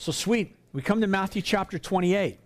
So 0.00 0.12
sweet. 0.12 0.56
We 0.72 0.80
come 0.80 1.02
to 1.02 1.06
Matthew 1.06 1.42
chapter 1.42 1.78
28. 1.78 2.38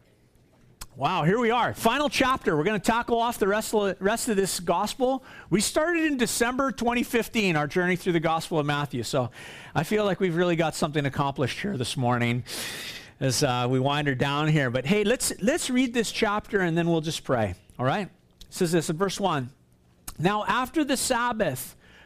Wow, 0.96 1.22
here 1.22 1.38
we 1.38 1.52
are. 1.52 1.72
Final 1.72 2.08
chapter. 2.08 2.56
We're 2.56 2.64
going 2.64 2.80
to 2.80 2.84
tackle 2.84 3.20
off 3.20 3.38
the 3.38 3.46
rest 3.46 3.72
of, 3.72 3.94
rest 4.00 4.28
of 4.28 4.34
this 4.34 4.58
gospel. 4.58 5.22
We 5.50 5.60
started 5.60 6.02
in 6.02 6.16
December 6.16 6.72
2015, 6.72 7.54
our 7.54 7.68
journey 7.68 7.94
through 7.94 8.14
the 8.14 8.18
gospel 8.18 8.58
of 8.58 8.66
Matthew. 8.66 9.04
So 9.04 9.30
I 9.72 9.84
feel 9.84 10.04
like 10.04 10.18
we've 10.18 10.34
really 10.34 10.56
got 10.56 10.74
something 10.74 11.06
accomplished 11.06 11.60
here 11.60 11.76
this 11.76 11.96
morning 11.96 12.42
as 13.20 13.44
uh, 13.44 13.68
we 13.70 13.78
wind 13.78 14.08
her 14.08 14.16
down 14.16 14.48
here. 14.48 14.68
But 14.68 14.84
hey, 14.84 15.04
let's, 15.04 15.32
let's 15.40 15.70
read 15.70 15.94
this 15.94 16.10
chapter 16.10 16.58
and 16.58 16.76
then 16.76 16.88
we'll 16.88 17.02
just 17.02 17.22
pray. 17.22 17.54
All 17.78 17.86
right? 17.86 18.08
It 18.08 18.46
says 18.50 18.72
this 18.72 18.90
in 18.90 18.96
verse 18.96 19.20
1. 19.20 19.48
Now, 20.18 20.44
after 20.46 20.82
the 20.82 20.96
Sabbath, 20.96 21.76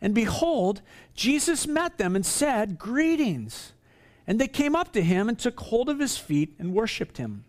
And 0.00 0.14
behold, 0.14 0.82
Jesus 1.14 1.66
met 1.66 1.98
them 1.98 2.14
and 2.14 2.24
said, 2.24 2.78
Greetings. 2.78 3.72
And 4.26 4.40
they 4.40 4.48
came 4.48 4.74
up 4.74 4.92
to 4.92 5.02
him 5.02 5.28
and 5.28 5.38
took 5.38 5.58
hold 5.60 5.88
of 5.88 6.00
his 6.00 6.18
feet 6.18 6.54
and 6.58 6.74
worshipped 6.74 7.18
him. 7.18 7.44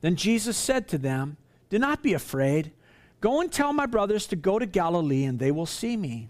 Then 0.00 0.16
Jesus 0.16 0.56
said 0.56 0.88
to 0.88 0.98
them, 0.98 1.36
Do 1.70 1.78
not 1.78 2.02
be 2.02 2.12
afraid. 2.14 2.72
Go 3.20 3.40
and 3.40 3.52
tell 3.52 3.72
my 3.72 3.86
brothers 3.86 4.26
to 4.28 4.36
go 4.36 4.58
to 4.58 4.66
Galilee, 4.66 5.24
and 5.24 5.38
they 5.38 5.50
will 5.50 5.66
see 5.66 5.96
me. 5.96 6.28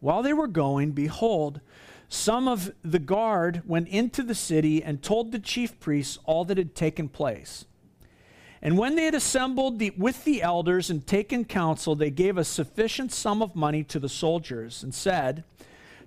While 0.00 0.22
they 0.22 0.34
were 0.34 0.46
going, 0.46 0.92
behold, 0.92 1.60
some 2.08 2.46
of 2.46 2.72
the 2.82 2.98
guard 2.98 3.62
went 3.66 3.88
into 3.88 4.22
the 4.22 4.34
city 4.34 4.82
and 4.82 5.02
told 5.02 5.32
the 5.32 5.38
chief 5.38 5.80
priests 5.80 6.18
all 6.24 6.44
that 6.44 6.58
had 6.58 6.74
taken 6.74 7.08
place. 7.08 7.64
And 8.66 8.76
when 8.76 8.96
they 8.96 9.04
had 9.04 9.14
assembled 9.14 9.78
the, 9.78 9.90
with 9.90 10.24
the 10.24 10.42
elders 10.42 10.90
and 10.90 11.06
taken 11.06 11.44
counsel, 11.44 11.94
they 11.94 12.10
gave 12.10 12.36
a 12.36 12.42
sufficient 12.42 13.12
sum 13.12 13.40
of 13.40 13.54
money 13.54 13.84
to 13.84 14.00
the 14.00 14.08
soldiers 14.08 14.82
and 14.82 14.92
said, 14.92 15.44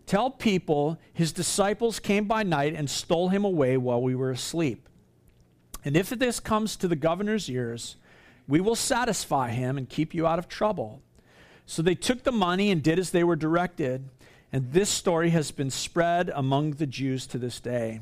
Tell 0.06 0.30
people 0.30 1.00
his 1.14 1.32
disciples 1.32 2.02
came 2.02 2.26
by 2.26 2.44
night 2.44 2.76
and 2.76 2.90
stole 2.90 3.30
him 3.30 3.46
away 3.46 3.78
while 3.78 4.02
we 4.02 4.14
were 4.14 4.30
asleep. 4.30 4.90
And 5.86 5.96
if 5.96 6.10
this 6.10 6.42
comes 6.42 6.76
to 6.76 6.90
the 6.90 6.98
governor's 6.98 7.50
ears, 7.50 7.96
we 8.46 8.60
will 8.60 8.76
satisfy 8.76 9.52
him 9.52 9.78
and 9.78 9.88
keep 9.88 10.14
you 10.14 10.28
out 10.28 10.38
of 10.38 10.50
trouble. 10.50 11.02
So 11.66 11.82
they 11.82 11.96
took 11.96 12.24
the 12.24 12.34
money 12.34 12.72
and 12.72 12.84
did 12.84 13.00
as 13.00 13.12
they 13.12 13.24
were 13.24 13.38
directed. 13.38 14.10
And 14.52 14.74
this 14.74 14.90
story 14.90 15.30
has 15.30 15.52
been 15.52 15.72
spread 15.72 16.30
among 16.36 16.72
the 16.72 16.88
Jews 16.88 17.26
to 17.28 17.38
this 17.38 17.62
day. 17.62 18.02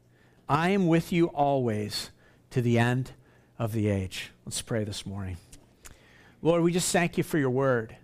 I 0.51 0.71
am 0.71 0.87
with 0.87 1.13
you 1.13 1.27
always 1.27 2.09
to 2.49 2.61
the 2.61 2.77
end 2.77 3.13
of 3.57 3.71
the 3.71 3.87
age. 3.87 4.31
Let's 4.45 4.61
pray 4.61 4.83
this 4.83 5.05
morning. 5.05 5.37
Lord, 6.41 6.61
we 6.61 6.73
just 6.73 6.91
thank 6.91 7.17
you 7.17 7.23
for 7.23 7.37
your 7.37 7.49
word. 7.49 7.95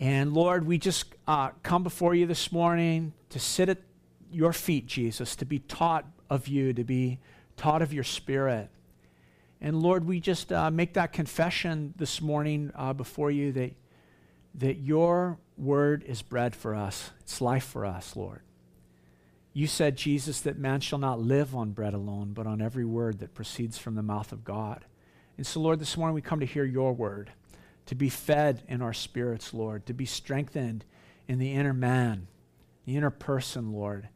And 0.00 0.32
Lord, 0.32 0.66
we 0.66 0.78
just 0.78 1.14
uh, 1.26 1.50
come 1.62 1.82
before 1.82 2.14
you 2.14 2.24
this 2.24 2.50
morning 2.50 3.12
to 3.28 3.38
sit 3.38 3.68
at 3.68 3.76
your 4.32 4.54
feet, 4.54 4.86
Jesus, 4.86 5.36
to 5.36 5.44
be 5.44 5.58
taught 5.58 6.06
of 6.30 6.48
you, 6.48 6.72
to 6.72 6.82
be 6.82 7.18
taught 7.58 7.82
of 7.82 7.92
your 7.92 8.04
spirit. 8.04 8.70
And 9.60 9.82
Lord, 9.82 10.06
we 10.06 10.20
just 10.20 10.50
uh, 10.50 10.70
make 10.70 10.94
that 10.94 11.12
confession 11.12 11.92
this 11.98 12.22
morning 12.22 12.72
uh, 12.74 12.94
before 12.94 13.30
you 13.30 13.52
that, 13.52 13.74
that 14.54 14.78
your 14.78 15.36
word 15.58 16.04
is 16.04 16.22
bread 16.22 16.56
for 16.56 16.74
us, 16.74 17.10
it's 17.20 17.42
life 17.42 17.64
for 17.64 17.84
us, 17.84 18.16
Lord. 18.16 18.40
You 19.58 19.66
said, 19.66 19.96
Jesus, 19.96 20.40
that 20.42 20.56
man 20.56 20.78
shall 20.78 21.00
not 21.00 21.18
live 21.18 21.52
on 21.52 21.72
bread 21.72 21.92
alone, 21.92 22.30
but 22.32 22.46
on 22.46 22.62
every 22.62 22.84
word 22.84 23.18
that 23.18 23.34
proceeds 23.34 23.76
from 23.76 23.96
the 23.96 24.04
mouth 24.04 24.30
of 24.30 24.44
God. 24.44 24.84
And 25.36 25.44
so, 25.44 25.58
Lord, 25.58 25.80
this 25.80 25.96
morning 25.96 26.14
we 26.14 26.20
come 26.20 26.38
to 26.38 26.46
hear 26.46 26.64
your 26.64 26.92
word, 26.92 27.32
to 27.86 27.96
be 27.96 28.08
fed 28.08 28.62
in 28.68 28.82
our 28.82 28.92
spirits, 28.92 29.52
Lord, 29.52 29.84
to 29.86 29.92
be 29.92 30.06
strengthened 30.06 30.84
in 31.26 31.40
the 31.40 31.54
inner 31.54 31.72
man, 31.72 32.28
the 32.86 32.96
inner 32.96 33.10
person, 33.10 33.72
Lord. 33.72 34.08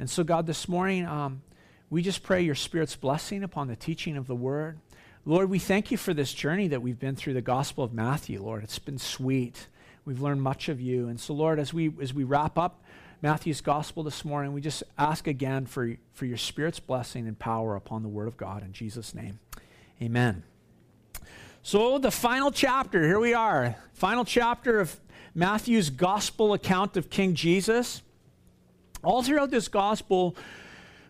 And 0.00 0.10
so, 0.10 0.24
God, 0.24 0.48
this 0.48 0.68
morning, 0.68 1.06
um, 1.06 1.42
we 1.88 2.02
just 2.02 2.24
pray 2.24 2.42
your 2.42 2.56
Spirit's 2.56 2.96
blessing 2.96 3.44
upon 3.44 3.68
the 3.68 3.76
teaching 3.76 4.16
of 4.16 4.26
the 4.26 4.34
word. 4.34 4.80
Lord, 5.24 5.48
we 5.48 5.60
thank 5.60 5.92
you 5.92 5.96
for 5.96 6.12
this 6.12 6.34
journey 6.34 6.66
that 6.66 6.82
we've 6.82 6.98
been 6.98 7.14
through 7.14 7.34
the 7.34 7.40
Gospel 7.40 7.84
of 7.84 7.92
Matthew, 7.92 8.42
Lord. 8.42 8.64
It's 8.64 8.80
been 8.80 8.98
sweet. 8.98 9.68
We've 10.04 10.20
learned 10.20 10.42
much 10.42 10.68
of 10.68 10.80
you. 10.80 11.06
And 11.06 11.20
so, 11.20 11.34
Lord, 11.34 11.60
as 11.60 11.72
we, 11.72 11.92
as 12.00 12.12
we 12.12 12.24
wrap 12.24 12.58
up 12.58 12.82
Matthew's 13.22 13.60
Gospel 13.60 14.02
this 14.02 14.24
morning, 14.24 14.52
we 14.52 14.60
just 14.60 14.82
ask 14.98 15.28
again 15.28 15.64
for, 15.64 15.96
for 16.12 16.26
your 16.26 16.36
Spirit's 16.36 16.80
blessing 16.80 17.28
and 17.28 17.38
power 17.38 17.76
upon 17.76 18.02
the 18.02 18.08
Word 18.08 18.26
of 18.26 18.36
God. 18.36 18.64
In 18.64 18.72
Jesus' 18.72 19.14
name, 19.14 19.38
amen. 20.02 20.42
So, 21.62 21.98
the 21.98 22.10
final 22.10 22.50
chapter, 22.50 23.06
here 23.06 23.20
we 23.20 23.32
are. 23.32 23.76
Final 23.92 24.24
chapter 24.24 24.80
of 24.80 24.98
Matthew's 25.36 25.88
Gospel 25.88 26.52
account 26.52 26.96
of 26.96 27.10
King 27.10 27.36
Jesus. 27.36 28.02
All 29.04 29.22
throughout 29.22 29.52
this 29.52 29.68
Gospel, 29.68 30.36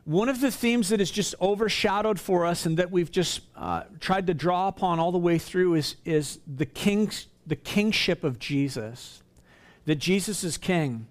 one 0.05 0.29
of 0.29 0.43
the 0.43 0.51
themes 0.51 0.91
that 0.91 1.01
is 1.01 1.11
just 1.11 1.35
overshadowed 1.41 2.21
for 2.21 2.45
us 2.45 2.67
and 2.67 2.77
that 2.77 2.91
we've 2.91 3.11
just 3.11 3.41
uh, 3.57 3.85
tried 4.01 4.27
to 4.27 4.35
draw 4.35 4.69
upon 4.69 5.01
all 5.01 5.13
the 5.13 5.19
way 5.19 5.39
through 5.39 5.77
is, 5.77 5.97
is 6.05 6.41
the, 6.47 6.67
king's, 6.67 7.29
the 7.47 7.57
kingship 7.57 8.23
of 8.23 8.39
Jesus, 8.39 9.23
that 9.87 9.97
Jesus 9.97 10.45
is 10.45 10.59
king. 10.59 11.07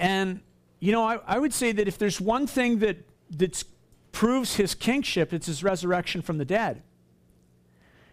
And, 0.00 0.40
you 0.80 0.90
know, 0.90 1.04
I, 1.04 1.20
I 1.26 1.38
would 1.38 1.54
say 1.54 1.70
that 1.70 1.86
if 1.86 1.96
there's 1.98 2.20
one 2.20 2.48
thing 2.48 2.80
that 2.80 2.96
that 3.36 3.62
proves 4.12 4.56
his 4.56 4.74
kingship, 4.74 5.32
it's 5.32 5.46
his 5.46 5.62
resurrection 5.62 6.22
from 6.22 6.38
the 6.38 6.44
dead. 6.44 6.82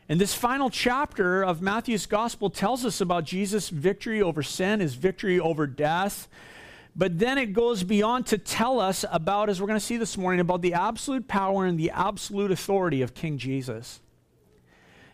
And 0.10 0.22
this 0.22 0.34
final 0.34 0.70
chapter 0.70 1.44
of 1.44 1.62
Matthew's 1.62 2.06
gospel 2.06 2.50
tells 2.50 2.86
us 2.86 3.02
about 3.02 3.26
Jesus' 3.26 3.70
victory 3.70 4.22
over 4.22 4.44
sin, 4.44 4.80
his 4.80 4.94
victory 4.94 5.40
over 5.40 5.68
death, 5.68 6.28
but 6.96 7.20
then 7.20 7.38
it 7.38 7.48
goes 7.54 7.84
beyond 7.84 8.26
to 8.28 8.38
tell 8.38 8.80
us 8.80 9.04
about, 9.12 9.50
as 9.50 9.60
we're 9.60 9.68
going 9.68 9.80
to 9.80 9.86
see 9.86 9.98
this 9.98 10.18
morning, 10.18 10.40
about 10.40 10.62
the 10.62 10.74
absolute 10.74 11.28
power 11.28 11.66
and 11.66 11.78
the 11.80 11.92
absolute 11.92 12.52
authority 12.52 13.02
of 13.02 13.14
King 13.14 13.38
Jesus. 13.38 14.00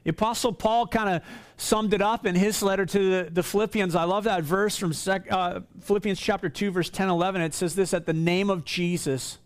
The 0.04 0.10
Apostle 0.10 0.52
Paul 0.52 0.88
kind 0.88 1.10
of 1.10 1.22
summed 1.56 1.94
it 1.94 2.02
up 2.02 2.26
in 2.26 2.36
his 2.36 2.62
letter 2.62 2.86
to 2.86 3.24
the, 3.24 3.30
the 3.30 3.44
Philippians. 3.44 3.96
I 3.96 4.04
love 4.04 4.26
that 4.26 4.44
verse 4.44 4.76
from 4.76 4.92
sec, 4.92 5.32
uh, 5.32 5.62
Philippians 5.82 6.20
chapter 6.20 6.50
2, 6.50 6.72
verse 6.72 6.90
10 6.90 7.10
11. 7.10 7.42
It 7.42 7.54
says 7.54 7.76
this 7.76 7.94
At 7.94 8.06
the 8.06 8.14
name 8.14 8.50
of 8.50 8.66
Jesus, 8.66 9.38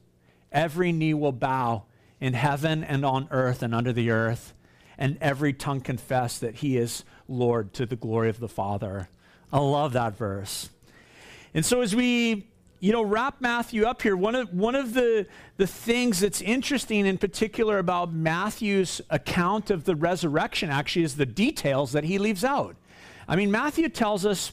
every 0.51 0.91
knee 0.91 1.13
will 1.13 1.31
bow 1.31 1.83
in 2.19 2.33
heaven 2.33 2.83
and 2.83 3.05
on 3.05 3.27
earth 3.29 3.61
and 3.61 3.75
under 3.75 3.93
the 3.93 4.09
earth, 4.09 4.53
and 4.97 5.17
every 5.21 5.53
tongue 5.53 5.81
confess 5.81 6.39
that 6.39 6.55
he 6.55 6.77
is 6.77 7.03
Lord 7.27 7.73
to 7.73 7.85
the 7.85 7.95
glory 7.95 8.29
of 8.29 8.39
the 8.39 8.47
Father. 8.47 9.09
I 9.53 9.59
love 9.59 9.93
that 9.93 10.17
verse. 10.17 10.69
And 11.53 11.63
so, 11.63 11.81
as 11.81 11.95
we 11.95 12.47
you 12.79 12.91
know, 12.91 13.01
wrap 13.01 13.41
Matthew 13.41 13.85
up 13.85 14.01
here. 14.01 14.15
One 14.15 14.35
of, 14.35 14.53
one 14.53 14.75
of 14.75 14.93
the, 14.93 15.25
the 15.57 15.67
things 15.67 16.19
that's 16.19 16.41
interesting 16.41 17.05
in 17.05 17.17
particular 17.17 17.79
about 17.79 18.13
Matthew's 18.13 19.01
account 19.09 19.71
of 19.71 19.85
the 19.85 19.95
resurrection 19.95 20.69
actually 20.69 21.03
is 21.03 21.15
the 21.15 21.25
details 21.25 21.91
that 21.93 22.03
he 22.03 22.19
leaves 22.19 22.43
out. 22.43 22.75
I 23.27 23.35
mean, 23.35 23.51
Matthew 23.51 23.89
tells 23.89 24.25
us 24.25 24.51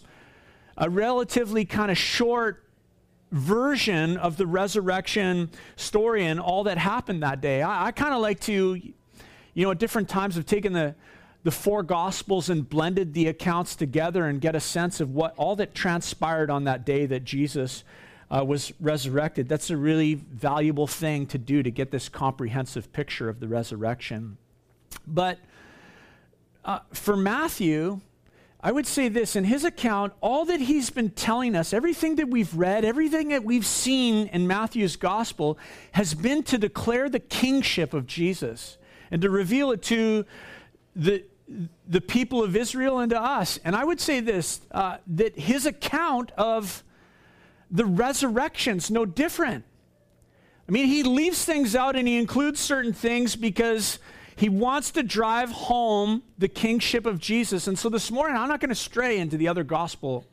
a 0.77 0.89
relatively 0.89 1.65
kind 1.65 1.91
of 1.91 1.99
short 1.99 2.65
version 3.31 4.17
of 4.17 4.37
the 4.37 4.47
resurrection 4.47 5.51
story 5.77 6.25
and 6.25 6.41
all 6.41 6.65
that 6.65 6.79
happened 6.79 7.23
that 7.23 7.41
day. 7.41 7.63
I, 7.63 7.87
I 7.87 7.93
kind 7.93 8.15
of 8.15 8.21
like 8.21 8.41
to, 8.41 8.81
you 9.55 9.65
know, 9.65 9.71
at 9.71 9.79
different 9.79 10.09
times 10.09 10.37
have 10.37 10.47
taken 10.47 10.73
the, 10.73 10.95
the 11.43 11.51
four 11.51 11.83
gospels 11.83 12.49
and 12.49 12.69
blended 12.69 13.13
the 13.13 13.27
accounts 13.27 13.77
together 13.77 14.27
and 14.27 14.41
get 14.41 14.55
a 14.57 14.61
sense 14.61 15.01
of 15.01 15.11
what 15.11 15.35
all 15.37 15.57
that 15.57 15.75
transpired 15.75 16.49
on 16.49 16.65
that 16.65 16.87
day 16.87 17.07
that 17.07 17.25
Jesus 17.25 17.85
uh, 18.35 18.45
was 18.45 18.73
resurrected. 18.81 19.49
That's 19.49 19.71
a 19.71 19.77
really 19.77 20.15
valuable 20.15 20.87
thing 20.87 21.27
to 21.27 21.39
do 21.39 21.63
to 21.63 21.71
get 21.71 21.91
this 21.91 22.09
comprehensive 22.09 22.93
picture 22.93 23.29
of 23.29 23.39
the 23.39 23.47
resurrection. 23.47 24.39
But 25.07 25.39
uh, 26.65 26.81
for 26.93 27.17
Matthew, 27.17 28.01
I 28.61 28.73
would 28.73 28.87
say 28.87 29.09
this 29.09 29.37
in 29.37 29.45
his 29.45 29.65
account, 29.65 30.15
all 30.21 30.47
that 30.47 30.61
he's 30.61 30.91
been 30.91 31.11
telling 31.11 31.55
us, 31.55 31.73
everything 31.73 32.17
that 32.17 32.29
we've 32.29 32.53
read, 32.57 32.85
everything 32.85 33.29
that 33.29 33.45
we've 33.45 33.67
seen 33.67 34.27
in 34.29 34.47
Matthew's 34.47 34.97
gospel, 34.97 35.59
has 35.93 36.15
been 36.15 36.43
to 36.45 36.59
declare 36.59 37.09
the 37.09 37.21
kingship 37.21 37.95
of 37.95 38.07
Jesus 38.07 38.79
and 39.11 39.23
to 39.23 39.31
reveal 39.31 39.71
it 39.71 39.83
to 39.83 40.25
the, 40.97 41.23
the 41.87 42.01
people 42.01 42.43
of 42.43 42.57
Israel 42.57 42.99
and 42.99 43.11
to 43.11 43.21
us. 43.21 43.61
And 43.65 43.77
I 43.77 43.85
would 43.85 44.01
say 44.01 44.19
this 44.21 44.63
uh, 44.73 44.97
that 45.07 45.39
his 45.39 45.67
account 45.67 46.33
of 46.33 46.83
the 47.75 47.85
resurrection's 47.85 48.91
no 48.91 49.05
different. 49.05 49.65
I 50.67 50.73
mean, 50.73 50.87
he 50.87 51.03
leaves 51.03 51.45
things 51.45 51.77
out 51.77 51.97
and 51.97 52.09
he 52.09 52.17
includes 52.17 52.61
certain 52.61 52.95
things 52.95 53.37
because 53.37 53.99
he 54.37 54.49
wants 54.49 54.93
to 54.93 55.03
drive 55.03 55.51
home 55.51 56.23
the 56.39 56.49
kingship 56.49 57.05
of 57.05 57.19
Jesus. 57.19 57.67
And 57.67 57.79
so 57.79 57.89
this 57.89 58.11
morning, 58.11 58.37
I'm 58.37 58.49
not 58.49 58.61
going 58.61 58.71
to 58.71 58.75
stray 58.75 59.19
into 59.19 59.37
the 59.37 59.49
other 59.49 59.65
gospel 59.65 60.25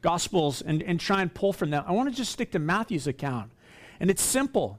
gospels 0.00 0.60
and, 0.60 0.82
and 0.82 1.00
try 1.00 1.22
and 1.22 1.32
pull 1.32 1.52
from 1.52 1.70
them. 1.70 1.82
I 1.86 1.92
want 1.92 2.10
to 2.10 2.14
just 2.14 2.30
stick 2.30 2.52
to 2.52 2.58
Matthew's 2.58 3.06
account. 3.06 3.50
And 3.98 4.10
it's 4.10 4.22
simple. 4.22 4.78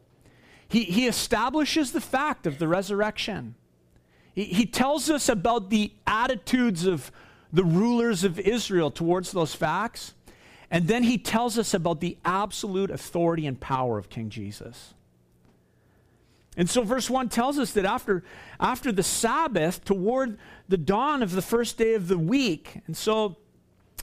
He, 0.68 0.84
he 0.84 1.08
establishes 1.08 1.92
the 1.92 2.02
fact 2.02 2.46
of 2.46 2.60
the 2.60 2.68
resurrection. 2.68 3.56
He, 4.36 4.44
he 4.44 4.66
tells 4.68 5.10
us 5.10 5.28
about 5.28 5.72
the 5.72 5.92
attitudes 6.06 6.86
of 6.86 7.12
the 7.52 7.64
rulers 7.64 8.24
of 8.24 8.40
Israel 8.40 8.92
towards 8.92 9.32
those 9.32 9.56
facts. 9.56 10.14
And 10.72 10.88
then 10.88 11.04
he 11.04 11.18
tells 11.18 11.58
us 11.58 11.74
about 11.74 12.00
the 12.00 12.18
absolute 12.26 12.90
authority 12.90 13.46
and 13.46 13.60
power 13.60 13.98
of 13.98 14.10
King 14.10 14.30
Jesus. 14.30 14.94
And 16.58 16.70
so 16.70 16.84
verse 16.84 17.10
1 17.10 17.30
tells 17.30 17.60
us 17.60 17.74
that 17.74 17.86
after, 17.86 18.24
after 18.60 18.92
the 18.92 19.04
Sabbath, 19.04 19.84
toward 19.84 20.38
the 20.70 20.78
dawn 20.78 21.22
of 21.22 21.32
the 21.34 21.42
first 21.42 21.78
day 21.78 21.94
of 21.94 22.08
the 22.08 22.18
week, 22.18 22.82
and 22.88 22.96
so 22.96 23.38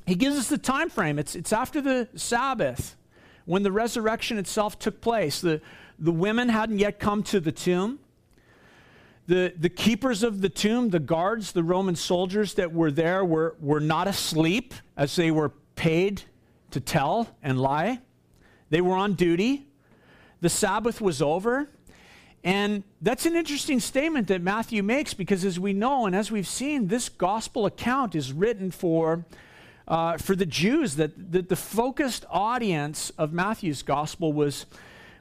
he 0.06 0.14
gives 0.14 0.36
us 0.36 0.48
the 0.48 0.58
time 0.58 0.90
frame. 0.90 1.18
It's, 1.18 1.34
it's 1.34 1.52
after 1.52 1.80
the 1.80 2.08
Sabbath 2.14 2.96
when 3.46 3.62
the 3.62 3.72
resurrection 3.72 4.38
itself 4.38 4.78
took 4.78 5.00
place. 5.00 5.40
The, 5.40 5.60
the 5.98 6.12
women 6.12 6.48
hadn't 6.48 6.78
yet 6.78 6.98
come 6.98 7.22
to 7.24 7.40
the 7.40 7.52
tomb. 7.52 7.98
The, 9.28 9.54
the 9.56 9.70
keepers 9.70 10.22
of 10.22 10.40
the 10.40 10.48
tomb, 10.48 10.90
the 10.90 10.98
guards, 10.98 11.52
the 11.52 11.62
Roman 11.62 11.96
soldiers 11.96 12.54
that 12.54 12.72
were 12.72 12.90
there, 12.90 13.24
were, 13.24 13.56
were 13.60 13.80
not 13.80 14.08
asleep 14.08 14.74
as 14.96 15.14
they 15.16 15.30
were 15.30 15.50
paid 15.76 16.22
to 16.72 16.80
tell 16.80 17.28
and 17.42 17.60
lie. 17.60 18.00
They 18.70 18.80
were 18.80 18.96
on 18.96 19.14
duty. 19.14 19.68
The 20.40 20.48
Sabbath 20.48 21.00
was 21.00 21.22
over. 21.22 21.68
And 22.44 22.82
that's 23.00 23.24
an 23.26 23.36
interesting 23.36 23.78
statement 23.78 24.28
that 24.28 24.42
Matthew 24.42 24.82
makes 24.82 25.14
because, 25.14 25.44
as 25.44 25.60
we 25.60 25.72
know 25.72 26.06
and 26.06 26.16
as 26.16 26.30
we've 26.30 26.46
seen, 26.46 26.88
this 26.88 27.08
gospel 27.08 27.66
account 27.66 28.14
is 28.16 28.32
written 28.32 28.72
for, 28.72 29.24
uh, 29.86 30.16
for 30.16 30.34
the 30.34 30.46
Jews, 30.46 30.96
that, 30.96 31.32
that 31.32 31.48
the 31.48 31.56
focused 31.56 32.24
audience 32.28 33.10
of 33.10 33.32
Matthew's 33.32 33.82
gospel 33.82 34.32
was, 34.32 34.66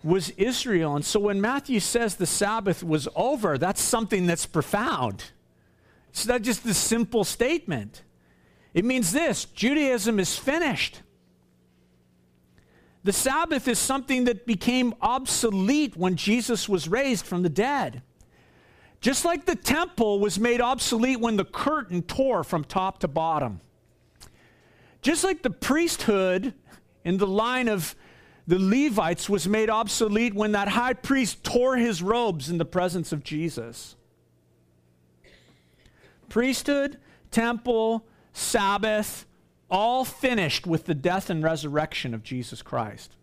was 0.03 0.31
Israel. 0.31 0.95
And 0.95 1.05
so 1.05 1.19
when 1.19 1.39
Matthew 1.39 1.79
says 1.79 2.15
the 2.15 2.25
Sabbath 2.25 2.83
was 2.83 3.07
over, 3.15 3.59
that's 3.59 3.81
something 3.81 4.25
that's 4.25 4.47
profound. 4.47 5.25
It's 6.09 6.25
not 6.25 6.41
just 6.41 6.65
a 6.65 6.73
simple 6.73 7.23
statement. 7.23 8.01
It 8.73 8.83
means 8.83 9.11
this 9.11 9.45
Judaism 9.45 10.19
is 10.19 10.37
finished. 10.37 11.01
The 13.03 13.13
Sabbath 13.13 13.67
is 13.67 13.79
something 13.79 14.25
that 14.25 14.45
became 14.45 14.93
obsolete 15.01 15.97
when 15.97 16.15
Jesus 16.15 16.69
was 16.69 16.87
raised 16.87 17.25
from 17.25 17.41
the 17.41 17.49
dead. 17.49 18.03
Just 18.99 19.25
like 19.25 19.45
the 19.45 19.55
temple 19.55 20.19
was 20.19 20.39
made 20.39 20.61
obsolete 20.61 21.19
when 21.19 21.35
the 21.35 21.45
curtain 21.45 22.03
tore 22.03 22.43
from 22.43 22.63
top 22.63 22.99
to 22.99 23.07
bottom. 23.07 23.59
Just 25.01 25.23
like 25.23 25.41
the 25.41 25.49
priesthood 25.49 26.53
in 27.03 27.17
the 27.17 27.25
line 27.25 27.67
of 27.67 27.95
the 28.45 28.59
Levites 28.59 29.27
was 29.27 29.47
made 29.47 29.69
obsolete 29.69 30.35
when 30.35 30.51
that 30.51 30.67
high 30.67 30.93
priest 30.93 31.43
tore 31.43 31.77
his 31.77 32.03
robes 32.03 32.49
in 32.49 32.59
the 32.59 32.65
presence 32.65 33.11
of 33.11 33.23
Jesus. 33.23 33.95
Priesthood, 36.29 36.97
temple, 37.31 38.05
Sabbath, 38.33 39.25
all 39.71 40.03
finished 40.03 40.67
with 40.67 40.85
the 40.85 40.93
death 40.93 41.29
and 41.29 41.41
resurrection 41.41 42.13
of 42.13 42.21
Jesus 42.21 42.61
Christ. 42.61 43.15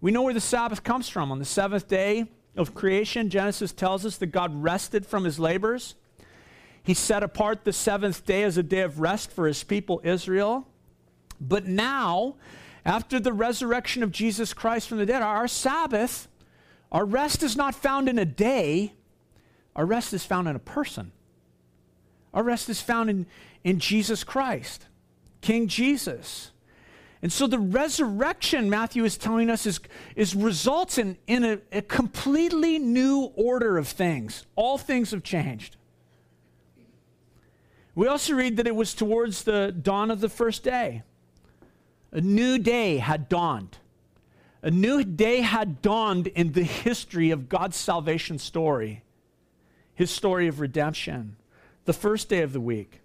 We 0.00 0.10
know 0.10 0.22
where 0.22 0.34
the 0.34 0.40
Sabbath 0.40 0.84
comes 0.84 1.08
from. 1.08 1.32
On 1.32 1.38
the 1.38 1.44
seventh 1.44 1.88
day 1.88 2.26
of 2.56 2.74
creation, 2.74 3.30
Genesis 3.30 3.72
tells 3.72 4.04
us 4.04 4.18
that 4.18 4.26
God 4.26 4.62
rested 4.62 5.06
from 5.06 5.24
his 5.24 5.38
labors. 5.38 5.94
He 6.82 6.94
set 6.94 7.22
apart 7.22 7.64
the 7.64 7.72
seventh 7.72 8.26
day 8.26 8.42
as 8.42 8.58
a 8.58 8.62
day 8.62 8.80
of 8.80 9.00
rest 9.00 9.30
for 9.30 9.46
his 9.46 9.64
people, 9.64 10.00
Israel. 10.04 10.68
But 11.40 11.66
now, 11.66 12.34
after 12.84 13.18
the 13.18 13.32
resurrection 13.32 14.02
of 14.02 14.12
Jesus 14.12 14.52
Christ 14.52 14.88
from 14.88 14.98
the 14.98 15.06
dead, 15.06 15.22
our 15.22 15.48
Sabbath, 15.48 16.28
our 16.90 17.04
rest 17.04 17.42
is 17.42 17.56
not 17.56 17.74
found 17.74 18.08
in 18.08 18.18
a 18.18 18.24
day, 18.24 18.92
our 19.74 19.86
rest 19.86 20.12
is 20.12 20.26
found 20.26 20.48
in 20.48 20.56
a 20.56 20.60
person. 20.60 21.12
Our 22.34 22.42
rest 22.42 22.68
is 22.68 22.80
found 22.80 23.10
in, 23.10 23.26
in 23.64 23.78
Jesus 23.78 24.24
Christ, 24.24 24.86
King 25.40 25.68
Jesus. 25.68 26.50
And 27.22 27.32
so 27.32 27.46
the 27.46 27.58
resurrection, 27.58 28.68
Matthew 28.68 29.04
is 29.04 29.16
telling 29.16 29.48
us, 29.48 29.64
is, 29.64 29.78
is 30.16 30.34
results 30.34 30.98
in, 30.98 31.16
in 31.28 31.44
a, 31.44 31.58
a 31.70 31.82
completely 31.82 32.80
new 32.80 33.32
order 33.36 33.78
of 33.78 33.86
things. 33.86 34.44
All 34.56 34.76
things 34.76 35.12
have 35.12 35.22
changed. 35.22 35.76
We 37.94 38.08
also 38.08 38.34
read 38.34 38.56
that 38.56 38.66
it 38.66 38.74
was 38.74 38.94
towards 38.94 39.44
the 39.44 39.70
dawn 39.70 40.10
of 40.10 40.20
the 40.20 40.28
first 40.28 40.64
day. 40.64 41.02
A 42.10 42.20
new 42.20 42.58
day 42.58 42.96
had 42.96 43.28
dawned. 43.28 43.78
A 44.62 44.70
new 44.70 45.04
day 45.04 45.42
had 45.42 45.80
dawned 45.82 46.26
in 46.28 46.52
the 46.52 46.62
history 46.62 47.30
of 47.30 47.48
God's 47.48 47.76
salvation 47.76 48.38
story, 48.38 49.02
his 49.94 50.10
story 50.10 50.48
of 50.48 50.60
redemption, 50.60 51.36
the 51.84 51.92
first 51.92 52.28
day 52.28 52.42
of 52.42 52.52
the 52.52 52.60
week. 52.60 53.01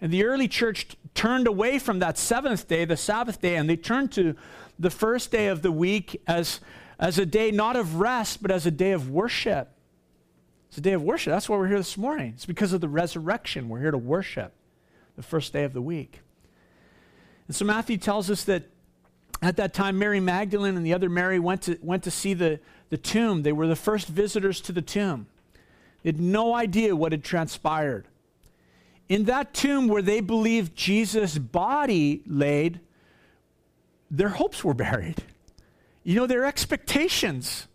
And 0.00 0.12
the 0.12 0.24
early 0.24 0.48
church 0.48 0.88
t- 0.88 0.96
turned 1.14 1.46
away 1.46 1.78
from 1.78 2.00
that 2.00 2.18
seventh 2.18 2.68
day, 2.68 2.84
the 2.84 2.96
Sabbath 2.96 3.40
day, 3.40 3.56
and 3.56 3.68
they 3.68 3.76
turned 3.76 4.12
to 4.12 4.36
the 4.78 4.90
first 4.90 5.30
day 5.30 5.48
of 5.48 5.62
the 5.62 5.72
week 5.72 6.20
as, 6.26 6.60
as 6.98 7.18
a 7.18 7.24
day 7.24 7.50
not 7.50 7.76
of 7.76 7.96
rest, 7.96 8.42
but 8.42 8.50
as 8.50 8.66
a 8.66 8.70
day 8.70 8.92
of 8.92 9.10
worship. 9.10 9.70
It's 10.68 10.78
a 10.78 10.82
day 10.82 10.92
of 10.92 11.02
worship. 11.02 11.32
That's 11.32 11.48
why 11.48 11.56
we're 11.56 11.68
here 11.68 11.78
this 11.78 11.96
morning. 11.96 12.32
It's 12.34 12.44
because 12.44 12.72
of 12.72 12.80
the 12.80 12.88
resurrection. 12.88 13.68
We're 13.68 13.80
here 13.80 13.90
to 13.90 13.98
worship 13.98 14.52
the 15.16 15.22
first 15.22 15.52
day 15.52 15.64
of 15.64 15.72
the 15.72 15.80
week. 15.80 16.20
And 17.46 17.56
so 17.56 17.64
Matthew 17.64 17.96
tells 17.96 18.30
us 18.30 18.44
that 18.44 18.64
at 19.40 19.56
that 19.56 19.72
time, 19.72 19.98
Mary 19.98 20.20
Magdalene 20.20 20.76
and 20.76 20.84
the 20.84 20.92
other 20.92 21.08
Mary 21.08 21.38
went 21.38 21.62
to, 21.62 21.78
went 21.80 22.02
to 22.04 22.10
see 22.10 22.34
the, 22.34 22.60
the 22.90 22.96
tomb. 22.98 23.42
They 23.42 23.52
were 23.52 23.66
the 23.66 23.76
first 23.76 24.08
visitors 24.08 24.60
to 24.62 24.72
the 24.72 24.82
tomb. 24.82 25.26
They 26.02 26.10
had 26.10 26.20
no 26.20 26.54
idea 26.54 26.94
what 26.96 27.12
had 27.12 27.24
transpired 27.24 28.06
in 29.08 29.24
that 29.24 29.54
tomb 29.54 29.88
where 29.88 30.02
they 30.02 30.20
believed 30.20 30.74
Jesus' 30.74 31.38
body 31.38 32.22
laid, 32.26 32.80
their 34.10 34.30
hopes 34.30 34.64
were 34.64 34.74
buried. 34.74 35.22
You 36.02 36.16
know, 36.16 36.26
their 36.26 36.44
expectations 36.44 37.66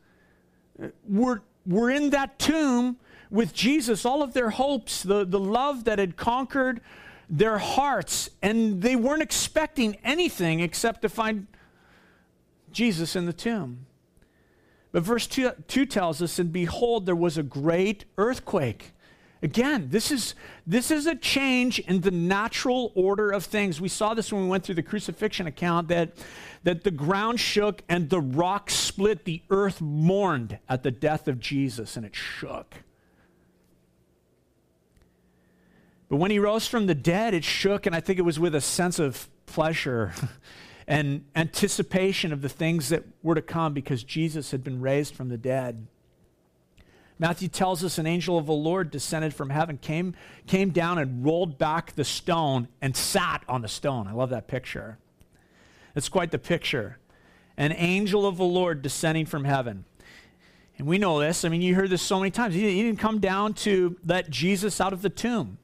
uh, 0.81 0.87
were, 1.07 1.41
were 1.65 1.89
in 1.89 2.09
that 2.11 2.39
tomb 2.39 2.97
with 3.29 3.53
Jesus, 3.53 4.05
all 4.05 4.21
of 4.21 4.33
their 4.33 4.49
hopes, 4.49 5.03
the, 5.03 5.25
the 5.25 5.39
love 5.39 5.85
that 5.85 5.99
had 5.99 6.17
conquered 6.17 6.81
their 7.29 7.57
hearts, 7.57 8.29
and 8.41 8.81
they 8.81 8.95
weren't 8.97 9.21
expecting 9.21 9.95
anything 10.03 10.59
except 10.59 11.01
to 11.01 11.09
find 11.09 11.47
Jesus 12.73 13.15
in 13.15 13.25
the 13.25 13.33
tomb. 13.33 13.85
But 14.91 15.03
verse 15.03 15.27
2, 15.27 15.51
2 15.67 15.85
tells 15.85 16.21
us, 16.21 16.39
And 16.39 16.51
behold, 16.51 17.05
there 17.05 17.15
was 17.15 17.37
a 17.37 17.43
great 17.43 18.03
earthquake 18.17 18.91
Again, 19.43 19.87
this 19.89 20.11
is, 20.11 20.35
this 20.67 20.91
is 20.91 21.07
a 21.07 21.15
change 21.15 21.79
in 21.79 22.01
the 22.01 22.11
natural 22.11 22.91
order 22.93 23.31
of 23.31 23.43
things. 23.43 23.81
We 23.81 23.87
saw 23.87 24.13
this 24.13 24.31
when 24.31 24.43
we 24.43 24.47
went 24.47 24.63
through 24.63 24.75
the 24.75 24.83
crucifixion 24.83 25.47
account 25.47 25.87
that, 25.87 26.11
that 26.63 26.83
the 26.83 26.91
ground 26.91 27.39
shook 27.39 27.81
and 27.89 28.09
the 28.09 28.21
rock 28.21 28.69
split. 28.69 29.25
The 29.25 29.41
earth 29.49 29.81
mourned 29.81 30.59
at 30.69 30.83
the 30.83 30.91
death 30.91 31.27
of 31.27 31.39
Jesus, 31.39 31.97
and 31.97 32.05
it 32.05 32.15
shook. 32.15 32.75
But 36.07 36.17
when 36.17 36.29
he 36.29 36.37
rose 36.37 36.67
from 36.67 36.85
the 36.85 36.93
dead, 36.95 37.33
it 37.33 37.43
shook, 37.43 37.87
and 37.87 37.95
I 37.95 37.99
think 37.99 38.19
it 38.19 38.23
was 38.23 38.39
with 38.39 38.53
a 38.53 38.61
sense 38.61 38.99
of 38.99 39.27
pleasure 39.47 40.13
and 40.87 41.25
anticipation 41.35 42.31
of 42.31 42.43
the 42.43 42.49
things 42.49 42.89
that 42.89 43.05
were 43.23 43.33
to 43.33 43.41
come 43.41 43.73
because 43.73 44.03
Jesus 44.03 44.51
had 44.51 44.63
been 44.63 44.81
raised 44.81 45.15
from 45.15 45.29
the 45.29 45.37
dead. 45.37 45.87
Matthew 47.21 47.49
tells 47.49 47.83
us 47.83 47.99
an 47.99 48.07
angel 48.07 48.39
of 48.39 48.47
the 48.47 48.53
Lord 48.53 48.89
descended 48.89 49.31
from 49.31 49.51
heaven, 49.51 49.77
came, 49.77 50.15
came 50.47 50.71
down 50.71 50.97
and 50.97 51.23
rolled 51.23 51.59
back 51.59 51.93
the 51.93 52.03
stone 52.03 52.67
and 52.81 52.97
sat 52.97 53.43
on 53.47 53.61
the 53.61 53.67
stone. 53.67 54.07
I 54.07 54.13
love 54.13 54.31
that 54.31 54.47
picture. 54.47 54.97
It's 55.95 56.09
quite 56.09 56.31
the 56.31 56.39
picture. 56.39 56.97
An 57.57 57.73
angel 57.73 58.25
of 58.25 58.37
the 58.37 58.43
Lord 58.43 58.81
descending 58.81 59.27
from 59.27 59.43
heaven. 59.43 59.85
And 60.79 60.87
we 60.87 60.97
know 60.97 61.19
this. 61.19 61.45
I 61.45 61.49
mean, 61.49 61.61
you 61.61 61.75
heard 61.75 61.91
this 61.91 62.01
so 62.01 62.17
many 62.17 62.31
times. 62.31 62.55
He, 62.55 62.81
didn't 62.81 62.97
come 62.97 63.19
down 63.19 63.53
to 63.53 63.97
let 64.03 64.31
Jesus 64.31 64.81
out 64.81 64.91
of 64.91 65.03
the 65.03 65.09
tomb. 65.11 65.59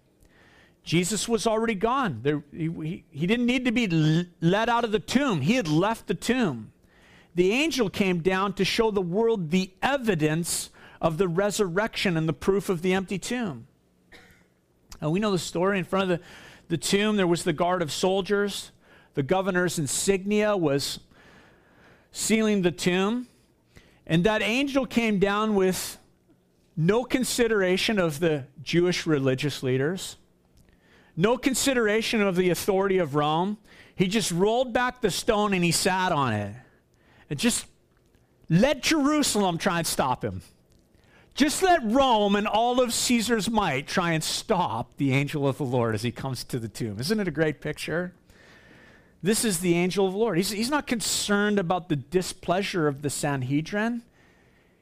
Jesus 0.83 1.27
was 1.27 1.47
already 1.47 1.73
gone. 1.73 2.19
There, 2.21 2.43
he, 2.51 3.03
he 3.09 3.25
didn't 3.25 3.47
need 3.47 3.65
to 3.65 3.71
be 3.71 4.27
let 4.41 4.69
out 4.69 4.83
of 4.83 4.91
the 4.91 4.99
tomb, 4.99 5.41
he 5.41 5.55
had 5.55 5.67
left 5.67 6.05
the 6.05 6.13
tomb. 6.13 6.71
The 7.33 7.51
angel 7.51 7.89
came 7.89 8.19
down 8.19 8.53
to 8.53 8.63
show 8.63 8.91
the 8.91 9.01
world 9.01 9.49
the 9.49 9.71
evidence 9.81 10.69
of 11.01 11.17
the 11.17 11.27
resurrection 11.27 12.17
and 12.17 12.27
the 12.27 12.33
proof 12.33 12.69
of 12.69 12.81
the 12.81 12.93
empty 12.93 13.19
tomb. 13.19 13.67
And 14.99 15.11
we 15.11 15.19
know 15.19 15.31
the 15.31 15.39
story. 15.39 15.77
In 15.77 15.85
front 15.85 16.11
of 16.11 16.19
the, 16.19 16.25
the 16.69 16.77
tomb, 16.77 17.17
there 17.17 17.27
was 17.27 17.43
the 17.43 17.53
guard 17.53 17.81
of 17.81 17.91
soldiers. 17.91 18.71
The 19.13 19.23
governor's 19.23 19.77
insignia 19.79 20.55
was 20.57 20.99
sealing 22.11 22.61
the 22.61 22.71
tomb. 22.71 23.27
And 24.05 24.23
that 24.23 24.41
angel 24.41 24.85
came 24.85 25.19
down 25.19 25.55
with 25.55 25.97
no 26.75 27.03
consideration 27.03 27.99
of 27.99 28.19
the 28.19 28.45
Jewish 28.61 29.05
religious 29.05 29.63
leaders, 29.63 30.17
no 31.15 31.37
consideration 31.37 32.21
of 32.21 32.35
the 32.35 32.49
authority 32.49 32.99
of 32.99 33.15
Rome. 33.15 33.57
He 33.95 34.07
just 34.07 34.31
rolled 34.31 34.73
back 34.73 35.01
the 35.01 35.09
stone 35.09 35.53
and 35.53 35.63
he 35.63 35.71
sat 35.71 36.11
on 36.11 36.33
it. 36.33 36.55
And 37.29 37.37
just 37.37 37.65
let 38.49 38.81
Jerusalem 38.81 39.57
try 39.57 39.79
and 39.79 39.87
stop 39.87 40.23
him. 40.23 40.41
Just 41.37 41.61
let 41.61 41.83
Rome 41.83 42.35
and 42.35 42.47
all 42.47 42.81
of 42.81 42.91
Caesar's 42.91 43.47
might 43.47 43.85
try 43.85 44.13
and 44.13 44.23
stop 44.23 44.97
the 44.97 45.13
angel 45.13 45.47
of 45.47 45.59
the 45.59 45.65
Lord 45.65 45.93
as 45.93 46.01
he 46.01 46.11
comes 46.11 46.43
to 46.45 46.57
the 46.57 46.67
tomb. 46.67 46.99
Isn't 46.99 47.19
it 47.19 47.27
a 47.27 47.31
great 47.31 47.61
picture? 47.61 48.11
This 49.21 49.45
is 49.45 49.59
the 49.59 49.75
angel 49.75 50.07
of 50.07 50.13
the 50.13 50.17
Lord. 50.17 50.37
He's, 50.37 50.49
he's 50.49 50.71
not 50.71 50.87
concerned 50.87 51.59
about 51.59 51.89
the 51.89 51.95
displeasure 51.95 52.87
of 52.87 53.03
the 53.03 53.11
Sanhedrin. 53.11 54.01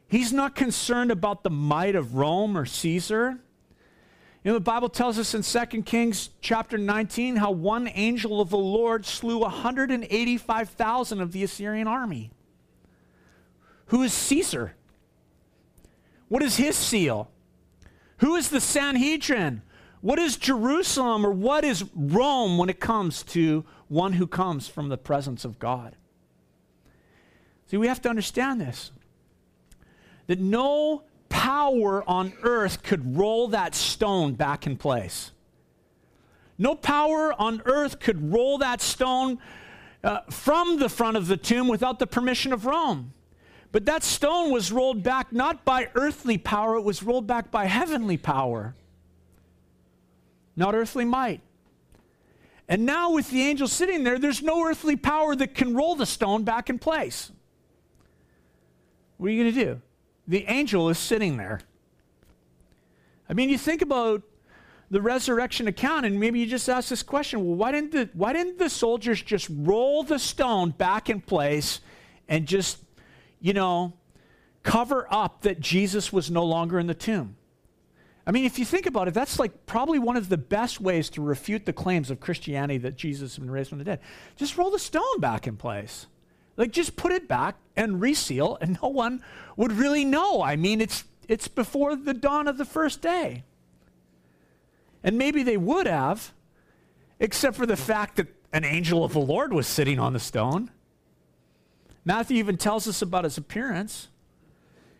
He's 0.07 0.31
not 0.31 0.55
concerned 0.55 1.11
about 1.11 1.43
the 1.43 1.49
might 1.49 1.93
of 1.93 2.15
Rome 2.15 2.57
or 2.57 2.65
Caesar. 2.65 3.37
You 4.45 4.51
know, 4.51 4.53
the 4.53 4.61
Bible 4.61 4.87
tells 4.87 5.19
us 5.19 5.33
in 5.33 5.41
2 5.41 5.81
Kings 5.81 6.29
chapter 6.39 6.77
19 6.77 7.35
how 7.35 7.51
one 7.51 7.89
angel 7.93 8.39
of 8.39 8.49
the 8.49 8.57
Lord 8.57 9.05
slew 9.05 9.39
185,000 9.39 11.19
of 11.19 11.33
the 11.33 11.43
Assyrian 11.43 11.87
army. 11.87 12.31
Who 13.87 14.03
is 14.03 14.13
Caesar? 14.13 14.75
What 16.35 16.43
is 16.43 16.57
his 16.57 16.75
seal? 16.75 17.31
Who 18.17 18.35
is 18.35 18.49
the 18.49 18.59
Sanhedrin? 18.59 19.61
What 20.01 20.19
is 20.19 20.35
Jerusalem 20.35 21.25
or 21.25 21.31
what 21.31 21.63
is 21.63 21.85
Rome 21.95 22.57
when 22.57 22.67
it 22.67 22.81
comes 22.81 23.23
to 23.23 23.63
one 23.87 24.11
who 24.11 24.27
comes 24.27 24.67
from 24.67 24.89
the 24.89 24.97
presence 24.97 25.45
of 25.45 25.59
God? 25.59 25.95
See, 27.67 27.77
we 27.77 27.87
have 27.87 28.01
to 28.01 28.09
understand 28.09 28.59
this 28.59 28.91
that 30.27 30.41
no 30.41 31.03
power 31.29 32.03
on 32.05 32.33
earth 32.43 32.83
could 32.83 33.15
roll 33.15 33.47
that 33.47 33.73
stone 33.73 34.33
back 34.33 34.67
in 34.67 34.75
place. 34.75 35.31
No 36.57 36.75
power 36.75 37.33
on 37.39 37.61
earth 37.63 38.01
could 38.01 38.33
roll 38.33 38.57
that 38.57 38.81
stone 38.81 39.39
uh, 40.03 40.19
from 40.29 40.79
the 40.79 40.89
front 40.89 41.15
of 41.15 41.27
the 41.27 41.37
tomb 41.37 41.69
without 41.69 41.97
the 41.97 42.07
permission 42.07 42.51
of 42.51 42.65
Rome. 42.65 43.13
But 43.75 43.83
that 43.87 44.03
stone 44.03 44.51
was 44.51 44.71
rolled 44.71 45.03
back 45.03 45.33
not 45.33 45.65
by 45.65 45.89
earthly 45.95 46.37
power, 46.37 46.77
it 46.77 46.83
was 46.83 47.03
rolled 47.03 47.27
back 47.27 47.51
by 47.51 47.65
heavenly 47.65 48.15
power, 48.15 48.73
not 50.55 50.73
earthly 50.73 51.03
might. 51.03 51.41
And 52.69 52.85
now, 52.85 53.11
with 53.11 53.29
the 53.31 53.41
angel 53.41 53.67
sitting 53.67 54.05
there, 54.05 54.17
there's 54.17 54.41
no 54.41 54.65
earthly 54.65 54.95
power 54.95 55.35
that 55.35 55.55
can 55.55 55.75
roll 55.75 55.97
the 55.97 56.05
stone 56.05 56.45
back 56.45 56.69
in 56.69 56.79
place. 56.79 57.33
What 59.17 59.27
are 59.27 59.31
you 59.31 59.43
going 59.43 59.53
to 59.53 59.65
do? 59.65 59.81
The 60.25 60.45
angel 60.45 60.87
is 60.87 60.97
sitting 60.97 61.35
there. 61.35 61.59
I 63.27 63.33
mean, 63.33 63.49
you 63.49 63.57
think 63.57 63.81
about 63.81 64.21
the 64.89 65.01
resurrection 65.01 65.67
account, 65.67 66.05
and 66.05 66.17
maybe 66.17 66.39
you 66.39 66.45
just 66.45 66.69
ask 66.69 66.87
this 66.87 67.03
question 67.03 67.43
well, 67.45 67.57
why 67.57 67.73
didn't 67.73 67.91
the, 67.91 68.09
why 68.13 68.31
didn't 68.31 68.57
the 68.57 68.69
soldiers 68.69 69.21
just 69.21 69.49
roll 69.51 70.01
the 70.03 70.17
stone 70.17 70.69
back 70.69 71.09
in 71.09 71.19
place 71.19 71.81
and 72.29 72.47
just 72.47 72.77
you 73.45 73.53
know, 73.53 73.93
cover 74.63 75.05
up 75.11 75.41
that 75.41 75.59
Jesus 75.59 76.11
was 76.11 76.31
no 76.31 76.43
longer 76.43 76.79
in 76.79 76.87
the 76.87 76.95
tomb. 76.95 77.35
I 78.25 78.31
mean, 78.31 78.43
if 78.43 78.57
you 78.57 78.65
think 78.65 78.87
about 78.87 79.07
it, 79.07 79.13
that's 79.13 79.37
like 79.37 79.67
probably 79.67 79.99
one 79.99 80.17
of 80.17 80.29
the 80.29 80.37
best 80.37 80.81
ways 80.81 81.11
to 81.11 81.21
refute 81.21 81.67
the 81.67 81.71
claims 81.71 82.09
of 82.09 82.19
Christianity 82.19 82.79
that 82.79 82.95
Jesus 82.95 83.35
has 83.35 83.39
been 83.39 83.51
raised 83.51 83.69
from 83.69 83.77
the 83.77 83.83
dead. 83.83 83.99
Just 84.35 84.57
roll 84.57 84.71
the 84.71 84.79
stone 84.79 85.19
back 85.19 85.45
in 85.45 85.57
place. 85.57 86.07
Like 86.57 86.71
just 86.71 86.95
put 86.95 87.11
it 87.11 87.27
back 87.27 87.57
and 87.75 88.01
reseal, 88.01 88.57
and 88.61 88.79
no 88.81 88.89
one 88.89 89.23
would 89.57 89.73
really 89.73 90.05
know. 90.05 90.41
I 90.41 90.55
mean, 90.55 90.81
it's 90.81 91.03
it's 91.27 91.47
before 91.47 91.95
the 91.95 92.15
dawn 92.15 92.47
of 92.47 92.57
the 92.57 92.65
first 92.65 92.99
day. 92.99 93.43
And 95.03 95.19
maybe 95.19 95.43
they 95.43 95.57
would 95.57 95.85
have, 95.85 96.33
except 97.19 97.55
for 97.55 97.67
the 97.67 97.77
fact 97.77 98.15
that 98.15 98.27
an 98.51 98.63
angel 98.63 99.03
of 99.03 99.13
the 99.13 99.19
Lord 99.19 99.53
was 99.53 99.67
sitting 99.67 99.99
on 99.99 100.13
the 100.13 100.19
stone. 100.19 100.71
Matthew 102.05 102.37
even 102.37 102.55
tells 102.57 102.87
us 102.87 103.01
about 103.01 103.23
his 103.23 103.37
appearance. 103.37 104.07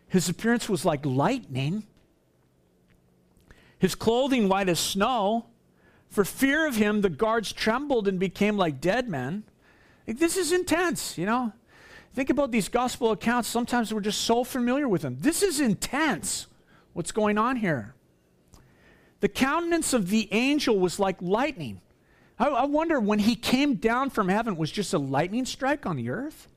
His 0.08 0.28
appearance 0.28 0.68
was 0.68 0.84
like 0.84 1.06
lightning, 1.06 1.84
his 3.78 3.94
clothing 3.94 4.48
white 4.48 4.68
as 4.68 4.80
snow. 4.80 5.46
For 6.08 6.24
fear 6.24 6.66
of 6.66 6.76
him, 6.76 7.00
the 7.00 7.10
guards 7.10 7.52
trembled 7.52 8.08
and 8.08 8.18
became 8.18 8.56
like 8.56 8.80
dead 8.80 9.08
men. 9.08 9.44
Like, 10.06 10.18
this 10.18 10.36
is 10.36 10.52
intense, 10.52 11.18
you 11.18 11.26
know? 11.26 11.52
Think 12.14 12.30
about 12.30 12.50
these 12.50 12.68
gospel 12.68 13.10
accounts. 13.10 13.48
Sometimes 13.48 13.92
we're 13.92 14.00
just 14.00 14.22
so 14.22 14.44
familiar 14.44 14.88
with 14.88 15.02
them. 15.02 15.18
This 15.20 15.42
is 15.42 15.60
intense, 15.60 16.46
what's 16.92 17.12
going 17.12 17.36
on 17.36 17.56
here. 17.56 17.94
The 19.20 19.28
countenance 19.28 19.92
of 19.92 20.08
the 20.08 20.28
angel 20.32 20.78
was 20.78 20.98
like 20.98 21.16
lightning. 21.20 21.80
I, 22.38 22.46
I 22.46 22.64
wonder 22.64 23.00
when 23.00 23.18
he 23.18 23.34
came 23.34 23.74
down 23.74 24.10
from 24.10 24.28
heaven, 24.28 24.56
was 24.56 24.70
just 24.70 24.94
a 24.94 24.98
lightning 24.98 25.44
strike 25.44 25.84
on 25.84 25.96
the 25.96 26.08
earth? 26.08 26.48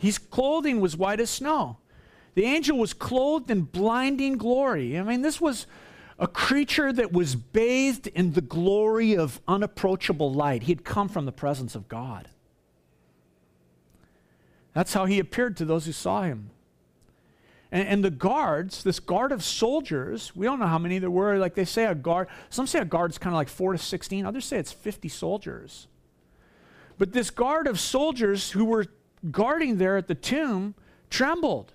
His 0.00 0.16
clothing 0.16 0.80
was 0.80 0.96
white 0.96 1.20
as 1.20 1.28
snow. 1.28 1.76
The 2.34 2.44
angel 2.44 2.78
was 2.78 2.94
clothed 2.94 3.50
in 3.50 3.62
blinding 3.62 4.38
glory. 4.38 4.98
I 4.98 5.02
mean, 5.02 5.20
this 5.20 5.42
was 5.42 5.66
a 6.18 6.26
creature 6.26 6.90
that 6.90 7.12
was 7.12 7.36
bathed 7.36 8.06
in 8.06 8.32
the 8.32 8.40
glory 8.40 9.14
of 9.14 9.42
unapproachable 9.46 10.32
light. 10.32 10.62
He 10.62 10.72
had 10.72 10.84
come 10.84 11.10
from 11.10 11.26
the 11.26 11.32
presence 11.32 11.74
of 11.74 11.86
God. 11.86 12.30
That's 14.72 14.94
how 14.94 15.04
he 15.04 15.18
appeared 15.18 15.58
to 15.58 15.66
those 15.66 15.84
who 15.84 15.92
saw 15.92 16.22
him. 16.22 16.48
And, 17.70 17.86
and, 17.86 18.02
the 18.02 18.10
guards, 18.10 18.82
this 18.82 19.00
guard 19.00 19.32
of 19.32 19.44
soldiers, 19.44 20.34
we 20.34 20.46
don't 20.46 20.58
know 20.58 20.66
how 20.66 20.78
many 20.78 20.98
there 20.98 21.10
were. 21.10 21.36
Like 21.36 21.54
they 21.54 21.66
say, 21.66 21.84
a 21.84 21.94
guard, 21.94 22.28
some 22.48 22.66
say 22.66 22.78
a 22.78 22.86
guard's 22.86 23.18
kind 23.18 23.34
of 23.34 23.36
like 23.36 23.50
four 23.50 23.72
to 23.72 23.78
16, 23.78 24.24
others 24.24 24.46
say 24.46 24.56
it's 24.56 24.72
50 24.72 25.10
soldiers. 25.10 25.88
But 26.96 27.12
this 27.12 27.28
guard 27.28 27.66
of 27.66 27.78
soldiers 27.78 28.50
who 28.52 28.64
were 28.64 28.86
guarding 29.30 29.78
there 29.78 29.96
at 29.96 30.08
the 30.08 30.14
tomb 30.14 30.74
trembled. 31.10 31.72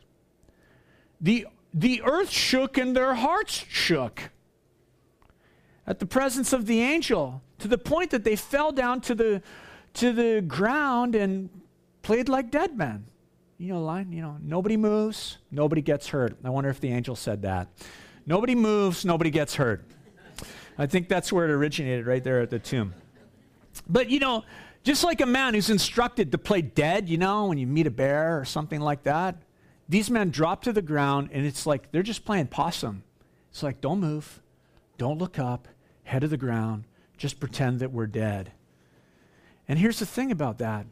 The, 1.21 1.47
the 1.73 2.01
earth 2.03 2.29
shook 2.29 2.77
and 2.77 2.95
their 2.95 3.15
hearts 3.15 3.65
shook 3.69 4.31
at 5.87 5.99
the 5.99 6.05
presence 6.05 6.53
of 6.53 6.65
the 6.65 6.81
angel 6.81 7.41
to 7.59 7.67
the 7.67 7.77
point 7.77 8.11
that 8.11 8.23
they 8.23 8.35
fell 8.35 8.71
down 8.71 9.01
to 9.01 9.15
the, 9.15 9.41
to 9.93 10.11
the 10.11 10.41
ground 10.41 11.15
and 11.15 11.49
played 12.01 12.29
like 12.29 12.51
dead 12.51 12.77
men. 12.77 13.05
You 13.57 13.73
know, 13.73 13.81
line, 13.81 14.11
you 14.11 14.21
know, 14.21 14.37
nobody 14.41 14.75
moves, 14.75 15.37
nobody 15.49 15.81
gets 15.81 16.09
hurt. 16.09 16.37
I 16.43 16.49
wonder 16.49 16.69
if 16.69 16.81
the 16.81 16.91
angel 16.91 17.15
said 17.15 17.43
that. 17.43 17.69
Nobody 18.25 18.55
moves, 18.55 19.05
nobody 19.05 19.29
gets 19.29 19.55
hurt. 19.55 19.85
I 20.77 20.87
think 20.87 21.07
that's 21.07 21.31
where 21.31 21.45
it 21.45 21.51
originated, 21.51 22.05
right 22.05 22.23
there 22.23 22.41
at 22.41 22.49
the 22.49 22.59
tomb. 22.59 22.93
But, 23.87 24.09
you 24.09 24.19
know, 24.19 24.43
just 24.85 25.03
like 25.03 25.19
a 25.19 25.25
man 25.25 25.55
who's 25.55 25.71
instructed 25.71 26.31
to 26.31 26.37
play 26.37 26.61
dead, 26.61 27.09
you 27.09 27.17
know, 27.17 27.47
when 27.47 27.57
you 27.57 27.65
meet 27.65 27.87
a 27.87 27.91
bear 27.91 28.39
or 28.39 28.45
something 28.45 28.79
like 28.79 29.03
that, 29.03 29.35
these 29.89 30.11
men 30.11 30.29
drop 30.29 30.61
to 30.63 30.71
the 30.71 30.81
ground, 30.81 31.29
and 31.33 31.43
it's 31.43 31.65
like 31.65 31.91
they're 31.91 32.03
just 32.03 32.23
playing 32.23 32.47
possum. 32.47 33.03
It's 33.49 33.63
like, 33.63 33.81
don't 33.81 33.99
move, 33.99 34.41
don't 34.99 35.17
look 35.17 35.39
up, 35.39 35.67
head 36.03 36.21
to 36.21 36.27
the 36.27 36.37
ground, 36.37 36.83
just 37.17 37.39
pretend 37.39 37.79
that 37.79 37.91
we're 37.91 38.05
dead. 38.05 38.51
And 39.67 39.79
here's 39.79 39.97
the 39.97 40.05
thing 40.05 40.31
about 40.31 40.59
that. 40.59 40.85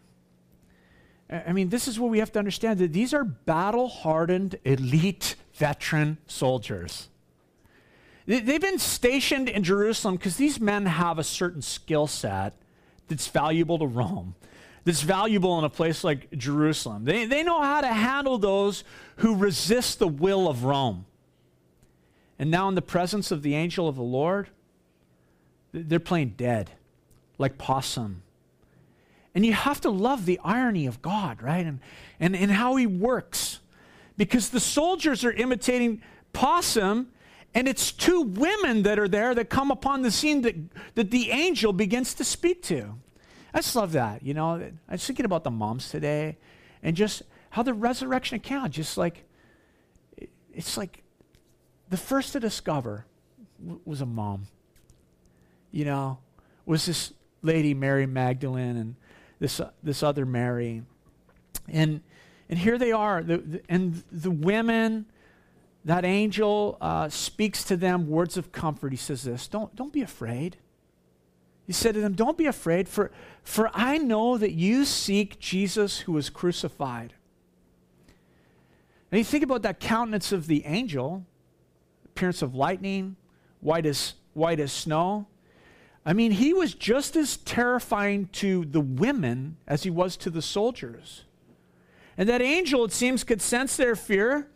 I 1.29 1.53
mean, 1.53 1.69
this 1.69 1.87
is 1.87 1.99
what 1.99 2.09
we 2.09 2.17
have 2.19 2.31
to 2.33 2.39
understand 2.39 2.79
that 2.79 2.93
these 2.93 3.13
are 3.13 3.23
battle 3.23 3.87
hardened, 3.87 4.55
elite, 4.65 5.35
veteran 5.53 6.17
soldiers. 6.25 7.09
They've 8.25 8.61
been 8.61 8.79
stationed 8.79 9.49
in 9.49 9.63
Jerusalem 9.63 10.15
because 10.15 10.37
these 10.37 10.59
men 10.59 10.87
have 10.87 11.19
a 11.19 11.23
certain 11.23 11.61
skill 11.61 12.07
set 12.07 12.55
that's 13.07 13.27
valuable 13.27 13.79
to 13.79 13.85
Rome, 13.85 14.35
that's 14.85 15.01
valuable 15.01 15.57
in 15.59 15.65
a 15.65 15.69
place 15.69 16.03
like 16.03 16.31
Jerusalem. 16.31 17.05
They, 17.05 17.25
they 17.25 17.43
know 17.43 17.61
how 17.61 17.81
to 17.81 17.87
handle 17.87 18.37
those 18.37 18.83
who 19.17 19.35
resist 19.35 19.99
the 19.99 20.07
will 20.07 20.47
of 20.47 20.63
Rome. 20.63 21.05
And 22.39 22.49
now, 22.51 22.67
in 22.67 22.75
the 22.75 22.81
presence 22.81 23.31
of 23.31 23.43
the 23.43 23.55
angel 23.55 23.87
of 23.87 23.95
the 23.95 24.03
Lord, 24.03 24.49
they're 25.71 25.99
playing 25.99 26.33
dead, 26.35 26.71
like 27.37 27.57
possum. 27.57 28.23
And 29.35 29.45
you 29.45 29.53
have 29.53 29.81
to 29.81 29.89
love 29.89 30.25
the 30.25 30.39
irony 30.43 30.85
of 30.85 31.01
God, 31.01 31.41
right? 31.41 31.65
And, 31.65 31.79
and, 32.19 32.35
and 32.35 32.51
how 32.51 32.75
he 32.75 32.85
works. 32.85 33.59
Because 34.17 34.49
the 34.49 34.59
soldiers 34.59 35.23
are 35.23 35.31
imitating 35.31 36.01
possum, 36.33 37.11
and 37.55 37.67
it's 37.67 37.91
two 37.91 38.21
women 38.21 38.83
that 38.83 38.97
are 38.97 39.07
there 39.07 39.35
that 39.35 39.49
come 39.49 39.69
upon 39.69 40.01
the 40.01 40.11
scene 40.11 40.41
that, 40.41 40.55
that 40.95 41.11
the 41.11 41.31
angel 41.31 41.71
begins 41.73 42.13
to 42.15 42.23
speak 42.23 42.63
to. 42.63 42.95
I 43.53 43.59
just 43.59 43.75
love 43.75 43.91
that. 43.91 44.23
You 44.23 44.33
know, 44.33 44.55
I 44.89 44.91
was 44.91 45.05
thinking 45.05 45.25
about 45.25 45.43
the 45.43 45.51
moms 45.51 45.89
today 45.89 46.37
and 46.81 46.95
just 46.95 47.21
how 47.51 47.61
the 47.61 47.73
resurrection 47.73 48.37
account, 48.37 48.73
just 48.73 48.97
like, 48.97 49.25
it's 50.53 50.77
like 50.77 51.03
the 51.89 51.97
first 51.97 52.33
to 52.33 52.39
discover 52.39 53.05
was 53.85 54.01
a 54.01 54.05
mom. 54.05 54.47
You 55.71 55.85
know, 55.85 56.17
was 56.65 56.85
this 56.87 57.13
lady, 57.43 57.73
Mary 57.75 58.07
Magdalene, 58.07 58.77
and 58.77 58.95
this, 59.39 59.59
uh, 59.59 59.69
this 59.83 60.01
other 60.01 60.25
Mary. 60.25 60.83
And, 61.67 62.01
and 62.49 62.57
here 62.57 62.77
they 62.77 62.91
are. 62.91 63.21
The, 63.21 63.37
the, 63.37 63.61
and 63.69 64.03
the 64.11 64.31
women, 64.31 65.05
that 65.85 66.05
angel 66.05 66.77
uh, 66.79 67.09
speaks 67.09 67.63
to 67.65 67.75
them 67.75 68.07
words 68.07 68.37
of 68.37 68.51
comfort. 68.51 68.91
He 68.91 68.97
says 68.97 69.23
this 69.23 69.47
don't, 69.47 69.75
don't 69.75 69.93
be 69.93 70.01
afraid. 70.01 70.57
He 71.65 71.73
said 71.73 71.95
to 71.95 72.01
them, 72.01 72.13
Don't 72.13 72.37
be 72.37 72.45
afraid, 72.45 72.89
for, 72.89 73.11
for 73.41 73.69
I 73.73 73.97
know 73.97 74.37
that 74.37 74.51
you 74.51 74.85
seek 74.85 75.39
Jesus 75.39 76.01
who 76.01 76.13
was 76.13 76.29
crucified. 76.29 77.13
And 79.11 79.19
you 79.19 79.23
think 79.23 79.43
about 79.43 79.61
that 79.61 79.79
countenance 79.79 80.31
of 80.31 80.47
the 80.47 80.65
angel, 80.65 81.25
appearance 82.05 82.41
of 82.41 82.55
lightning, 82.55 83.15
white 83.61 83.85
as, 83.85 84.15
white 84.33 84.59
as 84.59 84.71
snow. 84.71 85.27
I 86.05 86.13
mean, 86.13 86.31
he 86.31 86.53
was 86.53 86.73
just 86.73 87.15
as 87.15 87.37
terrifying 87.37 88.27
to 88.33 88.65
the 88.65 88.81
women 88.81 89.57
as 89.67 89.83
he 89.83 89.89
was 89.89 90.17
to 90.17 90.29
the 90.29 90.41
soldiers. 90.41 91.23
And 92.17 92.27
that 92.27 92.41
angel, 92.41 92.83
it 92.83 92.91
seems, 92.91 93.23
could 93.23 93.41
sense 93.41 93.77
their 93.77 93.95
fear, 93.95 94.47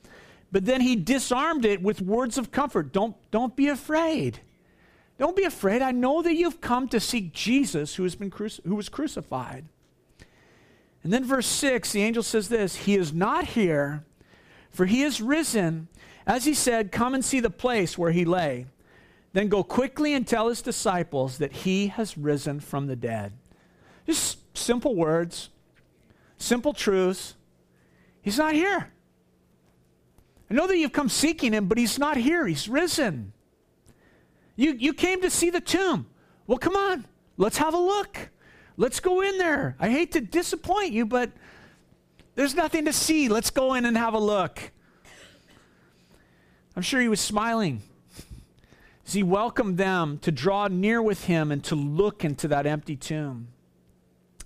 but 0.58 0.66
then 0.66 0.82
he 0.82 0.96
disarmed 0.96 1.66
it 1.66 1.84
with 1.84 2.02
words 2.02 2.36
of 2.40 2.50
comfort. 2.50 2.92
Don't, 2.92 3.16
don't 3.30 3.56
be 3.56 3.68
afraid. 3.68 4.40
Don't 5.20 5.36
be 5.36 5.44
afraid. 5.44 5.84
I 5.84 5.92
know 5.92 6.24
that 6.24 6.34
you've 6.34 6.62
come 6.62 6.88
to 6.88 7.00
seek 7.00 7.32
Jesus 7.32 7.94
who, 7.94 8.02
has 8.02 8.16
been 8.16 8.32
cruci- 8.32 8.66
who 8.66 8.74
was 8.74 8.90
crucified. 8.90 9.66
And 11.04 11.14
then, 11.14 11.24
verse 11.24 11.46
6, 11.46 11.92
the 11.92 12.02
angel 12.02 12.24
says 12.24 12.50
this 12.50 12.76
He 12.76 12.96
is 12.96 13.14
not 13.14 13.50
here, 13.50 14.04
for 14.72 14.88
he 14.88 15.04
is 15.04 15.22
risen. 15.22 15.90
As 16.26 16.46
he 16.46 16.56
said, 16.56 16.92
Come 16.92 17.14
and 17.14 17.24
see 17.24 17.40
the 17.40 17.52
place 17.52 17.96
where 17.96 18.12
he 18.12 18.26
lay. 18.26 18.66
Then 19.34 19.50
go 19.50 19.64
quickly 19.64 20.16
and 20.16 20.26
tell 20.26 20.50
his 20.50 20.64
disciples 20.64 21.38
that 21.38 21.52
he 21.52 21.90
has 21.90 22.18
risen 22.18 22.62
from 22.62 22.88
the 22.88 22.96
dead. 22.96 23.34
Just 24.08 24.40
simple 24.58 24.96
words, 24.96 25.50
simple 26.40 26.74
truths. 26.74 27.36
He's 28.24 28.40
not 28.40 28.56
here. 28.56 28.92
I 30.50 30.54
know 30.54 30.68
that 30.68 30.78
you've 30.78 30.94
come 30.94 31.10
seeking 31.10 31.54
him, 31.54 31.68
but 31.68 31.78
he's 31.78 32.00
not 32.00 32.18
here. 32.18 32.48
He's 32.48 32.70
risen. 32.70 33.34
You, 34.56 34.74
you 34.74 34.94
came 34.94 35.22
to 35.22 35.30
see 35.30 35.50
the 35.50 35.62
tomb. 35.62 36.08
Well, 36.48 36.58
come 36.58 36.76
on, 36.76 37.06
let's 37.38 37.58
have 37.58 37.74
a 37.74 37.80
look. 37.80 38.30
Let's 38.78 39.00
go 39.00 39.22
in 39.22 39.38
there. 39.38 39.76
I 39.80 39.90
hate 39.90 40.12
to 40.14 40.22
disappoint 40.22 40.94
you, 40.94 41.06
but 41.06 41.32
there's 42.36 42.56
nothing 42.56 42.86
to 42.86 42.94
see. 42.94 43.28
Let's 43.28 43.50
go 43.50 43.74
in 43.74 43.86
and 43.86 43.98
have 43.98 44.14
a 44.14 44.20
look. 44.20 44.72
I'm 46.76 46.84
sure 46.84 47.02
he 47.02 47.08
was 47.08 47.20
smiling 47.20 47.82
as 49.06 49.14
he 49.14 49.24
welcomed 49.24 49.78
them 49.78 50.20
to 50.20 50.32
draw 50.32 50.68
near 50.68 51.02
with 51.02 51.26
him 51.26 51.52
and 51.52 51.64
to 51.64 51.76
look 51.76 52.24
into 52.24 52.48
that 52.50 52.68
empty 52.68 52.96
tomb. 52.96 53.48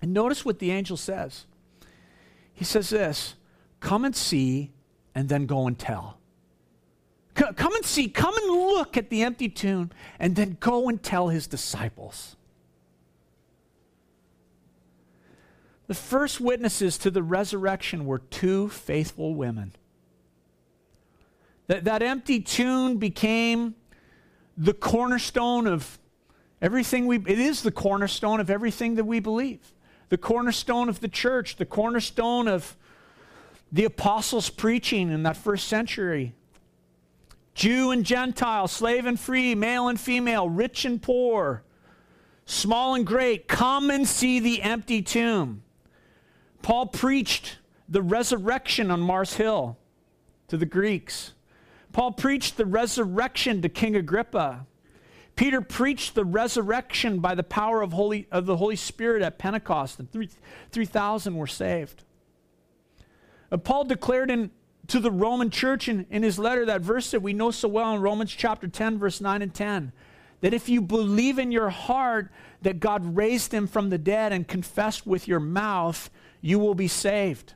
And 0.02 0.14
notice 0.14 0.46
what 0.46 0.60
the 0.60 0.72
angel 0.72 0.98
says. 0.98 1.46
He 2.54 2.64
says 2.64 2.90
this 2.90 3.36
Come 3.82 4.06
and 4.06 4.16
see, 4.16 4.72
and 5.16 5.30
then 5.30 5.46
go 5.46 5.68
and 5.68 5.78
tell. 5.78 6.18
Come 7.34 7.74
and 7.76 7.86
see, 7.86 8.10
come 8.10 8.36
and 8.36 8.52
look 8.52 8.98
at 8.98 9.10
the 9.10 9.24
empty 9.24 9.50
tomb, 9.50 9.92
and 10.20 10.36
then 10.36 10.58
go 10.60 10.90
and 10.90 11.02
tell 11.02 11.30
his 11.30 11.48
disciples. 11.48 12.36
The 15.88 15.96
first 15.96 16.40
witnesses 16.40 16.98
to 17.00 17.12
the 17.12 17.24
resurrection 17.24 18.06
were 18.06 18.20
two 18.20 18.70
faithful 18.70 19.36
women. 19.36 19.74
That, 21.68 21.86
that 21.86 22.04
empty 22.04 22.42
tomb 22.42 22.98
became 22.98 23.76
the 24.58 24.74
cornerstone 24.74 25.68
of 25.68 26.00
everything 26.62 27.08
we, 27.08 27.18
it 27.18 27.40
is 27.40 27.64
the 27.64 27.72
cornerstone 27.72 28.40
of 28.40 28.50
everything 28.50 28.96
that 28.96 29.06
we 29.06 29.20
believe. 29.20 29.74
The 30.10 30.18
cornerstone 30.18 30.90
of 30.90 31.00
the 31.00 31.08
church, 31.08 31.56
the 31.56 31.66
cornerstone 31.66 32.48
of 32.48 32.78
the 33.72 33.86
apostles' 33.86 34.50
preaching 34.50 35.12
in 35.12 35.24
that 35.24 35.38
first 35.38 35.68
century. 35.68 36.34
Jew 37.54 37.92
and 37.92 38.06
Gentile, 38.06 38.68
slave 38.68 39.06
and 39.06 39.20
free, 39.20 39.56
male 39.56 39.88
and 39.88 40.00
female, 40.00 40.50
rich 40.50 40.86
and 40.86 41.02
poor, 41.02 41.64
small 42.46 42.96
and 42.96 43.06
great, 43.06 43.48
come 43.48 43.90
and 43.90 44.08
see 44.08 44.40
the 44.40 44.62
empty 44.62 45.02
tomb. 45.02 45.64
Paul 46.62 46.88
preached 46.88 47.58
the 47.90 48.02
resurrection 48.02 48.92
on 48.92 49.02
Mars 49.02 49.36
Hill 49.36 49.78
to 50.48 50.58
the 50.58 50.66
Greeks. 50.66 51.34
Paul 51.92 52.14
preached 52.14 52.58
the 52.58 52.66
resurrection 52.66 53.62
to 53.62 53.70
King 53.70 53.96
Agrippa. 53.96 54.66
Peter 55.36 55.62
preached 55.62 56.14
the 56.14 56.24
resurrection 56.26 57.20
by 57.20 57.36
the 57.36 57.44
power 57.44 57.82
of, 57.82 57.94
Holy, 57.94 58.28
of 58.32 58.46
the 58.46 58.58
Holy 58.58 58.76
Spirit 58.76 59.22
at 59.22 59.38
Pentecost, 59.38 60.00
and 60.00 60.10
3,000 60.72 61.34
3, 61.34 61.40
were 61.40 61.48
saved. 61.48 62.04
Uh, 63.52 63.58
Paul 63.58 63.84
declared 63.84 64.32
in 64.32 64.52
to 64.88 65.00
the 65.00 65.12
Roman 65.12 65.50
church 65.50 65.88
in, 65.88 66.06
in 66.10 66.24
his 66.24 66.40
letter, 66.40 66.66
that 66.66 66.82
verse 66.82 67.12
that 67.12 67.22
we 67.22 67.34
know 67.34 67.52
so 67.52 67.68
well 67.68 67.94
in 67.96 68.02
Romans 68.02 68.32
chapter 68.32 68.68
10, 68.68 69.00
verse 69.00 69.22
9 69.22 69.42
and 69.42 69.54
10, 69.54 69.92
that 70.42 70.54
if 70.54 70.68
you 70.68 70.82
believe 70.82 71.40
in 71.40 71.52
your 71.52 71.70
heart 71.70 72.30
that 72.62 72.80
God 72.80 73.16
raised 73.16 73.54
him 73.54 73.68
from 73.68 73.90
the 73.90 73.98
dead 73.98 74.34
and 74.34 74.48
confess 74.48 75.06
with 75.06 75.28
your 75.28 75.40
mouth, 75.40 76.10
you 76.42 76.60
will 76.60 76.76
be 76.76 76.88
saved. 76.88 77.54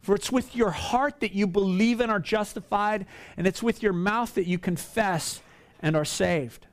For 0.00 0.14
it's 0.14 0.30
with 0.30 0.54
your 0.54 0.70
heart 0.70 1.20
that 1.20 1.32
you 1.32 1.46
believe 1.46 2.00
and 2.00 2.10
are 2.10 2.20
justified, 2.20 3.06
and 3.36 3.46
it's 3.46 3.62
with 3.62 3.82
your 3.82 3.94
mouth 3.94 4.34
that 4.34 4.46
you 4.46 4.58
confess 4.58 5.40
and 5.80 5.96
are 5.96 6.04
saved. 6.04 6.66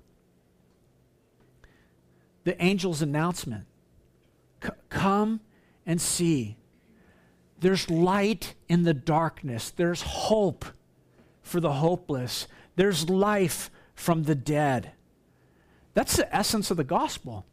The 2.43 2.59
angel's 2.61 3.01
announcement 3.01 3.65
come 4.89 5.39
and 5.85 6.01
see 6.01 6.57
there's 7.61 7.89
light 7.89 8.55
in 8.67 8.83
the 8.83 8.93
darkness. 8.93 9.69
There's 9.69 10.01
hope 10.01 10.65
for 11.41 11.59
the 11.59 11.73
hopeless. 11.73 12.47
There's 12.75 13.09
life 13.09 13.69
from 13.93 14.23
the 14.23 14.35
dead. 14.35 14.91
That's 15.93 16.17
the 16.17 16.35
essence 16.35 16.71
of 16.71 16.77
the 16.77 16.83
gospel. 16.83 17.45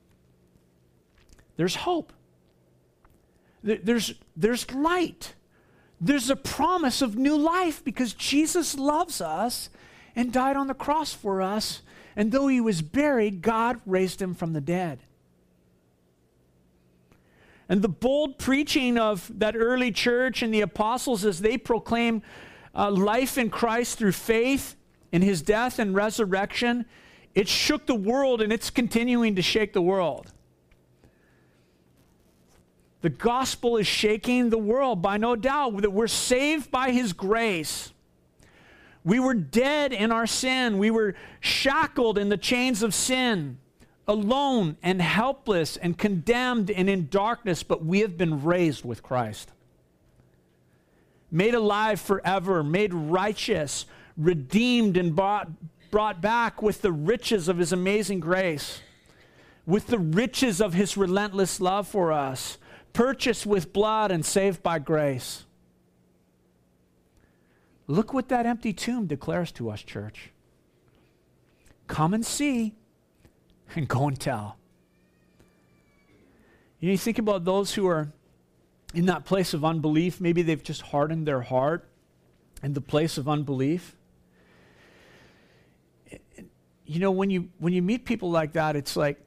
There's 1.56 1.76
hope. 1.76 2.12
There's, 3.62 4.14
there's 4.36 4.70
light. 4.72 5.34
There's 6.00 6.30
a 6.30 6.36
promise 6.36 7.02
of 7.02 7.16
new 7.16 7.36
life 7.36 7.84
because 7.84 8.14
Jesus 8.14 8.78
loves 8.78 9.20
us 9.20 9.68
and 10.16 10.32
died 10.32 10.56
on 10.56 10.68
the 10.68 10.74
cross 10.74 11.12
for 11.12 11.42
us. 11.42 11.82
And 12.16 12.32
though 12.32 12.46
he 12.46 12.60
was 12.60 12.80
buried, 12.80 13.42
God 13.42 13.80
raised 13.84 14.22
him 14.22 14.34
from 14.34 14.52
the 14.52 14.60
dead. 14.60 15.00
And 17.68 17.83
the 17.83 17.88
bold 17.88 18.38
preaching 18.38 18.98
of 18.98 19.31
that 19.38 19.54
early 19.54 19.92
church 19.92 20.42
and 20.42 20.52
the 20.52 20.62
apostles 20.62 21.24
as 21.24 21.40
they 21.40 21.59
proclaim 21.59 22.22
uh, 22.74 22.90
life 22.90 23.37
in 23.37 23.50
Christ 23.50 23.98
through 23.98 24.12
faith 24.12 24.76
in 25.12 25.22
his 25.22 25.42
death 25.42 25.78
and 25.78 25.94
resurrection, 25.94 26.87
it 27.35 27.48
shook 27.48 27.87
the 27.87 27.94
world 27.94 28.40
and 28.40 28.52
it's 28.52 28.70
continuing 28.70 29.37
to 29.37 29.42
shake 29.42 29.72
the 29.72 29.83
world. 29.83 30.33
The 33.00 33.11
gospel 33.11 33.76
is 33.76 33.87
shaking 33.87 34.50
the 34.50 34.59
world 34.59 35.02
by 35.02 35.18
no 35.18 35.37
doubt 35.37 35.83
that 35.83 35.90
we're 35.90 36.09
saved 36.09 36.70
by 36.70 36.90
his 36.90 37.12
grace. 37.12 37.92
We 39.04 39.20
were 39.20 39.35
dead 39.35 39.92
in 39.92 40.11
our 40.11 40.26
sin. 40.26 40.78
We 40.78 40.90
were 40.90 41.14
shackled 41.40 42.18
in 42.18 42.28
the 42.28 42.37
chains 42.37 42.83
of 42.83 42.92
sin, 42.92 43.59
alone 44.08 44.76
and 44.82 45.00
helpless 45.00 45.76
and 45.76 45.96
condemned 45.96 46.70
and 46.70 46.88
in 46.88 47.08
darkness, 47.08 47.62
but 47.62 47.84
we 47.84 48.00
have 48.00 48.16
been 48.16 48.42
raised 48.42 48.84
with 48.84 49.02
Christ. 49.02 49.52
Made 51.30 51.54
alive 51.54 52.00
forever, 52.00 52.64
made 52.64 52.94
righteous, 52.94 53.84
redeemed 54.16 54.96
and 54.96 55.14
brought, 55.14 55.50
brought 55.90 56.20
back 56.20 56.62
with 56.62 56.80
the 56.80 56.90
riches 56.90 57.48
of 57.48 57.58
his 57.58 57.72
amazing 57.72 58.18
grace, 58.18 58.80
with 59.66 59.88
the 59.88 59.98
riches 59.98 60.60
of 60.60 60.72
his 60.72 60.96
relentless 60.96 61.60
love 61.60 61.86
for 61.86 62.10
us 62.10 62.56
purchased 62.98 63.46
with 63.46 63.72
blood 63.72 64.10
and 64.10 64.26
saved 64.26 64.60
by 64.60 64.78
grace. 64.78 65.44
Look 67.86 68.12
what 68.12 68.28
that 68.28 68.44
empty 68.44 68.72
tomb 68.72 69.06
declares 69.06 69.52
to 69.52 69.70
us, 69.70 69.82
church. 69.82 70.30
Come 71.86 72.12
and 72.12 72.26
see 72.26 72.74
and 73.74 73.88
go 73.88 74.09
and 74.09 74.18
tell. 74.18 74.57
You, 76.81 76.96
think 76.96 77.18
about 77.18 77.44
those 77.44 77.74
who 77.74 77.87
are 77.88 78.09
in 78.94 79.07
that 79.07 79.24
place 79.24 79.52
of 79.52 79.64
unbelief. 79.64 80.20
Maybe 80.20 80.42
they've 80.42 80.62
just 80.62 80.83
hardened 80.83 81.26
their 81.26 81.42
heart 81.42 81.88
in 82.62 82.74
the 82.74 82.81
place 82.81 83.18
of 83.18 83.28
unbelief. 83.28 83.96
You 86.87 87.00
know, 87.00 87.11
when 87.11 87.31
you, 87.31 87.48
when 87.59 87.72
you 87.72 87.83
meet 87.83 88.04
people 88.04 88.31
like 88.31 88.52
that, 88.52 88.76
it's 88.76 88.96
like 88.96 89.20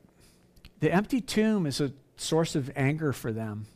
the 0.80 0.92
empty 0.92 1.22
tomb 1.22 1.66
is 1.66 1.82
a 1.82 1.92
source 2.16 2.56
of 2.56 2.72
anger 2.76 3.14
for 3.14 3.32
them. 3.32 3.68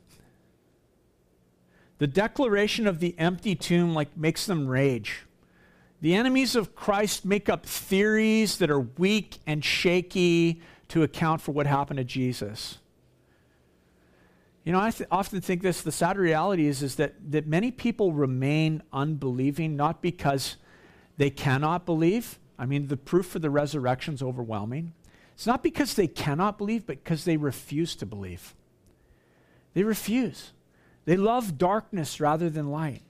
The 1.97 2.07
declaration 2.07 2.87
of 2.87 2.99
the 2.99 3.15
empty 3.17 3.55
tomb 3.55 3.93
like 3.93 4.17
makes 4.17 4.45
them 4.45 4.67
rage. 4.67 5.23
The 6.05 6.13
enemies 6.13 6.55
of 6.55 6.75
Christ 6.75 7.25
make 7.25 7.49
up 7.49 7.65
theories 7.65 8.59
that 8.59 8.69
are 8.69 8.81
weak 8.81 9.39
and 9.47 9.65
shaky 9.65 10.61
to 10.89 11.01
account 11.01 11.41
for 11.41 11.51
what 11.51 11.65
happened 11.65 11.97
to 11.97 12.03
Jesus. 12.03 12.77
You 14.63 14.71
know, 14.71 14.79
I 14.79 14.91
th- 14.91 15.09
often 15.09 15.41
think 15.41 15.63
this 15.63 15.81
the 15.81 15.91
sad 15.91 16.19
reality 16.19 16.67
is, 16.67 16.83
is 16.83 16.97
that, 16.97 17.15
that 17.31 17.47
many 17.47 17.71
people 17.71 18.13
remain 18.13 18.83
unbelieving 18.93 19.75
not 19.75 20.03
because 20.03 20.57
they 21.17 21.31
cannot 21.31 21.87
believe. 21.87 22.37
I 22.59 22.67
mean, 22.67 22.85
the 22.85 22.97
proof 22.97 23.25
for 23.25 23.39
the 23.39 23.49
resurrection 23.49 24.13
is 24.13 24.21
overwhelming. 24.21 24.93
It's 25.33 25.47
not 25.47 25.63
because 25.63 25.95
they 25.95 26.05
cannot 26.05 26.59
believe, 26.59 26.85
but 26.85 27.03
because 27.03 27.25
they 27.25 27.37
refuse 27.37 27.95
to 27.95 28.05
believe. 28.05 28.53
They 29.73 29.81
refuse. 29.81 30.51
They 31.05 31.17
love 31.17 31.57
darkness 31.57 32.19
rather 32.19 32.47
than 32.51 32.69
light. 32.69 33.01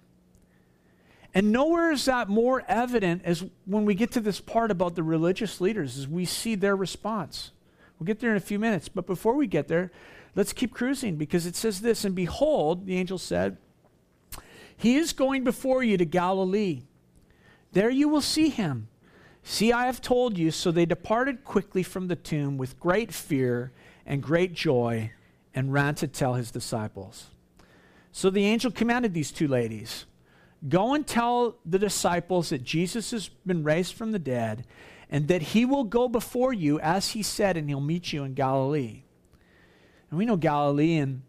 And 1.35 1.51
nowhere 1.51 1.91
is 1.91 2.05
that 2.05 2.29
more 2.29 2.63
evident 2.65 3.23
as 3.25 3.43
when 3.65 3.83
we 3.83 3.93
get 3.93 4.11
to 4.13 4.21
this 4.21 4.39
part 4.39 4.71
about 4.71 4.95
the 4.95 5.03
religious 5.03 5.59
leaders, 5.59 5.97
as 5.97 6.07
we 6.07 6.23
see 6.23 6.55
their 6.55 6.77
response. 6.77 7.51
We'll 7.99 8.05
get 8.05 8.21
there 8.21 8.31
in 8.31 8.37
a 8.37 8.41
few 8.41 8.57
minutes. 8.57 8.87
But 8.87 9.05
before 9.05 9.35
we 9.35 9.45
get 9.45 9.67
there, 9.67 9.91
let's 10.33 10.53
keep 10.53 10.73
cruising 10.73 11.17
because 11.17 11.45
it 11.45 11.57
says 11.57 11.81
this 11.81 12.05
And 12.05 12.15
behold, 12.15 12.85
the 12.85 12.95
angel 12.97 13.17
said, 13.17 13.57
He 14.77 14.95
is 14.95 15.11
going 15.11 15.43
before 15.43 15.83
you 15.83 15.97
to 15.97 16.05
Galilee. 16.05 16.83
There 17.73 17.89
you 17.89 18.07
will 18.07 18.21
see 18.21 18.47
him. 18.47 18.87
See, 19.43 19.73
I 19.73 19.87
have 19.87 20.01
told 20.01 20.37
you. 20.37 20.51
So 20.51 20.71
they 20.71 20.85
departed 20.85 21.43
quickly 21.43 21.83
from 21.83 22.07
the 22.07 22.15
tomb 22.15 22.57
with 22.57 22.79
great 22.79 23.13
fear 23.13 23.73
and 24.05 24.23
great 24.23 24.53
joy 24.53 25.11
and 25.53 25.73
ran 25.73 25.95
to 25.95 26.07
tell 26.07 26.35
his 26.35 26.49
disciples. 26.49 27.27
So 28.13 28.29
the 28.29 28.45
angel 28.45 28.71
commanded 28.71 29.13
these 29.13 29.31
two 29.33 29.49
ladies 29.49 30.05
Go 30.67 30.93
and 30.93 31.05
tell 31.05 31.57
the 31.65 31.79
disciples 31.79 32.49
that 32.49 32.63
Jesus 32.63 33.11
has 33.11 33.29
been 33.45 33.63
raised 33.63 33.93
from 33.93 34.11
the 34.11 34.19
dead 34.19 34.65
and 35.09 35.27
that 35.27 35.41
he 35.41 35.65
will 35.65 35.83
go 35.83 36.07
before 36.07 36.53
you 36.53 36.79
as 36.79 37.11
he 37.11 37.21
said, 37.21 37.57
and 37.57 37.69
he'll 37.69 37.79
meet 37.79 38.11
you 38.11 38.23
in 38.23 38.33
Galilee. 38.33 39.03
And 40.09 40.17
we 40.17 40.25
know 40.25 40.37
Galilee, 40.37 40.97
and 40.97 41.21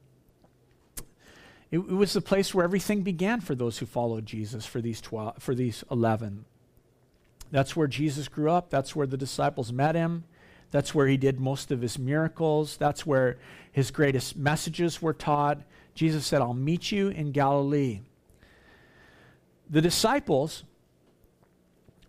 it, 1.71 1.79
it 1.79 1.93
was 1.93 2.13
the 2.13 2.21
place 2.21 2.55
where 2.55 2.65
everything 2.65 3.03
began 3.03 3.41
for 3.41 3.55
those 3.55 3.79
who 3.79 3.87
followed 3.87 4.25
Jesus 4.25 4.65
for 4.65 4.81
these, 4.81 5.01
12, 5.01 5.43
for 5.43 5.55
these 5.55 5.85
11. 5.91 6.45
That's 7.51 7.77
where 7.77 7.87
Jesus 7.87 8.29
grew 8.29 8.51
up. 8.51 8.71
That's 8.71 8.97
where 8.97 9.07
the 9.07 9.17
disciples 9.17 9.73
met 9.73 9.95
him. 9.95 10.25
That's 10.71 10.95
where 10.95 11.07
he 11.07 11.17
did 11.17 11.39
most 11.39 11.71
of 11.71 11.81
his 11.81 11.99
miracles. 11.99 12.77
That's 12.77 13.07
where 13.07 13.39
his 13.71 13.91
greatest 13.91 14.37
messages 14.37 15.01
were 15.01 15.13
taught. 15.13 15.61
Jesus 15.95 16.27
said, 16.27 16.43
I'll 16.43 16.55
meet 16.55 16.91
you 16.91 17.09
in 17.09 17.33
Galilee. 17.33 18.01
The 19.69 19.83
disciples 19.83 20.65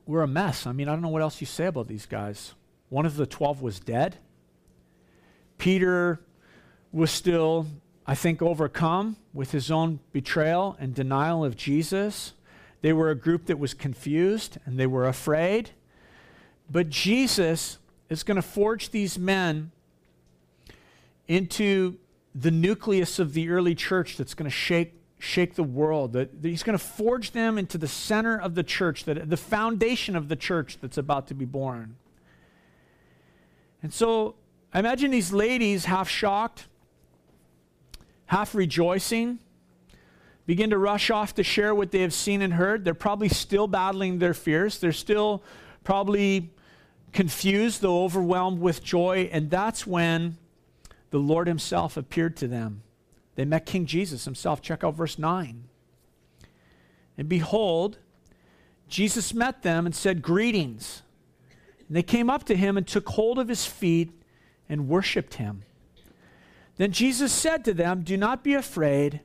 were 0.05 0.23
a 0.23 0.27
mess. 0.27 0.65
I 0.65 0.71
mean, 0.71 0.87
I 0.87 0.91
don't 0.91 1.01
know 1.01 1.09
what 1.09 1.21
else 1.21 1.41
you 1.41 1.47
say 1.47 1.65
about 1.65 1.87
these 1.87 2.05
guys. 2.05 2.53
One 2.89 3.05
of 3.05 3.17
the 3.17 3.25
12 3.25 3.61
was 3.61 3.79
dead. 3.79 4.17
Peter 5.57 6.21
was 6.91 7.11
still, 7.11 7.67
I 8.05 8.15
think, 8.15 8.41
overcome 8.41 9.17
with 9.33 9.51
his 9.51 9.69
own 9.69 9.99
betrayal 10.13 10.77
and 10.79 10.93
denial 10.93 11.43
of 11.43 11.57
Jesus. 11.57 12.33
They 12.81 12.93
were 12.93 13.09
a 13.09 13.15
group 13.15 13.47
that 13.47 13.59
was 13.59 13.73
confused 13.73 14.57
and 14.65 14.79
they 14.79 14.87
were 14.87 15.07
afraid. 15.07 15.71
But 16.69 16.89
Jesus 16.89 17.79
is 18.09 18.23
going 18.23 18.35
to 18.35 18.41
forge 18.41 18.91
these 18.91 19.17
men 19.17 19.71
into 21.27 21.97
the 22.33 22.51
nucleus 22.51 23.19
of 23.19 23.33
the 23.33 23.49
early 23.49 23.75
church 23.75 24.15
that's 24.15 24.33
going 24.33 24.49
to 24.49 24.55
shake 24.55 24.96
shake 25.19 25.55
the 25.55 25.63
world. 25.63 26.13
That, 26.13 26.41
that 26.41 26.47
he's 26.47 26.63
going 26.63 26.77
to 26.77 26.83
forge 26.83 27.31
them 27.31 27.57
into 27.57 27.77
the 27.77 27.87
center 27.87 28.39
of 28.39 28.55
the 28.55 28.63
church, 28.63 29.05
that 29.05 29.29
the 29.29 29.37
foundation 29.37 30.15
of 30.15 30.29
the 30.29 30.35
church 30.35 30.77
that's 30.81 30.97
about 30.97 31.27
to 31.27 31.33
be 31.33 31.45
born. 31.45 31.95
And 33.81 33.93
so 33.93 34.35
I 34.73 34.79
imagine 34.79 35.11
these 35.11 35.31
ladies 35.31 35.85
half 35.85 36.09
shocked, 36.09 36.67
half 38.27 38.53
rejoicing 38.53 39.39
begin 40.45 40.69
to 40.69 40.77
rush 40.77 41.09
off 41.11 41.35
to 41.35 41.43
share 41.43 41.75
what 41.75 41.91
they 41.91 42.01
have 42.01 42.13
seen 42.13 42.41
and 42.41 42.53
heard. 42.53 42.85
They're 42.85 42.93
probably 42.93 43.29
still 43.29 43.67
battling 43.67 44.19
their 44.19 44.33
fears. 44.33 44.79
They're 44.79 44.93
still 44.93 45.43
probably 45.83 46.49
confused, 47.11 47.81
though 47.81 48.03
overwhelmed 48.03 48.59
with 48.59 48.83
joy. 48.83 49.29
And 49.31 49.49
that's 49.49 49.85
when 49.85 50.37
the 51.09 51.17
Lord 51.17 51.47
Himself 51.47 51.97
appeared 51.97 52.37
to 52.37 52.47
them. 52.47 52.81
They 53.37 53.45
met 53.45 53.67
King 53.67 53.85
Jesus 53.85 54.25
Himself. 54.25 54.61
Check 54.61 54.83
out 54.83 54.95
verse 54.95 55.19
9. 55.19 55.63
And 57.19 57.29
behold, 57.29 57.99
Jesus 58.89 59.33
met 59.33 59.61
them 59.61 59.85
and 59.85 59.95
said, 59.95 60.23
Greetings. 60.23 61.03
And 61.87 61.95
they 61.95 62.03
came 62.03 62.29
up 62.31 62.43
to 62.45 62.55
him 62.55 62.77
and 62.77 62.85
took 62.85 63.07
hold 63.09 63.39
of 63.39 63.47
his 63.47 63.65
feet 63.65 64.11
and 64.67 64.89
worshiped 64.89 65.35
him. 65.35 65.63
Then 66.77 66.91
Jesus 66.91 67.31
said 67.31 67.63
to 67.65 67.73
them, 67.73 68.01
Do 68.01 68.17
not 68.17 68.43
be 68.43 68.55
afraid. 68.55 69.21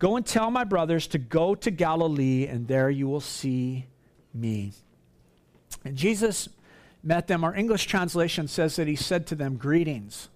Go 0.00 0.16
and 0.16 0.26
tell 0.26 0.50
my 0.50 0.64
brothers 0.64 1.06
to 1.08 1.18
go 1.18 1.54
to 1.54 1.70
Galilee, 1.70 2.46
and 2.46 2.66
there 2.66 2.90
you 2.90 3.08
will 3.08 3.20
see 3.20 3.86
me. 4.34 4.72
And 5.84 5.96
Jesus 5.96 6.48
met 7.04 7.28
them. 7.28 7.44
Our 7.44 7.54
English 7.54 7.86
translation 7.86 8.48
says 8.48 8.76
that 8.76 8.88
he 8.88 8.96
said 8.96 9.28
to 9.28 9.36
them, 9.36 9.56
Greetings. 9.56 10.28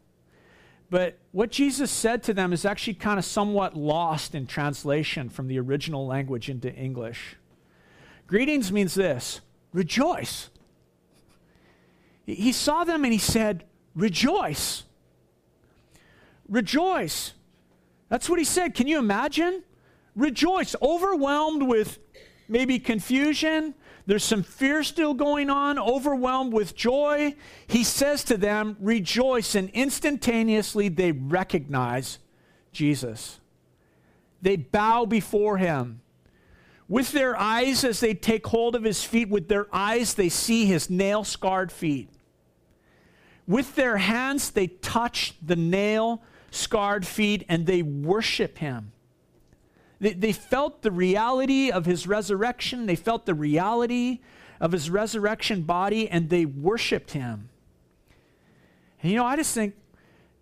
But 0.93 1.17
what 1.31 1.51
Jesus 1.51 1.91
said 1.91 2.23
to 2.25 2.35
them 2.35 2.53
is 2.53 2.67
actually 2.67 2.93
kind 2.93 3.19
of 3.19 3.25
somewhat 3.25 3.75
lost 3.75 4.35
in 4.35 4.47
translation 4.47 5.31
from 5.31 5.49
the 5.49 5.59
original 5.59 6.07
language 6.07 6.51
into 6.51 6.71
English. 6.71 7.37
Greetings 8.27 8.71
means 8.71 8.93
this 8.93 9.41
rejoice. 9.73 10.51
He 12.27 12.53
saw 12.53 12.85
them 12.85 13.05
and 13.05 13.13
he 13.15 13.19
said, 13.19 13.65
Rejoice. 13.95 14.85
Rejoice. 16.47 17.33
That's 18.11 18.29
what 18.29 18.39
he 18.39 18.45
said. 18.45 18.75
Can 18.75 18.87
you 18.87 18.99
imagine? 18.99 19.63
Rejoice, 20.15 20.77
overwhelmed 20.83 21.63
with 21.63 22.01
maybe 22.49 22.79
confusion. 22.79 23.75
There's 24.07 24.25
some 24.25 24.43
fear 24.43 24.83
still 24.83 25.15
going 25.15 25.49
on, 25.49 25.79
overwhelmed 25.79 26.53
with 26.53 26.75
joy. 26.75 27.35
He 27.67 27.85
says 27.85 28.25
to 28.25 28.37
them, 28.37 28.77
Rejoice. 28.81 29.55
And 29.55 29.71
instantaneously 29.71 30.89
they 30.89 31.13
recognize 31.13 32.19
Jesus. 32.73 33.39
They 34.41 34.57
bow 34.57 35.05
before 35.05 35.59
him. 35.59 36.01
With 36.89 37.13
their 37.13 37.39
eyes, 37.39 37.85
as 37.85 38.01
they 38.01 38.13
take 38.13 38.47
hold 38.47 38.75
of 38.75 38.83
his 38.83 39.05
feet, 39.05 39.29
with 39.29 39.49
their 39.49 39.67
eyes, 39.73 40.15
they 40.15 40.29
see 40.29 40.67
his 40.67 40.91
nail 40.91 41.25
scarred 41.25 41.71
feet. 41.71 42.11
With 43.47 43.77
their 43.77 43.97
hands, 43.97 44.51
they 44.51 44.67
touch 44.67 45.35
the 45.41 45.57
nail 45.57 46.23
scarred 46.51 47.07
feet 47.07 47.45
and 47.49 47.67
they 47.67 47.83
worship 47.83 48.59
him. 48.59 48.93
They, 50.03 50.13
they 50.13 50.33
felt 50.33 50.83
the 50.83 50.91
reality 50.91 51.71
of 51.71 51.87
his 51.87 52.07
resurrection, 52.07 52.85
they 52.85 52.97
felt 52.97 53.25
the 53.25 53.35
reality 53.35 54.21
of 54.61 54.73
his 54.73 54.91
resurrection 54.91 55.63
body, 55.63 56.11
and 56.11 56.29
they 56.29 56.45
worshiped 56.45 57.13
him. 57.13 57.49
And 59.03 59.11
you 59.11 59.17
know, 59.17 59.25
I 59.25 59.37
just 59.37 59.55
think 59.55 59.75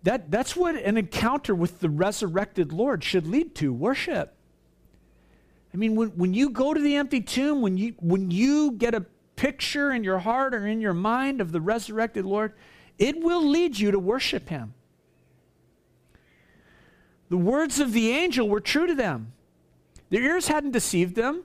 That, 0.03 0.31
that's 0.31 0.55
what 0.55 0.75
an 0.75 0.97
encounter 0.97 1.53
with 1.53 1.79
the 1.79 1.89
resurrected 1.89 2.73
Lord 2.73 3.03
should 3.03 3.27
lead 3.27 3.53
to 3.55 3.71
worship. 3.71 4.33
I 5.73 5.77
mean, 5.77 5.95
when, 5.95 6.09
when 6.17 6.33
you 6.33 6.49
go 6.49 6.73
to 6.73 6.81
the 6.81 6.95
empty 6.95 7.21
tomb, 7.21 7.61
when 7.61 7.77
you, 7.77 7.93
when 7.99 8.31
you 8.31 8.71
get 8.71 8.95
a 8.95 9.05
picture 9.35 9.91
in 9.91 10.03
your 10.03 10.19
heart 10.19 10.55
or 10.55 10.65
in 10.65 10.81
your 10.81 10.95
mind 10.95 11.39
of 11.39 11.51
the 11.51 11.61
resurrected 11.61 12.25
Lord, 12.25 12.53
it 12.97 13.21
will 13.21 13.47
lead 13.47 13.77
you 13.77 13.91
to 13.91 13.99
worship 13.99 14.49
him. 14.49 14.73
The 17.29 17.37
words 17.37 17.79
of 17.79 17.93
the 17.93 18.09
angel 18.09 18.49
were 18.49 18.59
true 18.59 18.87
to 18.87 18.95
them. 18.95 19.33
Their 20.11 20.21
ears 20.21 20.47
hadn't 20.47 20.71
deceived 20.71 21.15
them. 21.15 21.43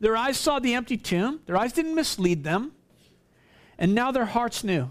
Their 0.00 0.16
eyes 0.16 0.38
saw 0.38 0.58
the 0.58 0.72
empty 0.72 0.96
tomb. 0.96 1.40
Their 1.44 1.58
eyes 1.58 1.72
didn't 1.72 1.94
mislead 1.94 2.44
them. 2.44 2.72
And 3.78 3.94
now 3.94 4.10
their 4.10 4.24
hearts 4.24 4.64
knew. 4.64 4.90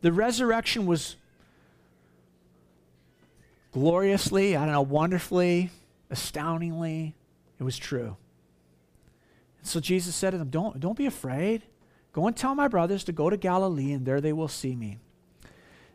The 0.00 0.12
resurrection 0.12 0.86
was 0.86 1.16
gloriously, 3.72 4.56
I 4.56 4.64
don't 4.64 4.72
know, 4.72 4.82
wonderfully, 4.82 5.70
astoundingly, 6.10 7.14
it 7.58 7.64
was 7.64 7.76
true. 7.76 8.16
And 9.58 9.66
so 9.66 9.80
Jesus 9.80 10.14
said 10.14 10.30
to 10.30 10.38
them, 10.38 10.50
Don't, 10.50 10.78
don't 10.80 10.96
be 10.96 11.06
afraid. 11.06 11.62
Go 12.12 12.26
and 12.26 12.36
tell 12.36 12.54
my 12.54 12.68
brothers 12.68 13.04
to 13.04 13.12
go 13.12 13.28
to 13.28 13.36
Galilee, 13.36 13.92
and 13.92 14.06
there 14.06 14.20
they 14.20 14.32
will 14.32 14.48
see 14.48 14.74
me. 14.74 14.98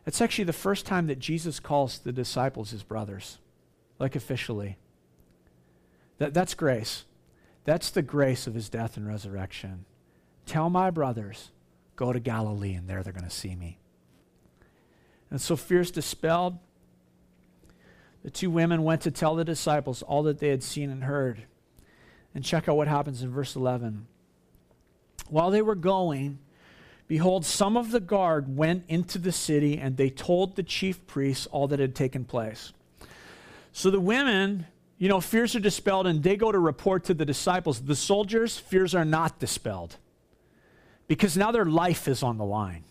That's 0.04 0.20
actually 0.20 0.44
the 0.44 0.52
first 0.52 0.84
time 0.84 1.06
that 1.06 1.18
Jesus 1.18 1.58
calls 1.58 1.98
the 1.98 2.12
disciples 2.12 2.70
his 2.70 2.82
brothers, 2.82 3.38
like 4.02 4.16
officially. 4.16 4.76
That, 6.18 6.34
that's 6.34 6.54
grace. 6.54 7.04
That's 7.64 7.90
the 7.90 8.02
grace 8.02 8.48
of 8.48 8.54
his 8.54 8.68
death 8.68 8.96
and 8.96 9.06
resurrection. 9.06 9.84
Tell 10.44 10.68
my 10.68 10.90
brothers, 10.90 11.52
go 11.94 12.12
to 12.12 12.18
Galilee, 12.18 12.74
and 12.74 12.88
there 12.88 13.04
they're 13.04 13.12
going 13.12 13.24
to 13.24 13.30
see 13.30 13.54
me. 13.54 13.78
And 15.30 15.40
so 15.40 15.54
fear's 15.54 15.92
dispelled. 15.92 16.58
The 18.24 18.30
two 18.30 18.50
women 18.50 18.82
went 18.82 19.02
to 19.02 19.12
tell 19.12 19.36
the 19.36 19.44
disciples 19.44 20.02
all 20.02 20.24
that 20.24 20.40
they 20.40 20.48
had 20.48 20.64
seen 20.64 20.90
and 20.90 21.04
heard. 21.04 21.44
And 22.34 22.44
check 22.44 22.68
out 22.68 22.76
what 22.76 22.88
happens 22.88 23.22
in 23.22 23.30
verse 23.30 23.54
11. 23.54 24.06
While 25.28 25.52
they 25.52 25.62
were 25.62 25.76
going, 25.76 26.40
behold, 27.06 27.44
some 27.44 27.76
of 27.76 27.92
the 27.92 28.00
guard 28.00 28.56
went 28.56 28.84
into 28.88 29.18
the 29.18 29.32
city 29.32 29.78
and 29.78 29.96
they 29.96 30.10
told 30.10 30.56
the 30.56 30.64
chief 30.64 31.06
priests 31.06 31.46
all 31.46 31.68
that 31.68 31.78
had 31.78 31.94
taken 31.94 32.24
place. 32.24 32.72
So 33.72 33.90
the 33.90 34.00
women, 34.00 34.66
you 34.98 35.08
know, 35.08 35.20
fears 35.20 35.56
are 35.56 35.60
dispelled 35.60 36.06
and 36.06 36.22
they 36.22 36.36
go 36.36 36.52
to 36.52 36.58
report 36.58 37.04
to 37.04 37.14
the 37.14 37.24
disciples. 37.24 37.80
The 37.80 37.96
soldiers, 37.96 38.58
fears 38.58 38.94
are 38.94 39.04
not 39.04 39.38
dispelled 39.38 39.96
because 41.08 41.36
now 41.36 41.50
their 41.50 41.64
life 41.64 42.06
is 42.06 42.22
on 42.22 42.38
the 42.38 42.44
line. 42.44 42.84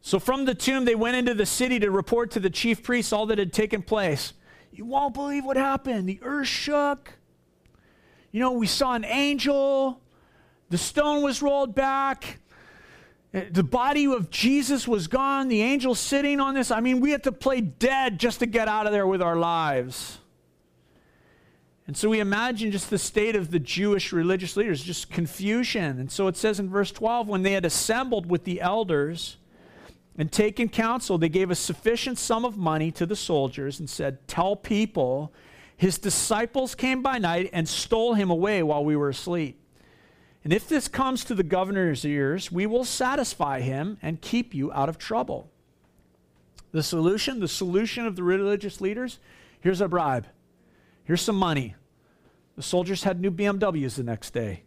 So 0.00 0.18
from 0.18 0.44
the 0.44 0.54
tomb, 0.54 0.84
they 0.84 0.94
went 0.94 1.16
into 1.16 1.34
the 1.34 1.46
city 1.46 1.78
to 1.80 1.90
report 1.90 2.30
to 2.32 2.40
the 2.40 2.50
chief 2.50 2.82
priests 2.82 3.12
all 3.12 3.26
that 3.26 3.38
had 3.38 3.52
taken 3.52 3.82
place. 3.82 4.32
You 4.72 4.84
won't 4.84 5.14
believe 5.14 5.44
what 5.44 5.56
happened. 5.56 6.08
The 6.08 6.20
earth 6.22 6.46
shook. 6.46 7.12
You 8.30 8.40
know, 8.40 8.52
we 8.52 8.66
saw 8.66 8.94
an 8.94 9.04
angel. 9.04 10.00
The 10.70 10.78
stone 10.78 11.22
was 11.22 11.42
rolled 11.42 11.74
back. 11.74 12.38
The 13.32 13.62
body 13.62 14.06
of 14.06 14.30
Jesus 14.30 14.88
was 14.88 15.06
gone. 15.06 15.48
The 15.48 15.60
angel 15.60 15.94
sitting 15.94 16.40
on 16.40 16.54
this. 16.54 16.70
I 16.70 16.80
mean, 16.80 17.00
we 17.00 17.10
had 17.10 17.24
to 17.24 17.32
play 17.32 17.60
dead 17.60 18.18
just 18.18 18.40
to 18.40 18.46
get 18.46 18.68
out 18.68 18.86
of 18.86 18.92
there 18.92 19.06
with 19.06 19.20
our 19.20 19.36
lives. 19.36 20.18
And 21.86 21.96
so 21.96 22.08
we 22.08 22.20
imagine 22.20 22.70
just 22.70 22.90
the 22.90 22.98
state 22.98 23.36
of 23.36 23.50
the 23.50 23.58
Jewish 23.58 24.12
religious 24.12 24.56
leaders, 24.56 24.82
just 24.82 25.10
confusion. 25.10 25.98
And 25.98 26.10
so 26.10 26.26
it 26.26 26.36
says 26.36 26.58
in 26.58 26.70
verse 26.70 26.90
12 26.90 27.28
when 27.28 27.42
they 27.42 27.52
had 27.52 27.64
assembled 27.64 28.30
with 28.30 28.44
the 28.44 28.60
elders, 28.60 29.36
and 30.18 30.32
taken 30.32 30.68
counsel, 30.68 31.16
they 31.16 31.28
gave 31.28 31.48
a 31.48 31.54
sufficient 31.54 32.18
sum 32.18 32.44
of 32.44 32.56
money 32.56 32.90
to 32.90 33.06
the 33.06 33.14
soldiers 33.14 33.78
and 33.78 33.88
said, 33.88 34.26
Tell 34.26 34.56
people 34.56 35.32
his 35.76 35.96
disciples 35.96 36.74
came 36.74 37.02
by 37.02 37.18
night 37.18 37.50
and 37.52 37.68
stole 37.68 38.14
him 38.14 38.28
away 38.28 38.64
while 38.64 38.84
we 38.84 38.96
were 38.96 39.08
asleep. 39.08 39.60
And 40.48 40.54
if 40.54 40.66
this 40.66 40.88
comes 40.88 41.24
to 41.24 41.34
the 41.34 41.42
governor's 41.42 42.06
ears, 42.06 42.50
we 42.50 42.64
will 42.64 42.86
satisfy 42.86 43.60
him 43.60 43.98
and 44.00 44.18
keep 44.18 44.54
you 44.54 44.72
out 44.72 44.88
of 44.88 44.96
trouble. 44.96 45.50
The 46.72 46.82
solution, 46.82 47.40
the 47.40 47.46
solution 47.46 48.06
of 48.06 48.16
the 48.16 48.22
religious 48.22 48.80
leaders 48.80 49.18
here's 49.60 49.82
a 49.82 49.88
bribe, 49.88 50.26
here's 51.04 51.20
some 51.20 51.36
money. 51.36 51.74
The 52.56 52.62
soldiers 52.62 53.04
had 53.04 53.20
new 53.20 53.30
BMWs 53.30 53.96
the 53.96 54.02
next 54.02 54.30
day. 54.30 54.62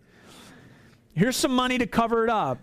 Here's 1.15 1.35
some 1.35 1.55
money 1.55 1.79
to 1.79 1.87
cover 1.87 2.25
it 2.25 2.29
up. 2.29 2.59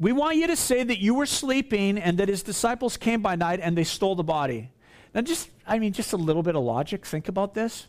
We 0.00 0.10
want 0.10 0.34
you 0.34 0.48
to 0.48 0.56
say 0.56 0.82
that 0.82 0.98
you 0.98 1.14
were 1.14 1.26
sleeping 1.26 1.98
and 1.98 2.18
that 2.18 2.28
his 2.28 2.42
disciples 2.42 2.96
came 2.96 3.22
by 3.22 3.36
night 3.36 3.60
and 3.62 3.78
they 3.78 3.84
stole 3.84 4.16
the 4.16 4.24
body. 4.24 4.72
Now, 5.14 5.20
just, 5.20 5.50
I 5.68 5.78
mean, 5.78 5.92
just 5.92 6.12
a 6.12 6.16
little 6.16 6.42
bit 6.42 6.56
of 6.56 6.64
logic. 6.64 7.06
Think 7.06 7.28
about 7.28 7.54
this. 7.54 7.86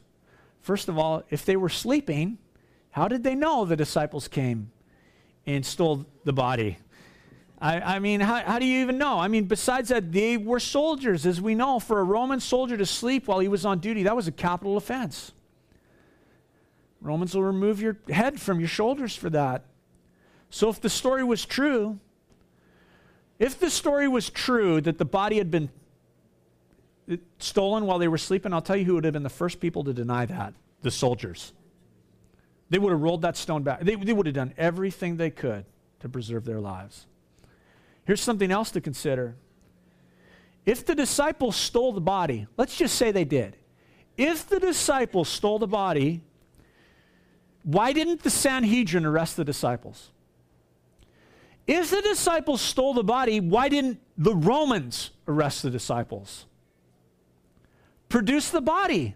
First 0.61 0.87
of 0.87 0.99
all, 0.99 1.23
if 1.31 1.45
they 1.45 1.55
were 1.55 1.67
sleeping, 1.67 2.37
how 2.91 3.07
did 3.07 3.23
they 3.23 3.35
know 3.35 3.65
the 3.65 3.75
disciples 3.75 4.27
came 4.27 4.71
and 5.45 5.65
stole 5.65 6.05
the 6.23 6.33
body? 6.33 6.77
I, 7.59 7.95
I 7.95 7.99
mean, 7.99 8.19
how, 8.19 8.43
how 8.43 8.59
do 8.59 8.65
you 8.65 8.81
even 8.81 8.97
know? 8.97 9.19
I 9.19 9.27
mean, 9.27 9.45
besides 9.45 9.89
that, 9.89 10.11
they 10.11 10.37
were 10.37 10.59
soldiers, 10.59 11.25
as 11.25 11.41
we 11.41 11.55
know. 11.55 11.79
For 11.79 11.99
a 11.99 12.03
Roman 12.03 12.39
soldier 12.39 12.77
to 12.77 12.85
sleep 12.85 13.27
while 13.27 13.39
he 13.39 13.47
was 13.47 13.65
on 13.65 13.79
duty, 13.79 14.03
that 14.03 14.15
was 14.15 14.27
a 14.27 14.31
capital 14.31 14.77
offense. 14.77 15.31
Romans 17.01 17.33
will 17.35 17.43
remove 17.43 17.81
your 17.81 17.97
head 18.09 18.39
from 18.39 18.59
your 18.59 18.69
shoulders 18.69 19.15
for 19.15 19.29
that. 19.31 19.63
So 20.49 20.69
if 20.69 20.81
the 20.81 20.89
story 20.89 21.23
was 21.23 21.45
true, 21.45 21.99
if 23.39 23.59
the 23.59 23.69
story 23.69 24.07
was 24.07 24.29
true 24.29 24.81
that 24.81 24.97
the 24.97 25.05
body 25.05 25.37
had 25.37 25.51
been 25.51 25.69
stolen 27.39 27.85
while 27.85 27.99
they 27.99 28.07
were 28.07 28.17
sleeping, 28.17 28.53
I'll 28.53 28.61
tell 28.61 28.75
you 28.75 28.85
who 28.85 28.95
would 28.95 29.03
have 29.03 29.13
been 29.13 29.23
the 29.23 29.29
first 29.29 29.59
people 29.59 29.83
to 29.83 29.93
deny 29.93 30.25
that 30.25 30.53
the 30.81 30.91
soldiers. 30.91 31.53
They 32.69 32.77
would 32.79 32.91
have 32.91 33.01
rolled 33.01 33.21
that 33.21 33.37
stone 33.37 33.63
back. 33.63 33.81
They, 33.81 33.95
they 33.95 34.13
would 34.13 34.25
have 34.25 34.35
done 34.35 34.53
everything 34.57 35.17
they 35.17 35.29
could 35.29 35.65
to 35.99 36.09
preserve 36.09 36.45
their 36.45 36.59
lives. 36.59 37.05
Here's 38.05 38.21
something 38.21 38.51
else 38.51 38.71
to 38.71 38.81
consider. 38.81 39.35
If 40.65 40.85
the 40.85 40.95
disciples 40.95 41.55
stole 41.55 41.93
the 41.93 42.01
body, 42.01 42.47
let's 42.57 42.75
just 42.77 42.95
say 42.95 43.11
they 43.11 43.25
did. 43.25 43.55
If 44.17 44.47
the 44.47 44.59
disciples 44.59 45.29
stole 45.29 45.59
the 45.59 45.67
body, 45.67 46.21
why 47.63 47.93
didn't 47.93 48.23
the 48.23 48.29
Sanhedrin 48.29 49.05
arrest 49.05 49.37
the 49.37 49.45
disciples? 49.45 50.11
If 51.67 51.91
the 51.91 52.01
disciples 52.01 52.61
stole 52.61 52.93
the 52.93 53.03
body, 53.03 53.39
why 53.41 53.67
didn't 53.67 53.99
the 54.17 54.33
Romans 54.33 55.11
arrest 55.27 55.63
the 55.63 55.69
disciples? 55.69 56.45
Produce 58.09 58.49
the 58.49 58.61
body. 58.61 59.15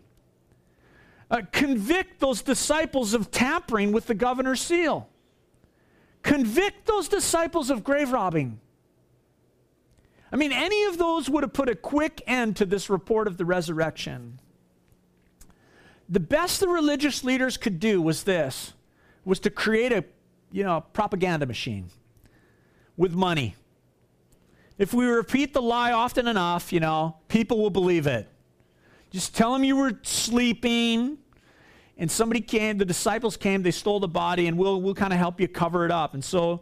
Uh, 1.31 1.41
convict 1.53 2.19
those 2.19 2.41
disciples 2.41 3.13
of 3.13 3.31
tampering 3.31 3.93
with 3.93 4.05
the 4.05 4.13
governor's 4.13 4.59
seal. 4.59 5.07
Convict 6.23 6.85
those 6.85 7.07
disciples 7.07 7.69
of 7.69 7.85
grave 7.85 8.11
robbing. 8.11 8.59
I 10.29 10.35
mean, 10.35 10.51
any 10.51 10.83
of 10.83 10.97
those 10.97 11.29
would 11.29 11.43
have 11.43 11.53
put 11.53 11.69
a 11.69 11.75
quick 11.75 12.21
end 12.27 12.57
to 12.57 12.65
this 12.65 12.89
report 12.89 13.27
of 13.27 13.37
the 13.37 13.45
resurrection. 13.45 14.39
The 16.09 16.19
best 16.19 16.59
the 16.59 16.67
religious 16.67 17.23
leaders 17.23 17.55
could 17.55 17.79
do 17.79 18.01
was 18.01 18.23
this, 18.23 18.73
was 19.23 19.39
to 19.39 19.49
create 19.49 19.93
a, 19.93 20.03
you 20.51 20.65
know, 20.65 20.77
a 20.77 20.81
propaganda 20.81 21.45
machine 21.45 21.89
with 22.97 23.13
money. 23.13 23.55
If 24.77 24.93
we 24.93 25.05
repeat 25.05 25.53
the 25.53 25.61
lie 25.61 25.93
often 25.93 26.27
enough, 26.27 26.73
you 26.73 26.81
know, 26.81 27.15
people 27.29 27.57
will 27.59 27.69
believe 27.69 28.05
it. 28.05 28.27
Just 29.11 29.35
tell 29.35 29.53
them 29.53 29.63
you 29.63 29.75
were 29.75 29.99
sleeping 30.03 31.17
and 31.97 32.09
somebody 32.09 32.41
came, 32.41 32.77
the 32.77 32.85
disciples 32.85 33.37
came, 33.37 33.61
they 33.61 33.71
stole 33.71 33.99
the 33.99 34.07
body, 34.07 34.47
and 34.47 34.57
we'll, 34.57 34.81
we'll 34.81 34.95
kind 34.95 35.13
of 35.13 35.19
help 35.19 35.39
you 35.39 35.47
cover 35.47 35.85
it 35.85 35.91
up. 35.91 36.13
And 36.13 36.23
so 36.23 36.61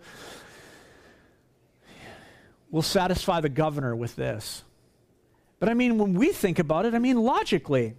we'll 2.71 2.81
satisfy 2.81 3.39
the 3.39 3.49
governor 3.49 3.95
with 3.95 4.15
this. 4.15 4.63
But 5.59 5.69
I 5.69 5.73
mean, 5.73 5.97
when 5.97 6.13
we 6.13 6.33
think 6.33 6.59
about 6.59 6.85
it, 6.85 6.93
I 6.93 6.99
mean, 6.99 7.17
logically, 7.17 7.95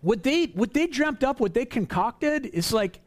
what 0.00 0.22
they, 0.22 0.46
what 0.46 0.72
they 0.72 0.86
dreamt 0.86 1.22
up, 1.22 1.40
what 1.40 1.52
they 1.52 1.66
concocted, 1.66 2.46
is 2.46 2.72
like, 2.72 3.00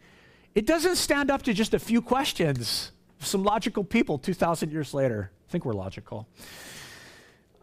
it 0.54 0.68
doesn't 0.68 0.98
stand 0.98 1.32
up 1.32 1.42
to 1.44 1.54
just 1.54 1.74
a 1.74 1.80
few 1.80 2.02
questions 2.02 2.92
some 3.26 3.44
logical 3.44 3.84
people 3.84 4.18
2,000 4.18 4.72
years 4.72 4.94
later. 4.94 5.32
I 5.48 5.52
think 5.52 5.66
we're 5.66 5.74
logical. 5.74 6.28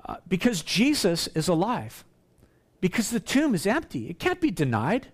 Uh, 0.05 0.16
because 0.29 0.62
Jesus 0.62 1.29
is 1.29 1.48
alive. 1.48 2.05
Because 2.81 3.11
the 3.11 3.21
tomb 3.21 3.55
is 3.55 3.66
empty. 3.66 4.09
It 4.09 4.19
can't 4.19 4.40
be 4.40 4.51
denied. 4.51 5.09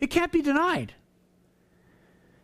It 0.00 0.08
can't 0.08 0.32
be 0.32 0.42
denied. 0.42 0.94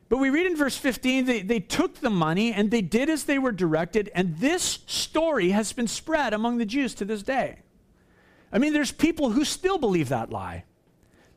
But 0.08 0.18
we 0.18 0.30
read 0.30 0.46
in 0.46 0.56
verse 0.56 0.76
15, 0.76 1.24
they, 1.24 1.42
they 1.42 1.60
took 1.60 1.96
the 1.96 2.10
money 2.10 2.52
and 2.52 2.70
they 2.70 2.82
did 2.82 3.08
as 3.08 3.24
they 3.24 3.38
were 3.38 3.52
directed, 3.52 4.10
and 4.14 4.36
this 4.38 4.80
story 4.86 5.50
has 5.50 5.72
been 5.72 5.88
spread 5.88 6.34
among 6.34 6.58
the 6.58 6.66
Jews 6.66 6.94
to 6.96 7.04
this 7.04 7.22
day. 7.22 7.60
I 8.52 8.58
mean, 8.58 8.72
there's 8.72 8.92
people 8.92 9.30
who 9.30 9.44
still 9.44 9.78
believe 9.78 10.10
that 10.10 10.30
lie 10.30 10.64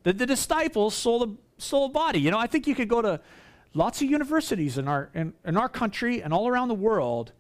that 0.04 0.18
the 0.18 0.26
disciples 0.26 0.94
sold 0.94 1.30
a, 1.30 1.62
sold 1.62 1.92
a 1.92 1.94
body. 1.94 2.20
You 2.20 2.32
know, 2.32 2.38
I 2.38 2.48
think 2.48 2.68
you 2.68 2.76
could 2.76 2.88
go 2.88 3.02
to 3.02 3.20
lots 3.74 4.02
of 4.02 4.10
universities 4.10 4.78
in 4.78 4.88
our, 4.88 5.10
in, 5.14 5.34
in 5.44 5.58
our 5.58 5.68
country 5.68 6.22
and 6.22 6.34
all 6.34 6.48
around 6.48 6.68
the 6.68 6.76
world, 6.76 7.34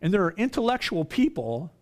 And 0.00 0.12
there 0.12 0.24
are 0.24 0.34
intellectual 0.36 1.04
people 1.04 1.72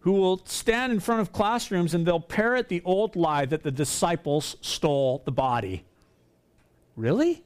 who 0.00 0.12
will 0.12 0.40
stand 0.44 0.92
in 0.92 1.00
front 1.00 1.20
of 1.20 1.32
classrooms 1.32 1.94
and 1.94 2.06
they'll 2.06 2.20
parrot 2.20 2.68
the 2.68 2.82
old 2.84 3.16
lie 3.16 3.44
that 3.44 3.62
the 3.62 3.70
disciples 3.70 4.56
stole 4.60 5.22
the 5.24 5.32
body. 5.32 5.84
Really? 6.96 7.42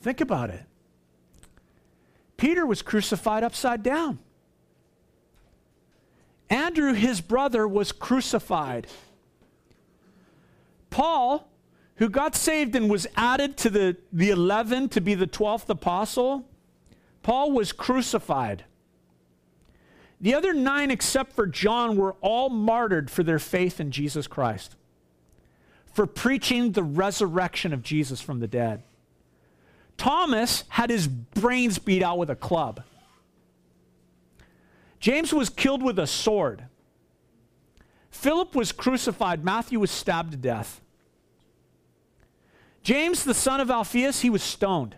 Think 0.00 0.20
about 0.20 0.50
it. 0.50 0.64
Peter 2.36 2.66
was 2.66 2.82
crucified 2.82 3.44
upside 3.44 3.82
down. 3.82 4.18
Andrew, 6.50 6.92
his 6.92 7.20
brother, 7.20 7.66
was 7.66 7.92
crucified. 7.92 8.86
Paul, 10.90 11.48
who 11.96 12.08
got 12.08 12.34
saved 12.34 12.74
and 12.74 12.90
was 12.90 13.06
added 13.16 13.56
to 13.58 13.70
the, 13.70 13.96
the 14.12 14.30
11 14.30 14.90
to 14.90 15.00
be 15.00 15.14
the 15.14 15.26
12th 15.26 15.68
apostle, 15.68 16.44
Paul 17.22 17.52
was 17.52 17.72
crucified. 17.72 18.64
The 20.22 20.34
other 20.34 20.54
nine, 20.54 20.92
except 20.92 21.32
for 21.32 21.46
John, 21.48 21.96
were 21.96 22.14
all 22.20 22.48
martyred 22.48 23.10
for 23.10 23.24
their 23.24 23.40
faith 23.40 23.80
in 23.80 23.90
Jesus 23.90 24.28
Christ, 24.28 24.76
for 25.92 26.06
preaching 26.06 26.72
the 26.72 26.84
resurrection 26.84 27.72
of 27.72 27.82
Jesus 27.82 28.20
from 28.20 28.38
the 28.38 28.46
dead. 28.46 28.84
Thomas 29.98 30.62
had 30.68 30.90
his 30.90 31.08
brains 31.08 31.78
beat 31.80 32.04
out 32.04 32.18
with 32.18 32.30
a 32.30 32.36
club. 32.36 32.84
James 35.00 35.32
was 35.32 35.50
killed 35.50 35.82
with 35.82 35.98
a 35.98 36.06
sword. 36.06 36.66
Philip 38.10 38.54
was 38.54 38.70
crucified. 38.70 39.44
Matthew 39.44 39.80
was 39.80 39.90
stabbed 39.90 40.30
to 40.30 40.36
death. 40.36 40.80
James, 42.84 43.24
the 43.24 43.34
son 43.34 43.60
of 43.60 43.70
Alphaeus, 43.70 44.20
he 44.20 44.30
was 44.30 44.42
stoned. 44.42 44.94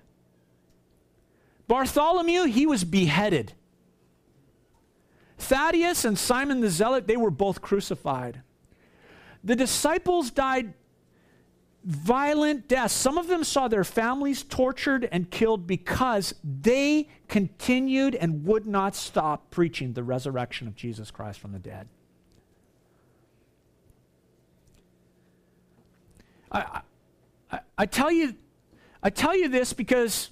Bartholomew, 1.67 2.45
he 2.45 2.67
was 2.67 2.85
beheaded. 2.85 3.55
Thaddeus 5.38 6.05
and 6.05 6.18
Simon 6.18 6.61
the 6.61 6.70
Zealot, 6.70 7.07
they 7.07 7.16
were 7.16 7.31
both 7.31 7.61
crucified. 7.61 8.40
The 9.42 9.57
disciples 9.57 10.31
died 10.31 10.75
violent 11.85 12.66
deaths. 12.66 12.94
Some 12.94 13.18
of 13.18 13.27
them 13.29 13.44
saw 13.44 13.68
their 13.68 13.85
families 13.85 14.42
tortured 14.42 15.07
and 15.12 15.31
killed 15.31 15.66
because 15.66 16.35
they 16.42 17.09
continued 17.29 18.14
and 18.14 18.44
would 18.47 18.66
not 18.66 18.97
stop 18.97 19.51
preaching 19.51 19.92
the 19.92 20.03
resurrection 20.03 20.66
of 20.66 20.75
Jesus 20.75 21.11
Christ 21.11 21.40
from 21.40 21.53
the 21.53 21.59
dead. 21.59 21.88
I, 26.51 26.81
I, 27.51 27.61
I 27.77 27.87
tell 27.87 28.11
you, 28.11 28.35
I 29.03 29.11
tell 29.11 29.37
you 29.37 29.49
this 29.49 29.73
because 29.75 30.31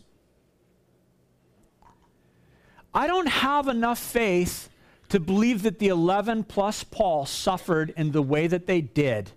I 2.94 3.06
don't 3.06 3.28
have 3.28 3.68
enough 3.68 3.98
faith 3.98 4.70
to 5.12 5.20
believe 5.20 5.62
that 5.62 5.78
the 5.78 5.88
11 5.88 6.44
plus 6.44 6.84
Paul 6.84 7.26
suffered 7.26 7.92
in 7.98 8.12
the 8.12 8.22
way 8.22 8.46
that 8.46 8.66
they 8.66 8.80
did 8.80 9.32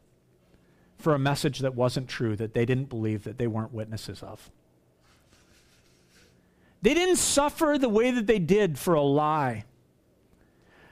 for 0.97 1.13
a 1.13 1.19
message 1.19 1.59
that 1.59 1.75
wasn't 1.75 2.07
true, 2.07 2.37
that 2.37 2.53
they 2.53 2.65
didn't 2.65 2.87
believe, 2.87 3.25
that 3.25 3.37
they 3.37 3.45
weren't 3.45 3.73
witnesses 3.73 4.23
of. 4.23 4.49
They 6.81 6.93
didn't 6.93 7.17
suffer 7.17 7.75
the 7.77 7.89
way 7.89 8.09
that 8.11 8.25
they 8.25 8.39
did 8.39 8.79
for 8.79 8.93
a 8.93 9.01
lie. 9.01 9.65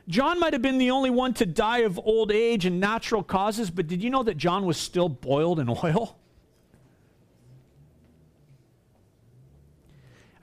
John 0.10 0.38
might 0.38 0.52
have 0.52 0.62
been 0.62 0.80
the 0.80 0.91
only 0.91 1.10
one 1.10 1.34
to 1.36 1.46
die 1.46 1.84
of 1.84 1.98
old 1.98 2.30
age 2.30 2.65
and 2.65 2.82
natural 2.82 3.24
causes, 3.24 3.72
but 3.72 3.88
did 3.88 4.04
you 4.04 4.10
know 4.10 4.24
that 4.24 4.36
John 4.36 4.65
was 4.65 4.76
still 4.76 5.08
boiled 5.08 5.62
in 5.62 5.69
oil? 5.69 6.17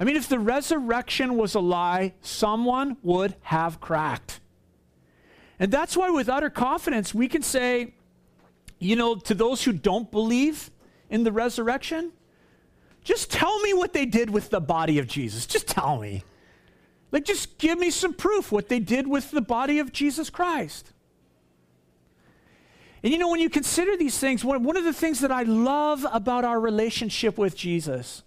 I 0.00 0.04
mean, 0.04 0.16
if 0.16 0.28
the 0.28 0.38
resurrection 0.38 1.36
was 1.36 1.54
a 1.54 1.60
lie, 1.60 2.14
someone 2.22 2.96
would 3.02 3.36
have 3.42 3.80
cracked. 3.80 4.40
And 5.58 5.70
that's 5.70 5.94
why, 5.94 6.08
with 6.08 6.30
utter 6.30 6.48
confidence, 6.48 7.14
we 7.14 7.28
can 7.28 7.42
say, 7.42 7.92
you 8.78 8.96
know, 8.96 9.14
to 9.14 9.34
those 9.34 9.62
who 9.62 9.74
don't 9.74 10.10
believe 10.10 10.70
in 11.10 11.22
the 11.22 11.32
resurrection, 11.32 12.12
just 13.04 13.30
tell 13.30 13.60
me 13.60 13.74
what 13.74 13.92
they 13.92 14.06
did 14.06 14.30
with 14.30 14.48
the 14.48 14.60
body 14.60 14.98
of 14.98 15.06
Jesus. 15.06 15.46
Just 15.46 15.68
tell 15.68 16.00
me. 16.00 16.24
Like, 17.12 17.26
just 17.26 17.58
give 17.58 17.78
me 17.78 17.90
some 17.90 18.14
proof 18.14 18.50
what 18.50 18.70
they 18.70 18.78
did 18.78 19.06
with 19.06 19.30
the 19.30 19.42
body 19.42 19.80
of 19.80 19.92
Jesus 19.92 20.30
Christ. 20.30 20.92
And 23.02 23.12
you 23.12 23.18
know, 23.18 23.28
when 23.28 23.40
you 23.40 23.50
consider 23.50 23.98
these 23.98 24.18
things, 24.18 24.42
one, 24.44 24.62
one 24.62 24.78
of 24.78 24.84
the 24.84 24.92
things 24.94 25.20
that 25.20 25.32
I 25.32 25.42
love 25.42 26.06
about 26.10 26.46
our 26.46 26.58
relationship 26.58 27.36
with 27.36 27.54
Jesus, 27.54 28.22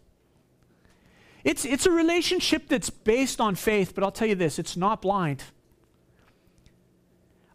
it's, 1.43 1.65
it's 1.65 1.85
a 1.85 1.91
relationship 1.91 2.67
that's 2.67 2.89
based 2.89 3.41
on 3.41 3.55
faith, 3.55 3.93
but 3.93 4.03
I'll 4.03 4.11
tell 4.11 4.27
you 4.27 4.35
this 4.35 4.59
it's 4.59 4.77
not 4.77 5.01
blind. 5.01 5.43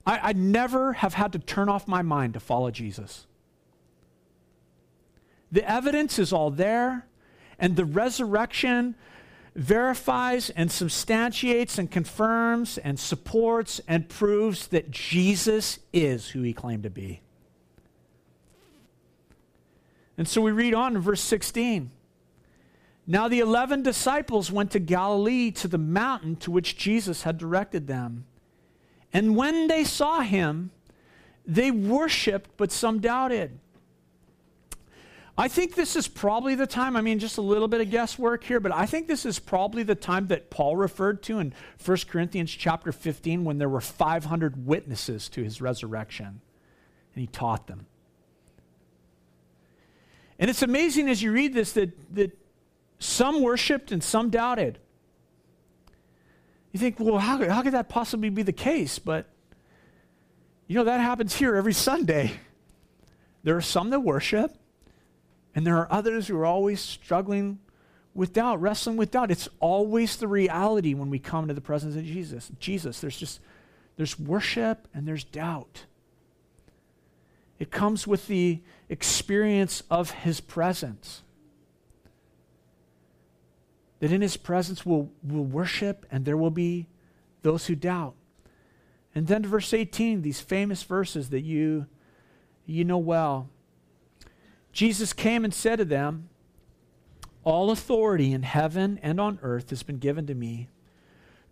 I, 0.07 0.31
I 0.31 0.33
never 0.33 0.95
have 0.95 1.15
had 1.15 1.33
to 1.33 1.39
turn 1.39 1.69
off 1.69 1.89
my 1.89 2.03
mind 2.03 2.35
to 2.35 2.41
follow 2.41 2.71
Jesus. 2.71 3.27
The 5.51 5.69
evidence 5.69 6.19
is 6.19 6.33
all 6.33 6.51
there, 6.51 7.07
and 7.59 7.77
the 7.77 7.87
resurrection 7.87 8.95
verifies 9.55 10.51
and 10.51 10.71
substantiates 10.71 11.79
and 11.79 11.91
confirms 11.91 12.79
and 12.79 13.01
supports 13.01 13.81
and 13.89 14.09
proves 14.09 14.69
that 14.69 14.91
Jesus 14.91 15.79
is 15.93 16.29
who 16.29 16.43
he 16.43 16.53
claimed 16.53 16.85
to 16.85 16.91
be. 16.91 17.21
And 20.17 20.29
so 20.29 20.43
we 20.43 20.53
read 20.53 20.75
on 20.75 20.97
in 20.97 21.03
verse 21.03 21.21
16. 21.21 21.91
Now 23.11 23.27
the 23.27 23.41
11 23.41 23.83
disciples 23.83 24.53
went 24.53 24.71
to 24.73 24.79
Galilee 24.79 25.51
to 25.53 25.67
the 25.67 25.79
mountain 25.79 26.37
to 26.37 26.51
which 26.51 26.77
Jesus 26.77 27.23
had 27.23 27.39
directed 27.39 27.87
them. 27.87 28.27
And 29.15 29.35
when 29.35 29.67
they 29.67 29.83
saw 29.83 30.21
him, 30.21 30.71
they 31.47 31.71
worshiped, 31.71 32.51
but 32.59 32.71
some 32.71 33.01
doubted. 33.01 33.59
I 35.39 35.49
think 35.49 35.75
this 35.75 35.97
is 35.97 36.07
probably 36.07 36.55
the 36.55 36.67
time, 36.67 36.97
I 36.97 37.01
mean, 37.01 37.19
just 37.19 37.39
a 37.39 37.43
little 37.43 37.69
bit 37.69 37.81
of 37.81 37.91
guesswork 37.91 38.45
here, 38.45 38.61
but 38.61 38.73
I 38.73 38.85
think 38.85 39.07
this 39.07 39.25
is 39.25 39.39
probably 39.39 39.85
the 39.85 39.95
time 39.95 40.27
that 40.27 40.51
Paul 40.51 40.77
referred 40.77 41.23
to 41.23 41.39
in 41.39 41.55
1 41.83 41.99
Corinthians 42.09 42.51
chapter 42.51 42.93
15 42.93 43.43
when 43.43 43.57
there 43.57 43.71
were 43.71 43.81
500 43.81 44.67
witnesses 44.67 45.31
to 45.31 45.43
his 45.43 45.63
resurrection, 45.63 46.27
and 46.27 47.21
he 47.21 47.27
taught 47.27 47.69
them. 47.69 47.87
And 50.39 50.51
it's 50.51 50.63
amazing 50.63 51.09
as 51.09 51.23
you 51.23 51.33
read 51.33 51.55
this 51.55 51.73
that, 51.73 52.15
that 52.15 52.38
some 52.99 53.43
worshiped 53.43 53.93
and 53.93 54.03
some 54.03 54.31
doubted. 54.31 54.79
You 56.73 56.81
think, 56.81 56.99
well, 56.99 57.19
how, 57.19 57.49
how 57.49 57.63
could 57.63 57.75
that 57.75 57.89
possibly 57.89 58.29
be 58.29 58.43
the 58.43 58.53
case? 58.53 58.99
But, 58.99 59.27
you 60.67 60.77
know, 60.77 60.85
that 60.85 61.01
happens 61.01 61.35
here 61.35 61.57
every 61.57 61.73
Sunday. 61.73 62.33
There 63.43 63.57
are 63.57 63.63
some 63.63 63.91
that 63.91 64.01
worship, 64.01 64.55
and 65.55 65.67
there 65.67 65.77
are 65.79 65.91
others 65.91 66.29
who 66.29 66.37
are 66.39 66.47
always 66.47 66.81
struggling 66.81 67.59
with 68.15 68.33
doubt, 68.33 68.61
wrestling 68.61 68.97
with 68.97 69.13
doubt. 69.13 69.31
It's 69.31 69.49
always 69.61 70.17
the 70.17 70.29
reality 70.29 70.93
when 70.93 71.09
we 71.09 71.19
come 71.19 71.49
to 71.49 71.55
the 71.55 71.61
presence 71.61 71.95
of 71.97 72.05
Jesus. 72.05 72.51
Jesus, 72.59 73.01
there's 73.01 73.17
just 73.17 73.41
there's 73.97 74.19
worship 74.19 74.89
and 74.93 75.07
there's 75.07 75.25
doubt. 75.25 75.85
It 77.59 77.71
comes 77.71 78.07
with 78.07 78.27
the 78.29 78.61
experience 78.89 79.83
of 79.91 80.11
his 80.11 80.41
presence 80.41 81.23
that 84.01 84.13
in 84.13 84.21
his 84.21 84.37
presence 84.37 84.87
we'll, 84.87 85.11
we'll 85.23 85.45
worship 85.45 86.07
and 86.11 86.25
there 86.25 86.37
will 86.37 86.51
be 86.51 86.87
those 87.43 87.67
who 87.67 87.75
doubt. 87.75 88.15
And 89.15 89.27
then 89.27 89.43
to 89.43 89.49
verse 89.49 89.73
18, 89.73 90.23
these 90.23 90.41
famous 90.41 90.83
verses 90.83 91.31
that 91.31 91.41
you, 91.41 91.87
you 92.67 92.85
know 92.85 92.99
well. 92.99 93.49
Jesus 94.73 95.13
came 95.13 95.45
and 95.45 95.53
said 95.53 95.77
to 95.77 95.85
them, 95.85 96.29
All 97.43 97.71
authority 97.71 98.33
in 98.33 98.43
heaven 98.43 99.01
and 99.03 99.21
on 99.21 99.39
earth 99.43 99.71
has 99.71 99.83
been 99.83 99.99
given 99.99 100.27
to 100.27 100.35
me. 100.35 100.69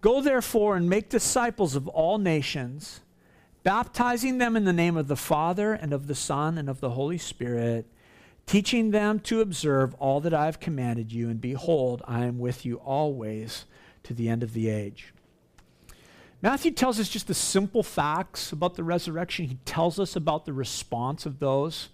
Go 0.00 0.20
therefore 0.20 0.76
and 0.76 0.88
make 0.88 1.08
disciples 1.08 1.74
of 1.74 1.88
all 1.88 2.18
nations, 2.18 3.00
baptizing 3.64 4.38
them 4.38 4.54
in 4.54 4.64
the 4.64 4.72
name 4.72 4.96
of 4.96 5.08
the 5.08 5.16
Father 5.16 5.72
and 5.72 5.92
of 5.92 6.06
the 6.06 6.14
Son 6.14 6.58
and 6.58 6.68
of 6.68 6.80
the 6.80 6.90
Holy 6.90 7.18
Spirit 7.18 7.86
teaching 8.46 8.92
them 8.92 9.18
to 9.20 9.40
observe 9.40 9.94
all 9.94 10.20
that 10.20 10.32
I 10.32 10.46
have 10.46 10.60
commanded 10.60 11.12
you, 11.12 11.28
and 11.28 11.40
behold, 11.40 12.02
I 12.06 12.24
am 12.24 12.38
with 12.38 12.64
you 12.64 12.76
always 12.76 13.64
to 14.04 14.14
the 14.14 14.28
end 14.28 14.42
of 14.42 14.52
the 14.52 14.68
age. 14.68 15.12
Matthew 16.42 16.70
tells 16.70 17.00
us 17.00 17.08
just 17.08 17.26
the 17.26 17.34
simple 17.34 17.82
facts 17.82 18.52
about 18.52 18.76
the 18.76 18.84
resurrection. 18.84 19.46
He 19.46 19.58
tells 19.64 19.98
us 19.98 20.14
about 20.14 20.44
the 20.44 20.52
response 20.52 21.26
of 21.26 21.40
those 21.40 21.88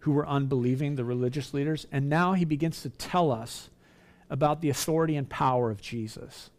who 0.00 0.12
were 0.12 0.26
unbelieving, 0.28 0.94
the 0.94 1.04
religious 1.04 1.52
leaders, 1.52 1.86
and 1.90 2.08
now 2.08 2.34
he 2.34 2.44
begins 2.44 2.82
to 2.82 2.90
tell 2.90 3.32
us 3.32 3.68
about 4.30 4.60
the 4.60 4.70
authority 4.70 5.16
and 5.16 5.28
power 5.28 5.70
of 5.70 5.80
Jesus. 5.80 6.50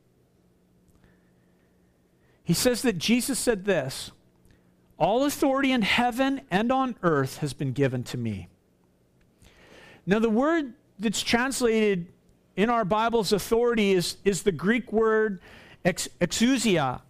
He 2.43 2.53
says 2.53 2.81
that 2.81 2.97
Jesus 2.97 3.39
said 3.39 3.65
this 3.65 4.11
All 4.99 5.23
authority 5.23 5.71
in 5.71 5.83
heaven 5.83 6.41
and 6.51 6.71
on 6.71 6.95
earth 7.01 7.37
has 7.37 7.53
been 7.53 7.71
given 7.71 8.03
to 8.05 8.17
me. 8.17 8.49
Now, 10.05 10.19
the 10.19 10.29
word 10.29 10.73
that's 10.99 11.21
translated 11.21 12.07
in 12.55 12.69
our 12.69 12.85
Bibles, 12.85 13.31
authority 13.31 13.93
is, 13.93 14.17
is 14.25 14.43
the 14.43 14.51
Greek 14.51 14.91
word 14.91 15.39
ex, 15.85 16.07
exousia. 16.19 17.01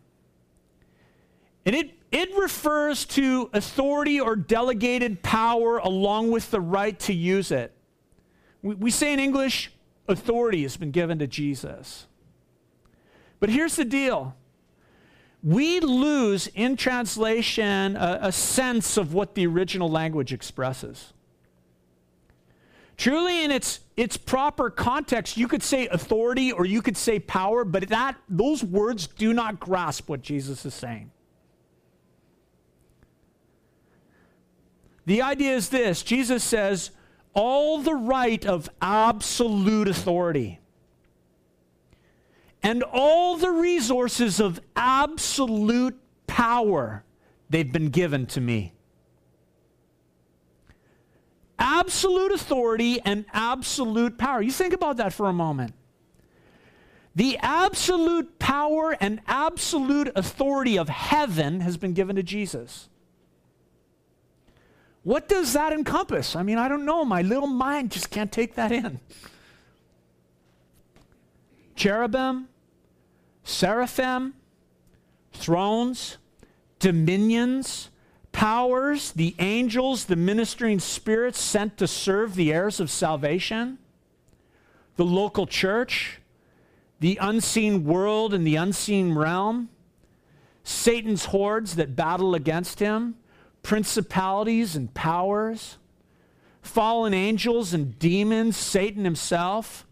And 1.66 1.76
it, 1.76 1.92
it 2.12 2.36
refers 2.38 3.06
to 3.06 3.50
authority 3.54 4.20
or 4.20 4.36
delegated 4.36 5.24
power 5.24 5.78
along 5.78 6.32
with 6.32 6.52
the 6.52 6.62
right 6.62 6.98
to 7.02 7.14
use 7.14 7.52
it. 7.52 7.74
We, 8.62 8.76
we 8.76 8.92
say 8.92 9.14
in 9.14 9.20
English, 9.20 9.72
authority 10.08 10.64
has 10.64 10.78
been 10.78 10.92
given 10.92 11.20
to 11.20 11.28
Jesus. 11.28 12.08
But 13.39 13.50
here's 13.50 13.76
the 13.76 13.86
deal 13.86 14.36
we 15.44 15.80
lose 15.80 16.48
in 16.48 16.78
translation 16.78 17.96
a, 17.96 18.20
a, 18.24 18.32
sense 18.32 18.96
of 18.96 19.16
what 19.16 19.34
the 19.34 19.48
original 19.48 19.89
language 19.89 20.32
expresses. 20.32 21.14
Truly, 23.02 23.43
in 23.43 23.49
its, 23.49 23.80
its 23.97 24.16
proper 24.16 24.70
context, 24.70 25.36
you 25.36 25.47
could 25.47 25.64
say 25.64 25.88
authority 25.88 26.52
or 26.52 26.66
you 26.68 26.84
could 26.84 26.95
say 26.95 27.18
power, 27.18 27.66
but 27.66 27.89
that, 27.89 28.16
those 28.30 28.64
words 28.64 29.08
do 29.08 29.34
not 29.34 29.60
grasp 29.60 30.08
what 30.08 30.22
Jesus 30.22 30.68
is 30.68 30.76
saying. 30.76 31.10
The 35.08 35.24
idea 35.24 35.56
is 35.56 35.70
this 35.70 36.04
Jesus 36.04 36.43
says, 36.43 36.91
all 37.34 37.80
the 37.80 37.95
right 37.95 38.45
of 38.45 38.70
absolute 38.84 39.88
authority 39.88 40.60
and 42.62 42.84
all 42.84 43.36
the 43.36 43.49
resources 43.49 44.39
of 44.39 44.62
absolute 44.76 45.99
power 46.28 47.04
they've 47.49 47.74
been 47.74 47.89
given 47.89 48.28
to 48.28 48.41
me. 48.41 48.74
Absolute 51.64 52.32
authority 52.32 52.99
and 53.05 53.24
absolute 53.32 54.18
power. 54.18 54.41
You 54.41 54.51
think 54.51 54.74
about 54.74 54.97
that 54.97 55.14
for 55.14 55.28
a 55.28 55.34
moment. 55.34 55.76
The 57.16 57.38
absolute 57.38 58.39
power 58.39 58.97
and 58.99 59.22
absolute 59.28 60.12
authority 60.16 60.80
of 60.80 60.89
heaven 60.89 61.59
has 61.59 61.78
been 61.78 61.93
given 61.93 62.16
to 62.16 62.24
Jesus. 62.24 62.89
What 65.03 65.30
does 65.30 65.53
that 65.53 65.72
encompass? 65.72 66.36
I 66.36 66.41
mean, 66.41 66.57
I 66.57 66.68
don't 66.68 66.84
know. 66.84 67.05
My 67.05 67.22
little 67.22 67.47
mind 67.47 67.91
just 67.91 68.09
can't 68.09 68.32
take 68.32 68.55
that 68.55 68.72
in. 68.72 68.99
Cherubim, 71.76 72.47
seraphim, 73.43 74.34
thrones, 75.32 76.18
dominions, 76.80 77.91
powers, 78.32 79.12
the 79.12 79.36
angels, 79.40 80.06
the 80.06 80.16
ministering 80.16 80.80
spirits 80.80 81.40
sent 81.40 81.78
to 81.78 81.88
serve 81.88 82.36
the 82.36 82.54
heirs 82.54 82.80
of 82.80 82.90
salvation, 82.90 83.78
the 84.96 85.06
local 85.06 85.46
church, 85.46 86.20
the 87.00 87.18
unseen 87.22 87.84
world 87.84 88.34
and 88.34 88.46
the 88.46 88.56
unseen 88.56 89.16
realm, 89.16 89.70
Satan's 90.64 91.26
hordes 91.26 91.76
that 91.76 91.96
battle 91.96 92.36
against 92.36 92.80
him, 92.80 93.16
principalities 93.64 94.76
and 94.76 94.94
powers, 94.94 95.78
fallen 96.62 97.14
angels 97.14 97.74
and 97.74 97.98
demons, 97.98 98.56
Satan 98.56 99.04
himself 99.04 99.86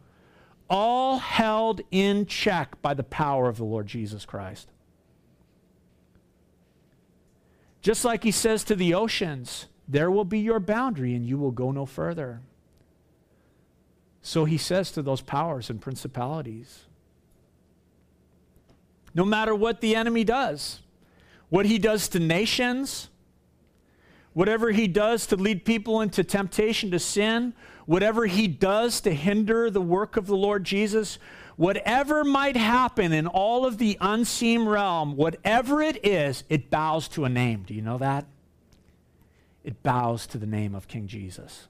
all 0.70 1.18
held 1.18 1.82
in 1.90 2.26
check 2.28 2.80
by 2.82 2.94
the 2.94 3.04
power 3.04 3.50
of 3.50 3.58
the 3.58 3.64
Lord 3.64 3.88
Jesus 3.88 4.26
Christ. 4.26 4.70
Just 7.82 8.04
like 8.04 8.24
he 8.24 8.32
says 8.32 8.64
to 8.66 8.76
the 8.76 8.94
oceans, 8.94 9.68
there 9.88 10.12
will 10.12 10.26
be 10.26 10.40
your 10.40 10.60
boundary 10.60 11.16
and 11.16 11.26
you 11.26 11.38
will 11.38 11.52
go 11.52 11.72
no 11.72 11.86
further. 11.86 12.42
So 14.22 14.46
he 14.46 14.58
says 14.58 14.92
to 14.92 15.02
those 15.02 15.22
powers 15.22 15.70
and 15.70 15.82
principalities 15.82 16.86
no 19.14 19.26
matter 19.26 19.56
what 19.56 19.82
the 19.82 19.96
enemy 19.96 20.24
does, 20.24 20.82
what 21.50 21.66
he 21.66 21.80
does 21.80 22.08
to 22.10 22.20
nations, 22.20 23.10
whatever 24.34 24.72
he 24.72 24.88
does 24.88 25.26
to 25.28 25.36
lead 25.36 25.66
people 25.66 26.02
into 26.02 26.24
temptation 26.24 26.92
to 26.92 27.00
sin, 27.00 27.54
whatever 27.86 28.28
he 28.28 28.48
does 28.48 29.02
to 29.02 29.14
hinder 29.14 29.70
the 29.70 29.82
work 29.82 30.16
of 30.16 30.28
the 30.28 30.38
Lord 30.38 30.64
Jesus, 30.64 31.18
whatever 31.60 32.24
might 32.24 32.56
happen 32.56 33.12
in 33.12 33.28
all 33.28 33.66
of 33.66 33.78
the 33.78 33.98
unseen 34.00 34.64
realm, 34.64 35.18
whatever 35.18 35.82
it 35.82 36.06
is, 36.06 36.46
it 36.48 36.70
bows 36.70 37.10
to 37.10 37.26
a 37.26 37.30
name. 37.30 37.64
Do 37.68 37.74
you 37.74 37.82
know 37.82 37.98
that? 37.98 38.26
It 39.66 39.84
bows 39.84 40.26
to 40.28 40.38
the 40.38 40.46
name 40.46 40.74
of 40.74 40.88
King 40.88 41.08
Jesus. 41.08 41.68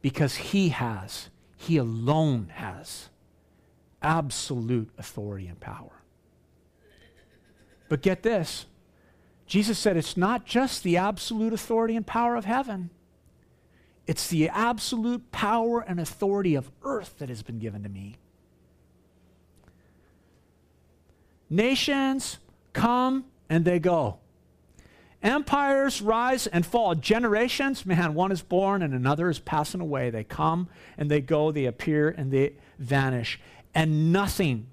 Because 0.00 0.36
he 0.36 0.70
has, 0.70 1.28
he 1.58 1.76
alone 1.76 2.50
has, 2.54 3.10
absolute 4.00 4.88
authority 4.96 5.46
and 5.46 5.60
power. 5.60 5.92
But 7.90 8.00
get 8.00 8.22
this 8.22 8.64
Jesus 9.46 9.78
said 9.78 9.98
it's 9.98 10.16
not 10.16 10.46
just 10.46 10.82
the 10.82 10.96
absolute 10.96 11.52
authority 11.52 11.96
and 11.96 12.06
power 12.06 12.34
of 12.34 12.46
heaven. 12.46 12.88
It's 14.08 14.26
the 14.28 14.48
absolute 14.48 15.30
power 15.30 15.80
and 15.80 16.00
authority 16.00 16.54
of 16.54 16.70
earth 16.82 17.18
that 17.18 17.28
has 17.28 17.42
been 17.42 17.58
given 17.58 17.82
to 17.82 17.90
me. 17.90 18.16
Nations 21.50 22.38
come 22.72 23.26
and 23.50 23.66
they 23.66 23.78
go. 23.78 24.18
Empires 25.22 26.00
rise 26.00 26.46
and 26.46 26.64
fall. 26.64 26.94
Generations, 26.94 27.84
man, 27.84 28.14
one 28.14 28.32
is 28.32 28.40
born 28.40 28.82
and 28.82 28.94
another 28.94 29.28
is 29.28 29.40
passing 29.40 29.82
away. 29.82 30.08
They 30.08 30.24
come 30.24 30.68
and 30.96 31.10
they 31.10 31.20
go, 31.20 31.52
they 31.52 31.66
appear 31.66 32.08
and 32.08 32.32
they 32.32 32.54
vanish. 32.78 33.38
And 33.74 34.10
nothing 34.10 34.68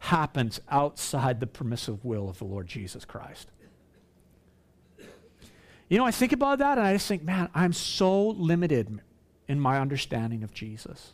happens 0.00 0.60
outside 0.68 1.40
the 1.40 1.46
permissive 1.46 2.04
will 2.04 2.28
of 2.28 2.38
the 2.38 2.44
Lord 2.44 2.66
Jesus 2.66 3.06
Christ. 3.06 3.48
You 5.88 5.98
know, 5.98 6.04
I 6.04 6.10
think 6.10 6.32
about 6.32 6.58
that 6.58 6.78
and 6.78 6.86
I 6.86 6.94
just 6.94 7.06
think, 7.06 7.22
man, 7.22 7.48
I'm 7.54 7.72
so 7.72 8.28
limited 8.28 9.00
in 9.48 9.60
my 9.60 9.78
understanding 9.78 10.42
of 10.42 10.52
Jesus. 10.54 11.12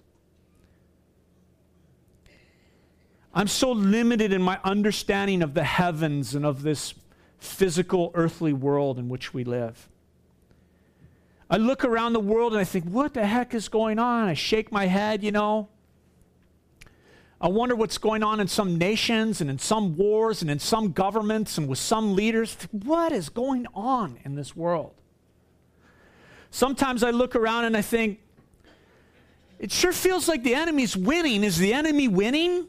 I'm 3.33 3.49
so 3.49 3.73
limited 3.73 4.33
in 4.33 4.43
my 4.43 4.59
understanding 4.65 5.43
of 5.43 5.55
the 5.55 5.65
heavens 5.65 6.35
and 6.35 6.45
of 6.45 6.63
this 6.63 6.95
physical 7.39 8.11
earthly 8.15 8.53
world 8.53 8.99
in 8.99 9.09
which 9.09 9.33
we 9.33 9.45
live. 9.45 9.89
I 11.49 11.57
look 11.57 11.85
around 11.85 12.13
the 12.13 12.21
world 12.21 12.53
and 12.53 12.61
I 12.61 12.65
think, 12.65 12.85
what 12.85 13.15
the 13.15 13.27
heck 13.27 13.55
is 13.55 13.69
going 13.69 13.99
on? 13.99 14.29
I 14.29 14.35
shake 14.35 14.71
my 14.71 14.87
head, 14.87 15.25
you 15.25 15.33
know. 15.33 15.69
I 17.41 17.49
wonder 17.49 17.75
what's 17.75 17.97
going 17.97 18.23
on 18.23 18.39
in 18.39 18.49
some 18.49 18.77
nations 18.77 19.41
and 19.41 19.49
in 19.49 19.59
some 19.59 19.97
wars 19.97 20.43
and 20.43 20.51
in 20.51 20.59
some 20.59 20.93
governments 20.93 21.57
and 21.57 21.69
with 21.69 21.79
some 21.79 22.15
leaders. 22.15 22.57
What 22.71 23.13
is 23.13 23.31
going 23.31 23.67
on 23.75 24.19
in 24.25 24.35
this 24.35 24.55
world? 24.55 24.93
Sometimes 26.51 27.03
I 27.03 27.11
look 27.11 27.35
around 27.35 27.65
and 27.65 27.77
I 27.77 27.83
think, 27.83 28.21
it 29.59 29.73
sure 29.73 29.93
feels 29.93 30.29
like 30.29 30.43
the 30.43 30.55
enemy's 30.55 30.97
winning. 30.97 31.45
Is 31.45 31.59
the 31.59 31.73
enemy 31.73 32.09
winning? 32.09 32.67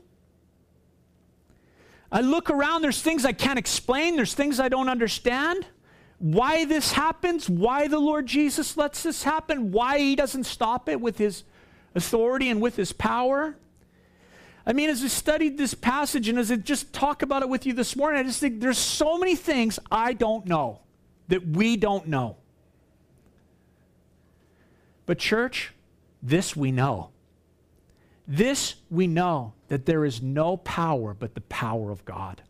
I 2.12 2.22
look 2.22 2.50
around, 2.50 2.82
there's 2.82 3.02
things 3.02 3.26
I 3.26 3.32
can't 3.32 3.58
explain, 3.58 4.18
there's 4.18 4.34
things 4.34 4.60
I 4.60 4.68
don't 4.68 4.90
understand. 4.90 5.66
Why 6.20 6.66
this 6.66 6.92
happens, 6.92 7.50
why 7.50 7.88
the 7.88 8.00
Lord 8.00 8.28
Jesus 8.28 8.78
lets 8.78 9.04
this 9.04 9.24
happen, 9.24 9.72
why 9.72 10.00
he 10.00 10.16
doesn't 10.16 10.44
stop 10.44 10.88
it 10.88 11.00
with 11.00 11.18
his 11.18 11.44
authority 11.96 12.50
and 12.50 12.62
with 12.62 12.76
his 12.76 12.92
power. 12.92 13.56
I 14.66 14.74
mean, 14.74 14.90
as 14.90 15.02
we 15.02 15.10
studied 15.10 15.58
this 15.58 15.74
passage 15.74 16.28
and 16.28 16.38
as 16.38 16.52
I 16.52 16.56
just 16.56 16.94
talk 16.94 17.24
about 17.24 17.42
it 17.42 17.50
with 17.50 17.66
you 17.66 17.74
this 17.74 17.96
morning, 17.96 18.20
I 18.20 18.24
just 18.24 18.40
think 18.40 18.62
there's 18.62 18.78
so 18.78 19.18
many 19.18 19.36
things 19.36 19.80
I 19.92 20.14
don't 20.14 20.46
know 20.46 20.82
that 21.30 21.48
we 21.48 21.78
don't 21.78 22.08
know. 22.08 22.38
But, 25.06 25.18
church, 25.18 25.74
this 26.22 26.56
we 26.56 26.72
know. 26.72 27.10
This 28.28 28.76
we 28.90 29.08
know 29.08 29.54
that 29.68 29.86
there 29.86 30.06
is 30.06 30.22
no 30.22 30.58
power 30.58 31.14
but 31.14 31.34
the 31.34 31.42
power 31.42 31.92
of 31.92 32.06
God. 32.06 32.44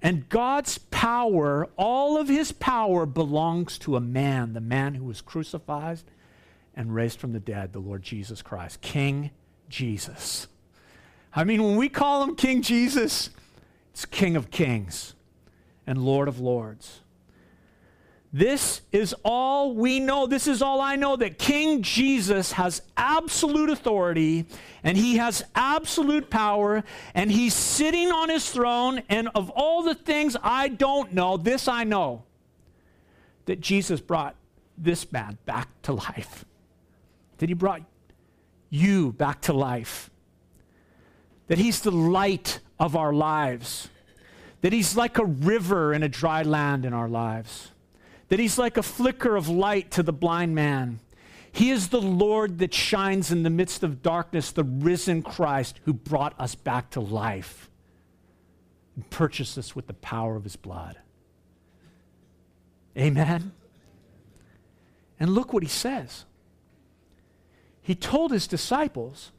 And 0.00 0.28
God's 0.28 0.78
power, 0.78 1.68
all 1.76 2.18
of 2.18 2.28
his 2.28 2.52
power, 2.52 3.06
belongs 3.06 3.78
to 3.78 3.96
a 3.96 4.00
man, 4.00 4.52
the 4.52 4.60
man 4.60 4.94
who 4.94 5.04
was 5.04 5.20
crucified 5.20 6.00
and 6.74 6.94
raised 6.94 7.20
from 7.20 7.32
the 7.32 7.40
dead, 7.40 7.72
the 7.72 7.78
Lord 7.78 8.02
Jesus 8.02 8.42
Christ, 8.42 8.80
King 8.80 9.30
Jesus. 9.68 10.48
I 11.34 11.44
mean, 11.44 11.62
when 11.62 11.76
we 11.76 11.88
call 11.88 12.22
him 12.22 12.36
King 12.36 12.62
Jesus, 12.62 13.30
it's 13.92 14.04
King 14.04 14.36
of 14.36 14.50
Kings 14.50 15.14
and 15.86 16.04
Lord 16.04 16.28
of 16.28 16.40
Lords. 16.40 17.00
This 18.34 18.80
is 18.92 19.14
all 19.24 19.74
we 19.74 20.00
know. 20.00 20.26
This 20.26 20.46
is 20.46 20.62
all 20.62 20.80
I 20.80 20.96
know 20.96 21.16
that 21.16 21.38
King 21.38 21.82
Jesus 21.82 22.52
has 22.52 22.80
absolute 22.96 23.68
authority 23.68 24.46
and 24.82 24.96
he 24.96 25.16
has 25.16 25.44
absolute 25.54 26.30
power 26.30 26.82
and 27.14 27.30
he's 27.30 27.52
sitting 27.52 28.10
on 28.10 28.30
his 28.30 28.50
throne. 28.50 29.02
And 29.10 29.28
of 29.34 29.50
all 29.50 29.82
the 29.82 29.94
things 29.94 30.34
I 30.42 30.68
don't 30.68 31.12
know, 31.12 31.36
this 31.36 31.68
I 31.68 31.84
know 31.84 32.24
that 33.44 33.60
Jesus 33.60 34.00
brought 34.00 34.34
this 34.78 35.12
man 35.12 35.36
back 35.44 35.68
to 35.82 35.92
life. 35.92 36.46
That 37.36 37.50
he 37.50 37.54
brought 37.54 37.82
you 38.70 39.12
back 39.12 39.42
to 39.42 39.52
life. 39.52 40.08
That 41.48 41.58
He's 41.58 41.80
the 41.80 41.90
light 41.90 42.60
of 42.78 42.96
our 42.96 43.12
lives. 43.12 43.88
That 44.60 44.72
He's 44.72 44.96
like 44.96 45.18
a 45.18 45.24
river 45.24 45.92
in 45.92 46.02
a 46.02 46.08
dry 46.08 46.42
land 46.42 46.84
in 46.84 46.92
our 46.92 47.08
lives. 47.08 47.70
That 48.28 48.38
He's 48.38 48.58
like 48.58 48.76
a 48.76 48.82
flicker 48.82 49.36
of 49.36 49.48
light 49.48 49.90
to 49.92 50.02
the 50.02 50.12
blind 50.12 50.54
man. 50.54 51.00
He 51.50 51.70
is 51.70 51.88
the 51.88 52.00
Lord 52.00 52.58
that 52.58 52.72
shines 52.72 53.30
in 53.30 53.42
the 53.42 53.50
midst 53.50 53.82
of 53.82 54.02
darkness, 54.02 54.52
the 54.52 54.64
risen 54.64 55.22
Christ 55.22 55.80
who 55.84 55.92
brought 55.92 56.38
us 56.40 56.54
back 56.54 56.90
to 56.90 57.00
life 57.00 57.70
and 58.96 59.08
purchased 59.10 59.58
us 59.58 59.76
with 59.76 59.86
the 59.86 59.94
power 59.94 60.36
of 60.36 60.44
His 60.44 60.56
blood. 60.56 60.98
Amen. 62.96 63.52
And 65.20 65.30
look 65.30 65.52
what 65.52 65.62
He 65.62 65.68
says 65.68 66.24
he 67.82 67.96
told 67.96 68.30
his 68.30 68.46
disciples, 68.46 69.32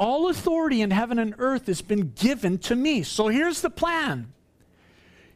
All 0.00 0.30
authority 0.30 0.80
in 0.80 0.92
heaven 0.92 1.18
and 1.18 1.34
earth 1.36 1.66
has 1.66 1.82
been 1.82 2.12
given 2.16 2.56
to 2.60 2.74
me. 2.74 3.02
So 3.02 3.28
here's 3.28 3.60
the 3.60 3.68
plan. 3.68 4.32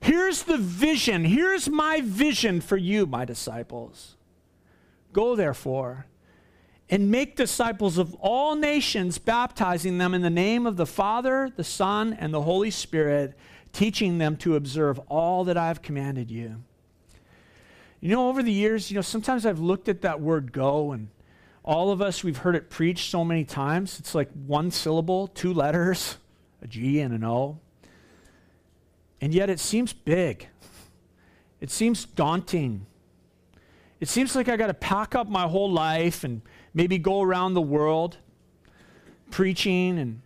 Here's 0.01 0.45
the 0.45 0.57
vision. 0.57 1.23
Here's 1.27 1.69
my 1.69 2.01
vision 2.01 2.63
for 2.63 2.79
you, 2.79 3.05
my 3.05 3.27
disciples. 3.27 4.17
Go, 5.13 5.37
therefore, 5.37 6.07
and 6.89 7.11
make 7.11 7.37
disciples 7.37 7.99
of 7.99 8.15
all 8.15 8.55
nations, 8.55 9.19
baptizing 9.19 9.99
them 9.99 10.15
in 10.15 10.23
the 10.23 10.31
name 10.31 10.67
of 10.67 10.79
the 10.79 10.87
Father, 10.87 11.53
the 11.55 11.63
Son, 11.63 12.15
and 12.15 12.33
the 12.33 12.41
Holy 12.41 12.71
Spirit, 12.71 13.37
teaching 13.75 14.17
them 14.17 14.35
to 14.39 14.57
observe 14.57 14.99
all 15.11 15.45
that 15.45 15.59
I 15.59 15.69
have 15.69 15.83
commanded 15.83 16.31
you. 16.31 16.63
You 18.01 18.09
know, 18.09 18.31
over 18.31 18.43
the 18.43 18.53
years, 18.53 18.91
you 18.91 18.95
know, 18.95 19.03
sometimes 19.03 19.45
I've 19.45 19.61
looked 19.61 19.91
at 19.91 20.01
that 20.01 20.23
word 20.23 20.53
go 20.53 20.93
and 20.93 21.09
all 21.65 21.91
of 21.91 22.03
us, 22.03 22.23
we've 22.23 22.37
heard 22.37 22.57
it 22.57 22.69
preached 22.69 23.11
so 23.11 23.25
many 23.25 23.45
times. 23.45 23.99
It's 23.99 24.15
like 24.15 24.31
one 24.47 24.71
syllable, 24.71 25.29
two 25.29 25.55
letters, 25.55 26.19
a 26.61 26.67
G 26.67 27.01
and 27.01 27.15
an 27.15 27.25
O. 27.25 27.59
And 29.21 29.33
yet 29.33 29.49
it 29.49 29.59
seems 29.59 29.95
big. 29.95 30.49
It 31.61 31.71
seems 31.71 32.05
daunting. 32.05 32.87
It 33.99 34.09
seems 34.09 34.37
like 34.37 34.51
I 34.51 34.57
got 34.57 34.67
to 34.67 34.75
pack 34.75 35.15
up 35.15 35.27
my 35.29 35.49
whole 35.49 35.71
life 35.71 36.25
and 36.25 36.43
maybe 36.75 36.99
go 36.99 37.23
around 37.23 37.55
the 37.55 37.63
world 37.63 38.19
preaching 39.31 39.99
and 39.99 40.21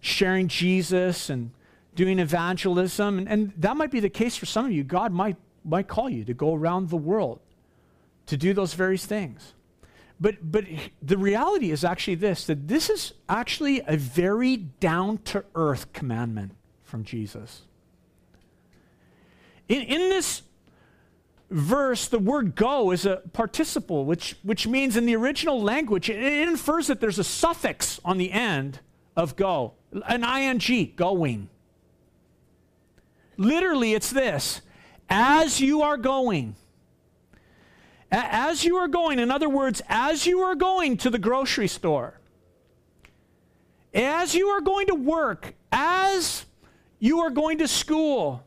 sharing 0.00 0.48
Jesus 0.48 1.30
and 1.30 1.50
doing 1.94 2.18
evangelism. 2.18 3.16
And, 3.16 3.28
and 3.28 3.52
that 3.56 3.78
might 3.78 3.90
be 3.90 4.00
the 4.00 4.10
case 4.10 4.36
for 4.36 4.44
some 4.44 4.66
of 4.66 4.72
you. 4.72 4.84
God 4.84 5.12
might, 5.12 5.36
might 5.64 5.88
call 5.88 6.10
you 6.10 6.24
to 6.26 6.34
go 6.34 6.54
around 6.54 6.90
the 6.90 6.96
world 6.98 7.40
to 8.26 8.36
do 8.36 8.52
those 8.52 8.74
various 8.74 9.06
things. 9.06 9.54
But, 10.18 10.50
but 10.50 10.64
the 11.02 11.18
reality 11.18 11.70
is 11.70 11.84
actually 11.84 12.14
this 12.14 12.46
that 12.46 12.68
this 12.68 12.88
is 12.88 13.12
actually 13.28 13.82
a 13.86 13.96
very 13.96 14.56
down 14.56 15.18
to 15.24 15.44
earth 15.54 15.92
commandment 15.92 16.52
from 16.84 17.04
Jesus. 17.04 17.62
In, 19.68 19.82
in 19.82 19.98
this 20.08 20.42
verse, 21.50 22.08
the 22.08 22.18
word 22.18 22.54
go 22.54 22.92
is 22.92 23.04
a 23.04 23.22
participle, 23.32 24.04
which, 24.04 24.36
which 24.42 24.66
means 24.66 24.96
in 24.96 25.04
the 25.06 25.16
original 25.16 25.60
language, 25.60 26.08
it, 26.08 26.22
it 26.22 26.48
infers 26.48 26.86
that 26.86 27.00
there's 27.00 27.18
a 27.18 27.24
suffix 27.24 28.00
on 28.04 28.16
the 28.16 28.32
end 28.32 28.80
of 29.16 29.36
go, 29.36 29.74
an 30.06 30.24
ing, 30.24 30.92
going. 30.96 31.48
Literally, 33.36 33.92
it's 33.92 34.10
this 34.10 34.62
as 35.10 35.60
you 35.60 35.82
are 35.82 35.96
going 35.96 36.56
as 38.10 38.64
you 38.64 38.76
are 38.76 38.88
going, 38.88 39.18
in 39.18 39.30
other 39.30 39.48
words, 39.48 39.82
as 39.88 40.26
you 40.26 40.40
are 40.40 40.54
going 40.54 40.96
to 40.98 41.10
the 41.10 41.18
grocery 41.18 41.68
store, 41.68 42.20
as 43.92 44.34
you 44.34 44.48
are 44.48 44.60
going 44.60 44.86
to 44.88 44.94
work, 44.94 45.54
as 45.72 46.44
you 46.98 47.20
are 47.20 47.30
going 47.30 47.58
to 47.58 47.68
school, 47.68 48.44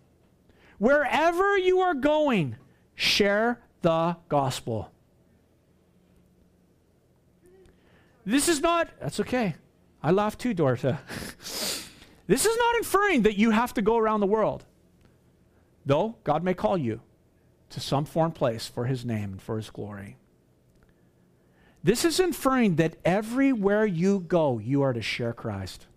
wherever 0.77 1.57
you 1.57 1.79
are 1.79 1.93
going, 1.93 2.55
share 2.95 3.59
the 3.81 4.15
gospel. 4.29 4.91
This 8.25 8.47
is 8.47 8.61
not, 8.61 8.89
that's 8.99 9.19
okay. 9.19 9.55
I 10.03 10.11
laugh 10.11 10.37
too, 10.37 10.53
Dorotha. 10.53 10.99
this 11.39 12.45
is 12.45 12.57
not 12.57 12.75
inferring 12.77 13.23
that 13.23 13.37
you 13.37 13.51
have 13.51 13.73
to 13.73 13.81
go 13.81 13.97
around 13.97 14.19
the 14.19 14.27
world, 14.27 14.63
though 15.85 16.15
God 16.23 16.43
may 16.43 16.53
call 16.53 16.77
you 16.77 17.01
to 17.69 17.79
some 17.79 18.05
foreign 18.05 18.31
place 18.31 18.67
for 18.67 18.85
his 18.85 19.05
name 19.05 19.33
and 19.33 19.41
for 19.41 19.57
his 19.57 19.69
glory. 19.69 20.17
This 21.83 22.03
is 22.03 22.19
inferring 22.19 22.75
that 22.75 22.97
everywhere 23.05 23.85
you 23.85 24.19
go, 24.19 24.59
you 24.59 24.81
are 24.81 24.93
to 24.93 25.01
share 25.01 25.33
Christ. 25.33 25.87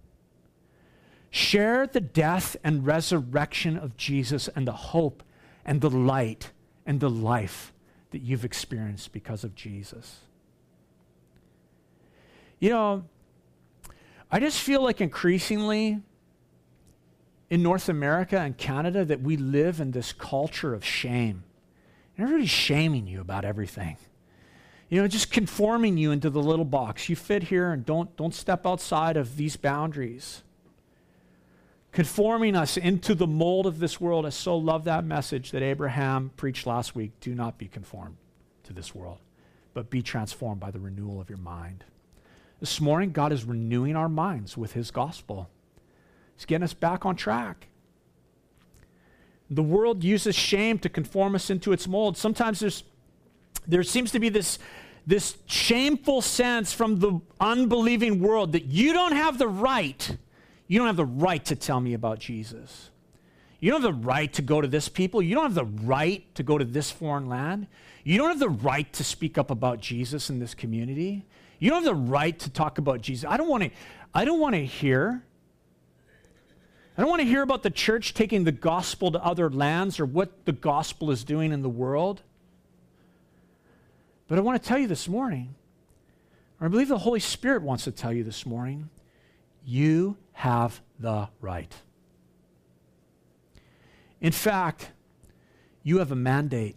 Share 1.31 1.87
the 1.87 2.01
death 2.01 2.57
and 2.63 2.87
resurrection 2.87 3.77
of 3.77 3.97
Jesus 3.97 4.49
and 4.55 4.69
the 4.69 4.73
hope 4.73 5.23
and 5.65 5.81
the 5.81 5.91
light 5.91 6.53
and 6.87 7.01
the 7.01 7.11
life 7.11 7.73
that 8.11 8.21
you've 8.21 8.45
experienced 8.45 9.13
because 9.13 9.43
of 9.43 9.55
Jesus. 9.55 10.21
You 12.61 12.71
know, 12.71 13.05
I 14.31 14.39
just 14.39 14.61
feel 14.61 14.83
like 14.83 15.01
increasingly 15.01 16.01
in 17.51 17.63
North 17.63 17.89
America 17.89 18.39
and 18.39 18.57
Canada 18.57 19.05
that 19.05 19.21
we 19.21 19.37
live 19.37 19.81
in 19.81 19.91
this 19.91 20.13
culture 20.13 20.75
of 20.75 20.85
shame 20.85 21.45
Everybody's 22.19 22.51
shaming 22.51 23.07
you 23.07 23.21
about 23.21 23.45
everything. 23.45 23.97
You 24.89 25.01
know, 25.01 25.09
just 25.09 25.31
conforming 25.31 25.97
you 25.97 26.11
into 26.13 26.29
the 26.29 26.43
little 26.43 26.67
box. 26.67 27.09
You 27.09 27.17
fit 27.17 27.45
here 27.45 27.73
and 27.73 27.87
don't, 27.87 28.15
don't 28.17 28.35
step 28.35 28.67
outside 28.67 29.17
of 29.17 29.37
these 29.37 29.57
boundaries. 29.57 30.43
Conforming 31.93 32.57
us 32.57 32.77
into 32.77 33.15
the 33.15 33.27
mold 33.27 33.67
of 33.67 33.79
this 33.79 34.01
world. 34.01 34.27
I 34.27 34.31
so 34.31 34.57
love 34.57 34.85
that 34.85 35.05
message 35.05 35.51
that 35.53 35.63
Abraham 35.63 36.31
preached 36.37 36.67
last 36.67 36.95
week. 36.95 37.13
Do 37.21 37.35
not 37.35 37.57
be 37.57 37.69
conformed 37.69 38.17
to 38.65 38.73
this 38.73 38.95
world, 38.95 39.19
but 39.73 39.89
be 39.89 40.03
transformed 40.03 40.61
by 40.61 40.71
the 40.71 40.81
renewal 40.81 41.21
of 41.21 41.31
your 41.31 41.39
mind. 41.39 41.85
This 42.61 42.81
morning, 42.81 43.13
God 43.13 43.33
is 43.33 43.45
renewing 43.45 43.97
our 43.97 44.09
minds 44.09 44.57
with 44.57 44.75
his 44.75 44.91
gospel. 44.91 45.49
He's 46.37 46.45
getting 46.45 46.65
us 46.65 46.75
back 46.75 47.05
on 47.05 47.17
track. 47.17 47.69
The 49.55 49.63
world 49.63 50.03
uses 50.03 50.35
shame 50.35 50.79
to 50.81 50.89
conform 50.89 51.35
us 51.35 51.51
into 51.51 51.73
its 51.73 51.87
mold. 51.87 52.17
Sometimes 52.17 52.61
there's, 52.61 52.85
there 53.67 53.83
seems 53.83 54.11
to 54.13 54.19
be 54.19 54.29
this, 54.29 54.59
this 55.07 55.37
shameful 55.47 56.23
sense 56.23 56.73
from 56.73 57.01
the 57.01 57.21
unbelieving 57.41 58.21
world 58.21 58.53
that 58.53 58.67
you 58.67 58.93
don't 58.93 59.13
have 59.13 59.39
the 59.39 59.49
right, 59.49 60.17
you 60.69 60.79
don't 60.79 60.87
have 60.87 60.97
the 60.97 61.05
right 61.05 61.45
to 61.45 61.57
tell 61.57 61.81
me 61.81 61.95
about 61.95 62.19
Jesus. 62.19 62.91
You 63.61 63.71
don't 63.71 63.83
have 63.83 63.95
the 63.95 64.07
right 64.07 64.33
to 64.33 64.43
go 64.43 64.61
to 64.61 64.67
this 64.67 64.89
people. 64.89 65.23
You 65.23 65.37
don't 65.37 65.45
have 65.45 65.55
the 65.55 65.87
right 65.87 66.35
to 66.35 66.43
go 66.43 66.59
to 66.59 66.65
this 66.65 66.91
foreign 66.91 67.29
land. 67.29 67.69
You 68.03 68.19
don't 68.19 68.29
have 68.29 68.41
the 68.41 68.49
right 68.49 68.93
to 68.95 69.05
speak 69.05 69.39
up 69.39 69.53
about 69.53 69.81
Jesus 69.81 70.31
in 70.31 70.41
this 70.41 70.53
community. 70.53 71.25
You 71.61 71.71
don't 71.71 71.85
have 71.85 71.95
the 71.95 72.11
right 72.11 72.37
to 72.41 72.51
talk 72.51 72.79
about 72.79 73.03
Jesus. 73.03 73.25
I 73.29 73.37
don't 73.37 73.49
want 73.49 73.63
to 73.63 73.71
I 74.15 74.25
don't 74.25 74.41
want 74.41 74.57
to 74.57 74.65
hear 74.65 75.23
I 76.97 77.01
don't 77.01 77.09
want 77.09 77.23
to 77.23 77.27
hear 77.27 77.43
about 77.43 77.63
the 77.63 77.71
church 77.71 78.13
taking 78.13 78.45
the 78.45 78.53
gospel 78.53 79.13
to 79.13 79.25
other 79.25 79.49
lands 79.49 79.99
or 79.99 80.05
what 80.05 80.45
the 80.45 80.53
gospel 80.53 81.11
is 81.11 81.25
doing 81.25 81.53
in 81.53 81.63
the 81.63 81.69
world. 81.69 82.21
But 84.29 84.39
I 84.39 84.43
want 84.43 84.63
to 84.63 84.69
tell 84.69 84.79
you 84.79 84.87
this 84.87 85.09
morning, 85.09 85.55
or 86.61 86.67
I 86.67 86.69
believe 86.69 86.89
the 86.89 86.99
Holy 86.99 87.21
Spirit 87.21 87.63
wants 87.63 87.85
to 87.85 87.93
tell 87.93 88.13
you 88.13 88.25
this 88.25 88.45
morning, 88.45 88.91
you 89.65 90.17
have 90.33 90.81
the 90.99 91.29
right. 91.41 91.75
In 94.21 94.33
fact, 94.33 94.91
you 95.83 95.99
have 95.99 96.13
a 96.13 96.17
mandate. 96.17 96.77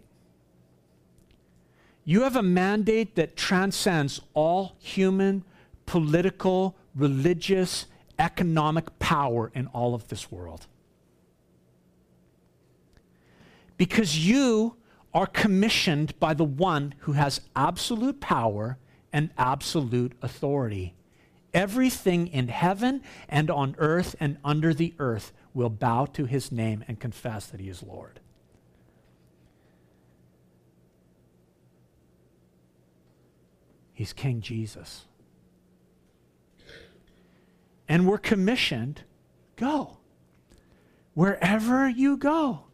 You 2.04 2.22
have 2.22 2.36
a 2.36 2.42
mandate 2.42 3.16
that 3.16 3.36
transcends 3.36 4.20
all 4.32 4.76
human, 4.78 5.44
political, 5.84 6.76
religious, 6.94 7.86
economic 8.18 8.98
power 8.98 9.50
in 9.54 9.66
all 9.68 9.94
of 9.94 10.08
this 10.08 10.30
world. 10.30 10.66
Because 13.76 14.26
you 14.26 14.76
are 15.12 15.26
commissioned 15.26 16.18
by 16.18 16.34
the 16.34 16.44
one 16.44 16.94
who 17.00 17.12
has 17.12 17.40
absolute 17.54 18.20
power 18.20 18.78
and 19.12 19.30
absolute 19.38 20.12
authority. 20.22 20.94
Everything 21.54 22.26
in 22.26 22.48
heaven 22.48 23.02
and 23.28 23.50
on 23.50 23.74
earth 23.78 24.14
and 24.20 24.36
under 24.44 24.74
the 24.74 24.94
earth 24.98 25.32
will 25.54 25.70
bow 25.70 26.04
to 26.04 26.26
his 26.26 26.52
name 26.52 26.84
and 26.86 27.00
confess 27.00 27.46
that 27.46 27.60
he 27.60 27.68
is 27.68 27.82
Lord. 27.82 28.20
He's 33.94 34.12
King 34.12 34.42
Jesus 34.42 35.06
and 37.88 38.06
we're 38.06 38.18
commissioned 38.18 39.02
go. 39.56 39.98
Wherever 41.14 41.88
you 41.88 42.16
go, 42.16 42.64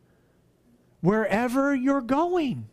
wherever 1.00 1.74
you're 1.74 2.00
going. 2.00 2.68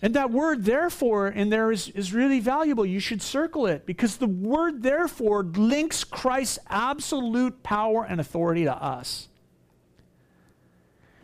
And 0.00 0.14
that 0.14 0.30
word 0.30 0.64
therefore 0.64 1.28
in 1.28 1.50
there 1.50 1.72
is, 1.72 1.88
is 1.88 2.12
really 2.12 2.38
valuable. 2.38 2.86
You 2.86 3.00
should 3.00 3.20
circle 3.20 3.66
it 3.66 3.84
because 3.84 4.18
the 4.18 4.28
word 4.28 4.84
therefore 4.84 5.42
links 5.42 6.04
Christ's 6.04 6.60
absolute 6.68 7.64
power 7.64 8.04
and 8.04 8.20
authority 8.20 8.64
to 8.64 8.74
us. 8.74 9.28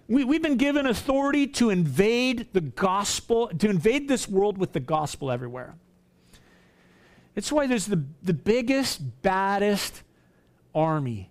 We, 0.09 0.25
we've 0.25 0.43
been 0.43 0.57
given 0.57 0.87
authority 0.87 1.47
to 1.47 1.70
invade 1.70 2.49
the 2.53 2.61
gospel, 2.61 3.49
to 3.49 3.70
invade 3.70 4.09
this 4.09 4.29
world 4.29 4.59
with 4.59 4.72
the 4.72 4.81
gospel 4.81 5.31
everywhere. 5.31 5.77
It's 7.37 7.51
why 7.51 7.66
there's 7.66 7.87
the, 7.87 8.03
the 8.22 8.35
biggest, 8.35 9.22
baddest 9.22 10.03
army 10.75 11.31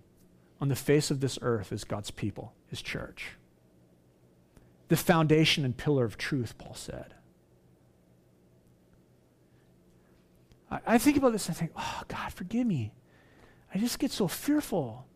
on 0.60 0.68
the 0.68 0.76
face 0.76 1.10
of 1.10 1.20
this 1.20 1.38
earth 1.42 1.72
is 1.72 1.84
God's 1.84 2.10
people, 2.10 2.54
his 2.68 2.80
church. 2.80 3.32
The 4.88 4.96
foundation 4.96 5.64
and 5.64 5.76
pillar 5.76 6.04
of 6.04 6.16
truth, 6.16 6.56
Paul 6.58 6.74
said. 6.74 7.14
I, 10.70 10.80
I 10.86 10.98
think 10.98 11.16
about 11.16 11.32
this, 11.32 11.48
and 11.48 11.56
I 11.56 11.58
think, 11.58 11.72
oh, 11.76 12.02
God, 12.08 12.32
forgive 12.32 12.66
me. 12.66 12.92
I 13.74 13.78
just 13.78 13.98
get 13.98 14.10
so 14.10 14.28
fearful. 14.28 15.06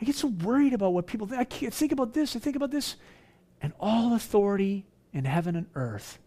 I 0.00 0.04
get 0.04 0.14
so 0.14 0.28
worried 0.28 0.72
about 0.72 0.92
what 0.92 1.06
people 1.06 1.26
think. 1.26 1.40
I 1.40 1.44
can't 1.44 1.74
think 1.74 1.92
about 1.92 2.12
this, 2.12 2.34
I 2.34 2.38
think 2.38 2.56
about 2.56 2.70
this. 2.70 2.96
And 3.62 3.72
all 3.78 4.14
authority 4.14 4.86
in 5.12 5.24
heaven 5.24 5.54
and 5.54 5.66
earth 5.74 6.18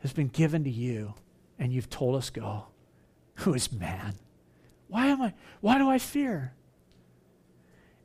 has 0.00 0.12
been 0.12 0.28
given 0.28 0.64
to 0.64 0.70
you, 0.70 1.14
and 1.58 1.72
you've 1.72 1.90
told 1.90 2.16
us 2.16 2.30
go. 2.30 2.66
Who 3.36 3.54
is 3.54 3.72
man? 3.72 4.14
Why 4.88 5.06
am 5.06 5.22
I 5.22 5.34
why 5.60 5.78
do 5.78 5.88
I 5.88 5.98
fear? 5.98 6.52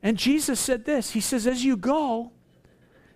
And 0.01 0.17
Jesus 0.17 0.59
said 0.59 0.83
this. 0.85 1.11
He 1.11 1.21
says, 1.21 1.47
as 1.47 1.63
you 1.63 1.77
go 1.77 2.33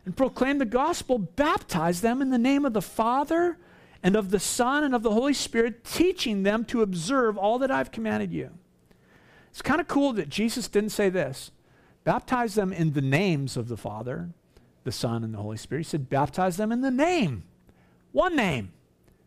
and 0.05 0.15
proclaim 0.15 0.57
the 0.57 0.65
gospel, 0.65 1.17
baptize 1.17 1.99
them 1.99 2.21
in 2.21 2.29
the 2.29 2.37
name 2.37 2.65
of 2.65 2.71
the 2.71 2.81
Father 2.81 3.57
and 4.01 4.15
of 4.15 4.31
the 4.31 4.39
Son 4.39 4.85
and 4.85 4.95
of 4.95 5.03
the 5.03 5.11
Holy 5.11 5.33
Spirit, 5.33 5.83
teaching 5.83 6.43
them 6.43 6.63
to 6.65 6.81
observe 6.81 7.37
all 7.37 7.59
that 7.59 7.71
I've 7.71 7.91
commanded 7.91 8.31
you. 8.31 8.51
It's 9.49 9.61
kind 9.61 9.81
of 9.81 9.87
cool 9.87 10.13
that 10.13 10.29
Jesus 10.29 10.67
didn't 10.67 10.91
say 10.91 11.09
this 11.09 11.51
baptize 12.05 12.55
them 12.55 12.71
in 12.71 12.93
the 12.93 13.01
names 13.01 13.57
of 13.57 13.67
the 13.67 13.75
Father, 13.75 14.29
the 14.85 14.93
Son, 14.93 15.25
and 15.25 15.33
the 15.33 15.39
Holy 15.39 15.57
Spirit. 15.57 15.81
He 15.81 15.89
said, 15.89 16.09
baptize 16.09 16.55
them 16.55 16.71
in 16.71 16.79
the 16.79 16.91
name, 16.91 17.43
one 18.13 18.33
name, 18.33 18.71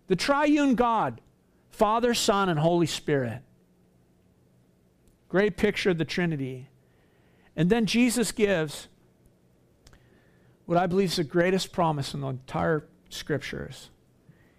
the 0.07 0.17
triune 0.17 0.77
God, 0.77 1.21
Father, 1.69 2.15
Son, 2.15 2.49
and 2.49 2.59
Holy 2.59 2.87
Spirit. 2.87 3.43
Great 5.31 5.57
picture 5.57 5.91
of 5.91 5.99
the 5.99 6.05
Trinity. 6.05 6.69
And 7.57 7.71
then 7.71 7.87
Jesus 7.87 8.33
gives 8.33 8.89
what 10.67 10.77
I 10.77 10.87
believe 10.87 11.09
is 11.09 11.17
the 11.17 11.25
greatest 11.25 11.73
promise 11.73 12.15
in 12.15 12.21
the 12.21 12.29
entire 12.29 12.85
scriptures. 13.09 13.91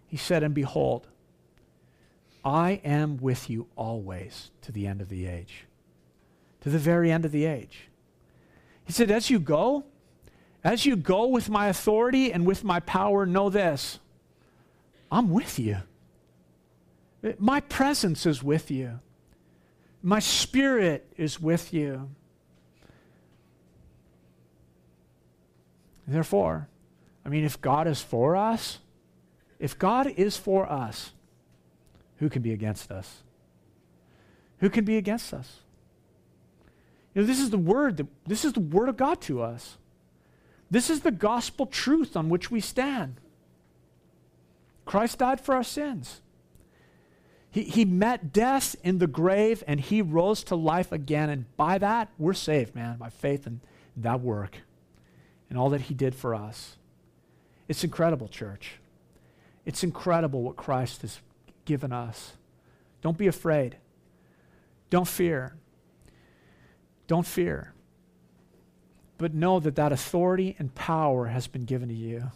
He 0.07 0.17
said, 0.17 0.43
And 0.43 0.53
behold, 0.53 1.07
I 2.43 2.81
am 2.83 3.17
with 3.17 3.49
you 3.49 3.67
always 3.75 4.51
to 4.63 4.71
the 4.71 4.87
end 4.87 5.01
of 5.01 5.09
the 5.09 5.25
age. 5.27 5.65
To 6.61 6.69
the 6.69 6.79
very 6.79 7.11
end 7.11 7.23
of 7.23 7.31
the 7.31 7.45
age. 7.45 7.87
He 8.83 8.93
said, 8.93 9.11
As 9.11 9.29
you 9.29 9.39
go, 9.39 9.85
as 10.63 10.85
you 10.85 10.95
go 10.95 11.27
with 11.27 11.49
my 11.49 11.67
authority 11.67 12.31
and 12.31 12.45
with 12.45 12.63
my 12.63 12.79
power, 12.81 13.25
know 13.25 13.49
this 13.49 13.99
I'm 15.11 15.29
with 15.29 15.59
you. 15.59 15.77
My 17.39 17.59
presence 17.59 18.25
is 18.25 18.41
with 18.41 18.71
you. 18.71 18.99
My 20.03 20.19
spirit 20.19 21.11
is 21.17 21.39
with 21.39 21.73
you. 21.73 22.09
Therefore, 26.07 26.67
I 27.25 27.29
mean, 27.29 27.43
if 27.43 27.61
God 27.61 27.87
is 27.87 28.01
for 28.01 28.35
us, 28.35 28.79
if 29.59 29.77
God 29.77 30.07
is 30.07 30.37
for 30.37 30.69
us, 30.69 31.11
who 32.17 32.29
can 32.29 32.41
be 32.41 32.51
against 32.51 32.91
us? 32.91 33.21
Who 34.59 34.69
can 34.69 34.85
be 34.85 34.97
against 34.97 35.33
us? 35.33 35.59
You 37.13 37.21
know, 37.21 37.27
this 37.27 37.39
is 37.39 37.49
the 37.49 37.57
word 37.57 37.97
that, 37.97 38.07
this 38.25 38.43
is 38.43 38.53
the 38.53 38.59
word 38.59 38.89
of 38.89 38.97
God 38.97 39.21
to 39.21 39.41
us. 39.41 39.77
This 40.69 40.89
is 40.89 41.01
the 41.01 41.11
gospel 41.11 41.65
truth 41.65 42.15
on 42.15 42.29
which 42.29 42.49
we 42.49 42.61
stand. 42.61 43.15
Christ 44.85 45.19
died 45.19 45.41
for 45.41 45.53
our 45.53 45.63
sins. 45.63 46.21
He, 47.51 47.63
he 47.63 47.85
met 47.85 48.31
death 48.31 48.75
in 48.81 48.97
the 48.97 49.07
grave 49.07 49.63
and 49.67 49.79
he 49.79 50.01
rose 50.01 50.43
to 50.45 50.55
life 50.55 50.91
again. 50.91 51.29
And 51.29 51.55
by 51.57 51.77
that, 51.77 52.09
we're 52.17 52.33
saved, 52.33 52.73
man, 52.73 52.97
by 52.97 53.09
faith 53.09 53.45
in 53.45 53.59
that 53.97 54.21
work 54.21 54.57
and 55.49 55.59
all 55.59 55.69
that 55.69 55.81
he 55.81 55.93
did 55.93 56.15
for 56.15 56.33
us. 56.33 56.77
It's 57.67 57.83
incredible, 57.83 58.29
church. 58.29 58.75
It's 59.65 59.83
incredible 59.83 60.41
what 60.41 60.55
Christ 60.55 61.01
has 61.01 61.19
given 61.65 61.91
us. 61.91 62.33
Don't 63.01 63.17
be 63.17 63.27
afraid. 63.27 63.77
Don't 64.89 65.07
fear. 65.07 65.55
Don't 67.07 67.27
fear. 67.27 67.73
But 69.17 69.33
know 69.33 69.59
that 69.59 69.75
that 69.75 69.91
authority 69.91 70.55
and 70.57 70.73
power 70.73 71.27
has 71.27 71.47
been 71.47 71.65
given 71.65 71.89
to 71.89 71.95
you. 71.95 72.31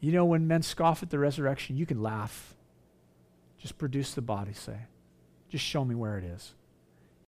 You 0.00 0.12
know, 0.12 0.24
when 0.24 0.48
men 0.48 0.62
scoff 0.62 1.02
at 1.02 1.10
the 1.10 1.18
resurrection, 1.18 1.76
you 1.76 1.86
can 1.86 2.02
laugh. 2.02 2.54
Just 3.58 3.78
produce 3.78 4.14
the 4.14 4.22
body, 4.22 4.52
say. 4.52 4.78
Just 5.48 5.64
show 5.64 5.84
me 5.84 5.94
where 5.94 6.18
it 6.18 6.24
is. 6.24 6.54